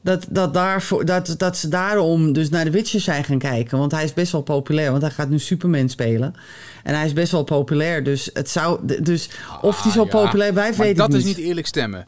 Dat, 0.00 0.26
dat, 0.30 0.54
daarvoor, 0.54 1.04
dat, 1.04 1.34
dat 1.38 1.56
ze 1.56 1.68
daarom 1.68 2.32
dus 2.32 2.48
naar 2.48 2.64
de 2.64 2.70
Witcher 2.70 3.00
zijn 3.00 3.24
gaan 3.24 3.38
kijken. 3.38 3.78
Want 3.78 3.92
hij 3.92 4.04
is 4.04 4.12
best 4.14 4.32
wel 4.32 4.42
populair. 4.42 4.90
Want 4.90 5.02
hij 5.02 5.10
gaat 5.10 5.28
nu 5.28 5.38
Superman 5.38 5.88
spelen. 5.88 6.34
En 6.82 6.94
hij 6.94 7.04
is 7.06 7.12
best 7.12 7.32
wel 7.32 7.44
populair. 7.44 8.04
Dus, 8.04 8.30
het 8.32 8.50
zou, 8.50 8.80
dus 9.02 9.30
of 9.62 9.82
hij 9.82 9.92
zo 9.92 10.00
Ah, 10.02 10.10
ja. 10.10 10.22
populair 10.22 10.52
blijft, 10.52 10.78
weet 10.78 10.96
dat 10.96 11.08
ik 11.08 11.14
is 11.18 11.24
niet. 11.24 11.36
niet 11.36 11.46
eerlijk 11.46 11.66
stemmen. 11.66 12.06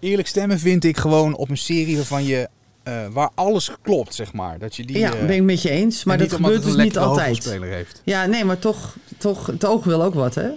Eerlijk 0.00 0.28
stemmen 0.28 0.58
vind 0.58 0.84
ik 0.84 0.96
gewoon 0.96 1.36
op 1.36 1.50
een 1.50 1.56
serie 1.56 1.96
waarvan 1.96 2.24
je... 2.24 2.48
eh, 2.84 3.06
waar 3.12 3.30
alles 3.34 3.70
klopt, 3.82 4.14
zeg 4.14 4.32
maar. 4.32 4.58
Dat 4.58 4.76
je 4.76 4.84
die... 4.86 4.98
ja, 4.98 5.12
eh, 5.12 5.26
ben 5.26 5.36
ik 5.36 5.42
met 5.42 5.62
je 5.62 5.70
eens. 5.70 6.04
Maar 6.04 6.18
dat 6.18 6.32
gebeurt 6.32 6.62
dus 6.62 6.76
niet 6.76 6.98
altijd. 6.98 7.44
heeft. 7.44 8.00
Ja, 8.04 8.26
nee, 8.26 8.44
maar 8.44 8.58
toch, 8.58 8.96
toch, 9.18 9.46
het 9.46 9.64
oog 9.64 9.84
wil 9.84 10.02
ook 10.02 10.14
wat, 10.14 10.34
hè? 10.34 10.48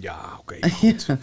Ja, 0.00 0.18
oké. 0.40 0.56
Ja. 0.80 1.18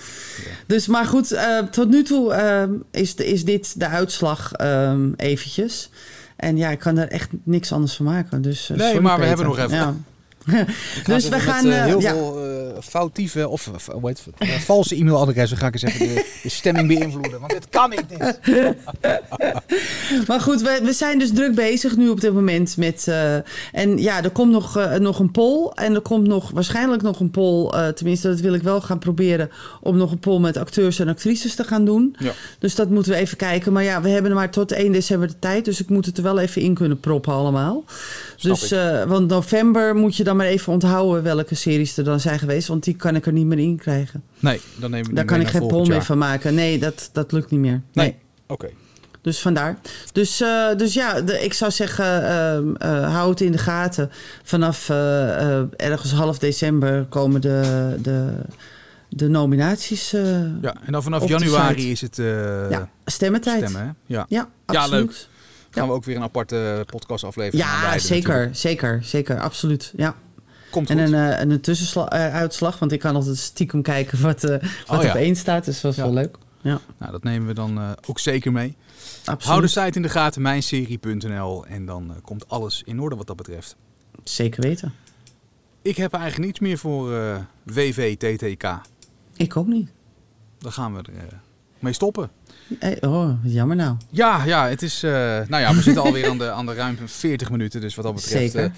Dus, 0.68 0.88
maar 0.88 1.06
goed, 1.06 1.32
eh, 1.32 1.58
tot 1.58 1.90
nu 1.90 2.04
toe 2.04 2.34
ehm, 2.34 2.74
is, 2.92 3.16
is 3.16 3.46
dit 3.46 3.80
de 3.80 3.88
uitslag 3.88 4.54
ehm, 4.54 5.12
eventjes. 5.16 5.90
En 6.36 6.58
ja, 6.58 6.70
ik 6.70 6.80
kan 6.80 6.98
er 6.98 7.08
echt 7.08 7.30
niks 7.44 7.72
anders 7.72 7.96
van 7.96 8.06
maken. 8.06 8.42
Dus, 8.42 8.68
Nee, 8.76 9.00
maar 9.00 9.20
we 9.20 9.26
Peter. 9.26 9.28
hebben 9.28 9.46
nog 9.46 9.58
even. 9.58 9.78
Ja. 9.78 9.96
Ik 10.54 11.06
dus 11.06 11.30
we 11.30 11.40
gaan... 11.40 11.68
Met, 11.68 11.74
eh, 11.74 11.80
eh, 11.80 11.86
heel 11.86 12.02
ja. 12.02 12.12
veel 12.12 12.44
eh, 12.44 12.82
foutieve... 12.82 13.48
Of 13.48 13.72
hoe 13.92 14.08
heet 14.08 14.22
het? 14.26 14.50
Eh, 14.50 14.60
valse 14.72 14.96
e-mailadressen 14.96 15.58
ga 15.58 15.68
ik 15.68 15.74
eens 15.74 15.82
even 15.84 16.08
de, 16.08 16.26
de 16.44 16.50
stemming 16.50 16.88
beïnvloeden. 16.88 17.40
Want 17.40 17.52
dit 17.52 17.70
kan 17.70 17.90
niet. 17.90 18.04
Dit. 18.10 18.40
Maar 20.28 20.42
goed, 20.42 20.62
we, 20.62 20.80
we 20.84 20.94
zijn 20.94 21.20
dus 21.20 21.32
druk 21.34 21.56
bezig 21.56 21.96
nu 21.98 22.10
op 22.10 22.22
dit 22.22 22.34
moment 22.34 22.78
met... 22.78 23.08
eh, 23.08 23.36
en 23.72 23.98
ja, 23.98 24.24
er 24.24 24.30
komt 24.30 24.52
nog, 24.52 24.98
nog 25.00 25.20
een 25.20 25.32
poll. 25.32 25.72
En 25.76 25.96
er 25.96 26.02
komt 26.02 26.28
nog 26.28 26.52
waarschijnlijk 26.52 27.02
nog 27.02 27.20
een 27.20 27.32
poll. 27.32 27.70
eh, 27.70 27.88
tenminste, 27.88 28.28
dat 28.28 28.40
wil 28.40 28.54
ik 28.54 28.64
wel 28.64 28.82
gaan 28.82 29.00
proberen. 29.00 29.50
Om 29.82 29.98
nog 29.98 30.12
een 30.12 30.20
poll 30.20 30.40
met 30.40 30.58
acteurs 30.58 31.00
en 31.00 31.08
actrices 31.08 31.56
te 31.56 31.64
gaan 31.64 31.86
doen. 31.86 32.16
Ja. 32.20 32.32
Dus 32.60 32.76
dat 32.76 32.90
moeten 32.90 33.12
we 33.12 33.18
even 33.18 33.38
kijken. 33.38 33.74
Maar 33.74 33.84
ja, 33.84 34.02
we 34.02 34.10
hebben 34.10 34.34
maar 34.34 34.52
tot 34.52 34.72
1 34.72 34.92
december 34.92 35.28
de 35.28 35.40
tijd. 35.40 35.66
Dus 35.66 35.82
ik 35.82 35.90
moet 35.90 36.06
het 36.06 36.18
er 36.18 36.24
wel 36.24 36.40
even 36.40 36.62
in 36.62 36.74
kunnen 36.74 37.00
proppen 37.00 37.34
allemaal. 37.34 37.84
Dus, 38.42 38.72
eh, 38.72 39.04
want 39.04 39.28
november 39.30 39.96
moet 39.96 40.16
je 40.16 40.24
dan 40.24 40.38
maar 40.38 40.46
even 40.46 40.74
onthouden 40.74 41.24
welke 41.24 41.56
series 41.56 41.98
er 41.98 42.04
dan 42.04 42.20
zijn 42.20 42.40
geweest. 42.40 42.68
Want 42.68 42.84
die 42.84 42.96
kan 42.96 43.16
ik 43.16 43.26
er 43.26 43.32
niet 43.34 43.46
meer 43.46 43.60
in 43.60 43.78
krijgen. 43.78 44.24
Nee, 44.40 44.62
dan 44.76 44.92
neem 44.92 45.06
ik 45.06 45.16
Daar 45.16 45.26
kan 45.26 45.38
mee 45.38 45.46
ik 45.48 45.52
geen 45.54 45.68
meer 45.68 45.86
jaar. 45.86 46.04
van 46.06 46.18
maken. 46.18 46.54
Nee, 46.56 46.80
dat, 46.80 47.10
dat 47.14 47.32
lukt 47.32 47.52
niet 47.52 47.60
meer. 47.60 47.82
Nee. 47.94 48.06
nee. 48.06 48.16
Oké. 48.48 48.70
Dus 49.22 49.40
vandaar. 49.40 49.78
Dus, 50.12 50.42
eh, 50.42 50.76
dus 50.78 50.94
ja, 50.94 51.22
de, 51.22 51.44
ik 51.44 51.54
zou 51.54 51.72
zeggen, 51.72 52.28
ehm, 52.28 52.76
eh, 52.76 53.14
hou 53.14 53.30
het 53.30 53.42
in 53.42 53.52
de 53.52 53.58
gaten. 53.58 54.10
Vanaf 54.44 54.90
ergens 55.78 56.12
half 56.12 56.40
december 56.40 57.06
komen 57.06 57.42
de, 57.42 57.96
de, 58.02 58.32
de 59.10 59.28
nominaties. 59.28 60.12
Ja, 60.62 60.74
en 60.86 60.92
dan 60.92 61.04
vanaf 61.04 61.28
januari 61.28 61.92
is 61.92 62.02
het 62.02 62.16
ja, 62.70 62.90
stemmentijd. 63.06 63.58
stemmen. 63.58 63.82
Hè? 63.82 63.88
Ja. 64.16 64.26
Ja, 64.30 64.48
Ja, 64.68 64.80
absoluut. 64.82 65.06
leuk. 65.06 65.28
Gaan 65.72 65.88
we 65.88 65.94
ook 65.94 66.04
weer 66.04 66.16
een 66.16 66.22
aparte 66.24 66.84
podcastaflevering 66.86 67.64
aan 67.70 67.82
Ja, 67.94 68.00
zeker, 68.00 68.28
natuurlijk. 68.30 68.56
zeker, 68.58 69.00
zeker, 69.04 69.40
absoluut. 69.40 69.94
Ja. 69.96 70.16
Komt 70.72 70.90
En 70.90 70.98
goed. 70.98 71.08
een, 71.08 71.14
eh, 71.14 71.40
en 71.40 71.50
een 71.52 71.62
tussenuitslag, 71.62 72.80
want 72.80 72.92
ik 72.92 73.00
kan 73.00 73.16
altijd 73.16 73.38
stiekem 73.38 73.82
kijken 73.82 74.22
wat, 74.22 74.44
eh, 74.44 74.50
wat 74.88 74.98
Oh, 74.98 75.04
ja. 75.04 75.10
op 75.10 75.16
één 75.16 75.36
staat. 75.36 75.66
Dus 75.66 75.82
dat 75.82 75.92
is 75.92 75.98
Ja. 75.98 76.04
wel 76.04 76.14
leuk. 76.14 76.38
Ja, 76.62 76.80
Nou, 76.98 77.12
dat 77.12 77.24
nemen 77.24 77.48
we 77.48 77.54
dan 77.54 77.78
eh, 77.78 77.92
ook 78.08 78.20
zeker 78.20 78.52
mee. 78.52 78.76
absoluut. 79.18 79.44
Hou 79.44 79.62
de 79.62 79.68
site 79.68 79.92
in 79.98 80.02
de 80.02 80.10
gaten, 80.10 80.42
mijnserie.nl. 80.42 81.66
En 81.66 81.86
dan 81.86 82.10
eh, 82.16 82.22
komt 82.22 82.50
alles 82.50 82.82
in 82.86 83.00
orde 83.02 83.16
wat 83.16 83.28
dat 83.28 83.36
betreft. 83.36 83.76
Zeker 84.24 84.62
weten. 84.62 84.94
Ik 85.82 85.98
heb 85.98 86.14
eigenlijk 86.14 86.46
niets 86.46 86.60
meer 86.60 86.78
voor 86.78 87.14
eh 87.16 87.38
WVTTK. 87.64 88.82
Ik 89.36 89.58
ook 89.58 89.68
niet. 89.68 89.90
Dan 90.60 90.72
gaan 90.72 90.94
we 90.96 91.00
er 91.02 91.18
eh, 91.18 91.24
mee 91.80 91.94
stoppen. 91.94 92.30
Eh, 92.80 93.10
oh, 93.10 93.30
jammer 93.44 93.76
nou. 93.76 93.96
Ja, 94.10 94.44
ja, 94.46 94.68
het 94.68 94.82
is. 94.82 95.04
eh, 95.04 95.12
nou 95.48 95.62
ja, 95.62 95.76
we 95.76 95.82
zitten 95.82 96.04
alweer 96.04 96.30
aan 96.30 96.38
de, 96.38 96.50
aan 96.52 96.66
de 96.66 96.74
ruim 96.74 96.98
40 97.06 97.50
minuten. 97.52 97.82
Dus 97.82 97.96
wat 97.96 98.06
dat 98.06 98.16
betreft. 98.16 98.52
Zeker. 98.52 98.72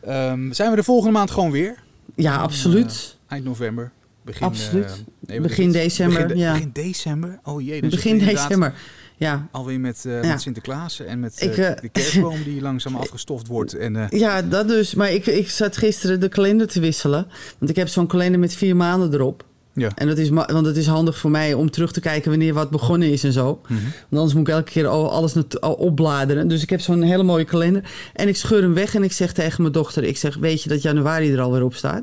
eh, 0.00 0.30
ehm, 0.30 0.52
zijn 0.52 0.70
we 0.70 0.76
de 0.76 0.82
volgende 0.82 1.12
maand 1.12 1.30
gewoon 1.30 1.50
weer? 1.50 1.74
Ja, 2.14 2.36
absoluut. 2.36 3.16
Eind 3.28 3.44
november. 3.44 3.90
Begin, 4.22 4.46
Absoluut. 4.46 5.04
nee, 5.26 5.40
Begin 5.40 5.70
december, 5.72 6.20
Begin, 6.22 6.36
de- 6.36 6.42
ja. 6.42 6.52
begin 6.52 6.70
december? 6.72 7.38
Oh 7.44 7.62
jee. 7.62 7.80
dan 7.80 7.90
Begin 7.90 8.18
december. 8.18 8.74
Ja, 9.16 9.46
Alweer 9.50 9.80
met, 9.80 10.00
Ja. 10.02 10.20
met 10.20 10.40
Sinterklaas 10.40 11.00
en 11.00 11.20
met 11.20 11.42
Ik, 11.42 11.54
de 11.56 11.88
kerstboom 11.92 12.42
die 12.42 12.60
langzaam 12.60 12.96
afgestoft 13.06 13.46
wordt. 13.46 13.74
En, 13.74 14.06
ja, 14.10 14.42
dat 14.42 14.68
dus. 14.68 14.94
Maar 14.94 15.12
ik, 15.12 15.26
ik 15.26 15.50
zat 15.50 15.76
gisteren 15.76 16.20
de 16.20 16.28
kalender 16.28 16.66
te 16.68 16.80
wisselen. 16.80 17.26
Want 17.58 17.70
ik 17.70 17.76
heb 17.76 17.88
zo'n 17.88 18.06
kalender 18.06 18.40
met 18.40 18.54
vier 18.54 18.76
maanden 18.76 19.14
erop. 19.14 19.44
Ja. 19.76 19.90
En 19.94 20.06
dat 20.06 20.18
is, 20.18 20.28
want 20.28 20.66
het 20.66 20.76
is 20.76 20.86
handig 20.86 21.18
voor 21.18 21.30
mij 21.30 21.54
om 21.54 21.70
terug 21.70 21.92
te 21.92 22.00
kijken 22.00 22.30
wanneer 22.30 22.54
wat 22.54 22.70
begonnen 22.70 23.12
is 23.12 23.24
en 23.24 23.32
zo. 23.32 23.60
Mhm. 23.62 23.72
Want 23.82 23.92
anders 24.10 24.34
moet 24.34 24.48
ik 24.48 24.54
elke 24.54 24.70
keer 24.70 24.86
al 24.86 25.10
alles 25.10 25.34
opbladeren. 25.60 26.48
Dus 26.48 26.62
ik 26.62 26.70
heb 26.70 26.80
zo'n 26.80 27.02
hele 27.02 27.22
mooie 27.22 27.44
kalender. 27.44 27.82
En 28.14 28.28
ik 28.28 28.36
scheur 28.36 28.62
hem 28.62 28.74
weg 28.74 28.94
en 28.94 29.02
ik 29.02 29.12
zeg 29.12 29.32
tegen 29.32 29.60
mijn 29.62 29.72
dochter... 29.72 30.04
ik 30.04 30.16
zeg, 30.16 30.36
weet 30.36 30.62
je 30.62 30.68
dat 30.68 30.82
januari 30.82 31.32
er 31.32 31.40
alweer 31.40 31.62
op 31.64 31.74
staat? 31.74 32.02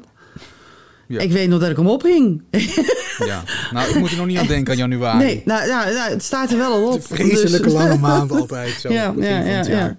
Ja. 1.08 1.20
Ik 1.20 1.32
weet 1.32 1.50
nog 1.50 1.60
dat 1.60 1.70
ik 1.70 1.78
hem 1.78 1.88
ophing. 1.88 2.42
ja. 3.18 3.44
Nou, 3.72 3.90
ik 3.90 3.96
moet 3.96 4.12
er 4.12 4.18
nog 4.18 4.26
niet 4.26 4.38
aan 4.38 4.48
denken 4.48 4.72
aan 4.72 4.78
januari. 4.80 5.18
Nee, 5.18 5.42
nou 5.46 5.68
ja, 5.68 5.84
het 6.10 6.24
staat 6.24 6.52
er 6.52 6.58
wel 6.58 6.72
al 6.74 6.92
op. 6.92 7.08
De 7.08 7.16
vreselijke 7.16 7.64
Dus- 7.68 7.74
lange 7.74 7.98
maand 7.98 8.32
altijd 8.32 8.74
zo. 8.80 8.90
Ja, 8.94 9.14
ja, 9.18 9.40
ja, 9.40 9.64
het. 9.66 9.96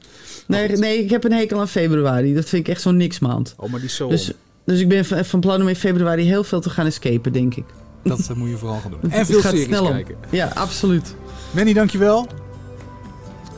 Nee, 0.46 0.68
nee, 0.68 0.98
ik 0.98 1.10
heb 1.10 1.24
een 1.24 1.32
hekel 1.32 1.60
aan 1.60 1.68
februari. 1.68 2.34
Dat 2.34 2.44
vind 2.48 2.66
ik 2.66 2.72
echt 2.72 2.82
zo'n 2.82 2.96
niks 2.96 3.18
maand. 3.18 3.54
Oh, 3.56 3.70
maar 3.70 3.80
die 3.80 3.88
is 3.88 3.96
zo. 3.96 4.08
Dus, 4.08 4.32
dus 4.64 4.80
ik 4.80 4.88
ben 4.88 5.24
van 5.24 5.40
plan 5.40 5.60
om 5.60 5.68
in 5.68 5.76
februari 5.76 6.22
heel 6.22 6.44
veel 6.44 6.60
te 6.60 6.70
gaan 6.70 6.86
escapen, 6.86 7.32
denk 7.32 7.54
ik. 7.54 7.64
Dat 8.02 8.18
eh, 8.30 8.36
moet 8.36 8.48
je 8.48 8.56
vooral 8.56 8.78
gaan 8.80 8.90
doen. 8.90 9.10
En 9.10 9.26
veel 9.26 9.40
series 9.40 9.64
snel 9.64 9.84
om. 9.84 9.90
kijken. 9.90 10.16
Ja, 10.30 10.50
absoluut. 10.54 11.14
Manny, 11.50 11.72
dankjewel. 11.72 12.26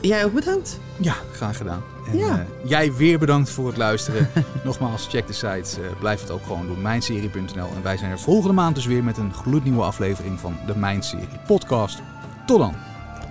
Jij 0.01 0.25
ook 0.25 0.33
bedankt. 0.33 0.79
Ja, 1.01 1.13
graag 1.33 1.57
gedaan. 1.57 1.81
En 2.11 2.17
Ja. 2.17 2.27
eh, 2.63 2.69
jij 2.69 2.93
weer 2.93 3.19
bedankt 3.19 3.49
voor 3.49 3.67
het 3.67 3.77
luisteren. 3.77 4.29
Nogmaals, 4.63 5.07
check 5.09 5.27
de 5.27 5.33
site. 5.33 5.81
eh, 5.81 5.99
blijf 5.99 6.21
het 6.21 6.31
ook 6.31 6.43
gewoon 6.45 6.67
doen. 6.67 6.81
Mijnserie.nl. 6.81 7.69
En 7.75 7.83
wij 7.83 7.97
zijn 7.97 8.11
er 8.11 8.19
volgende 8.19 8.53
maand 8.53 8.75
dus 8.75 8.85
weer 8.85 9.03
met 9.03 9.17
een 9.17 9.33
gloednieuwe 9.33 9.83
aflevering 9.83 10.39
van 10.39 10.55
de 10.67 10.77
Mijnserie 10.77 11.27
podcast. 11.47 12.01
Tot 12.45 12.59
dan. 12.59 12.73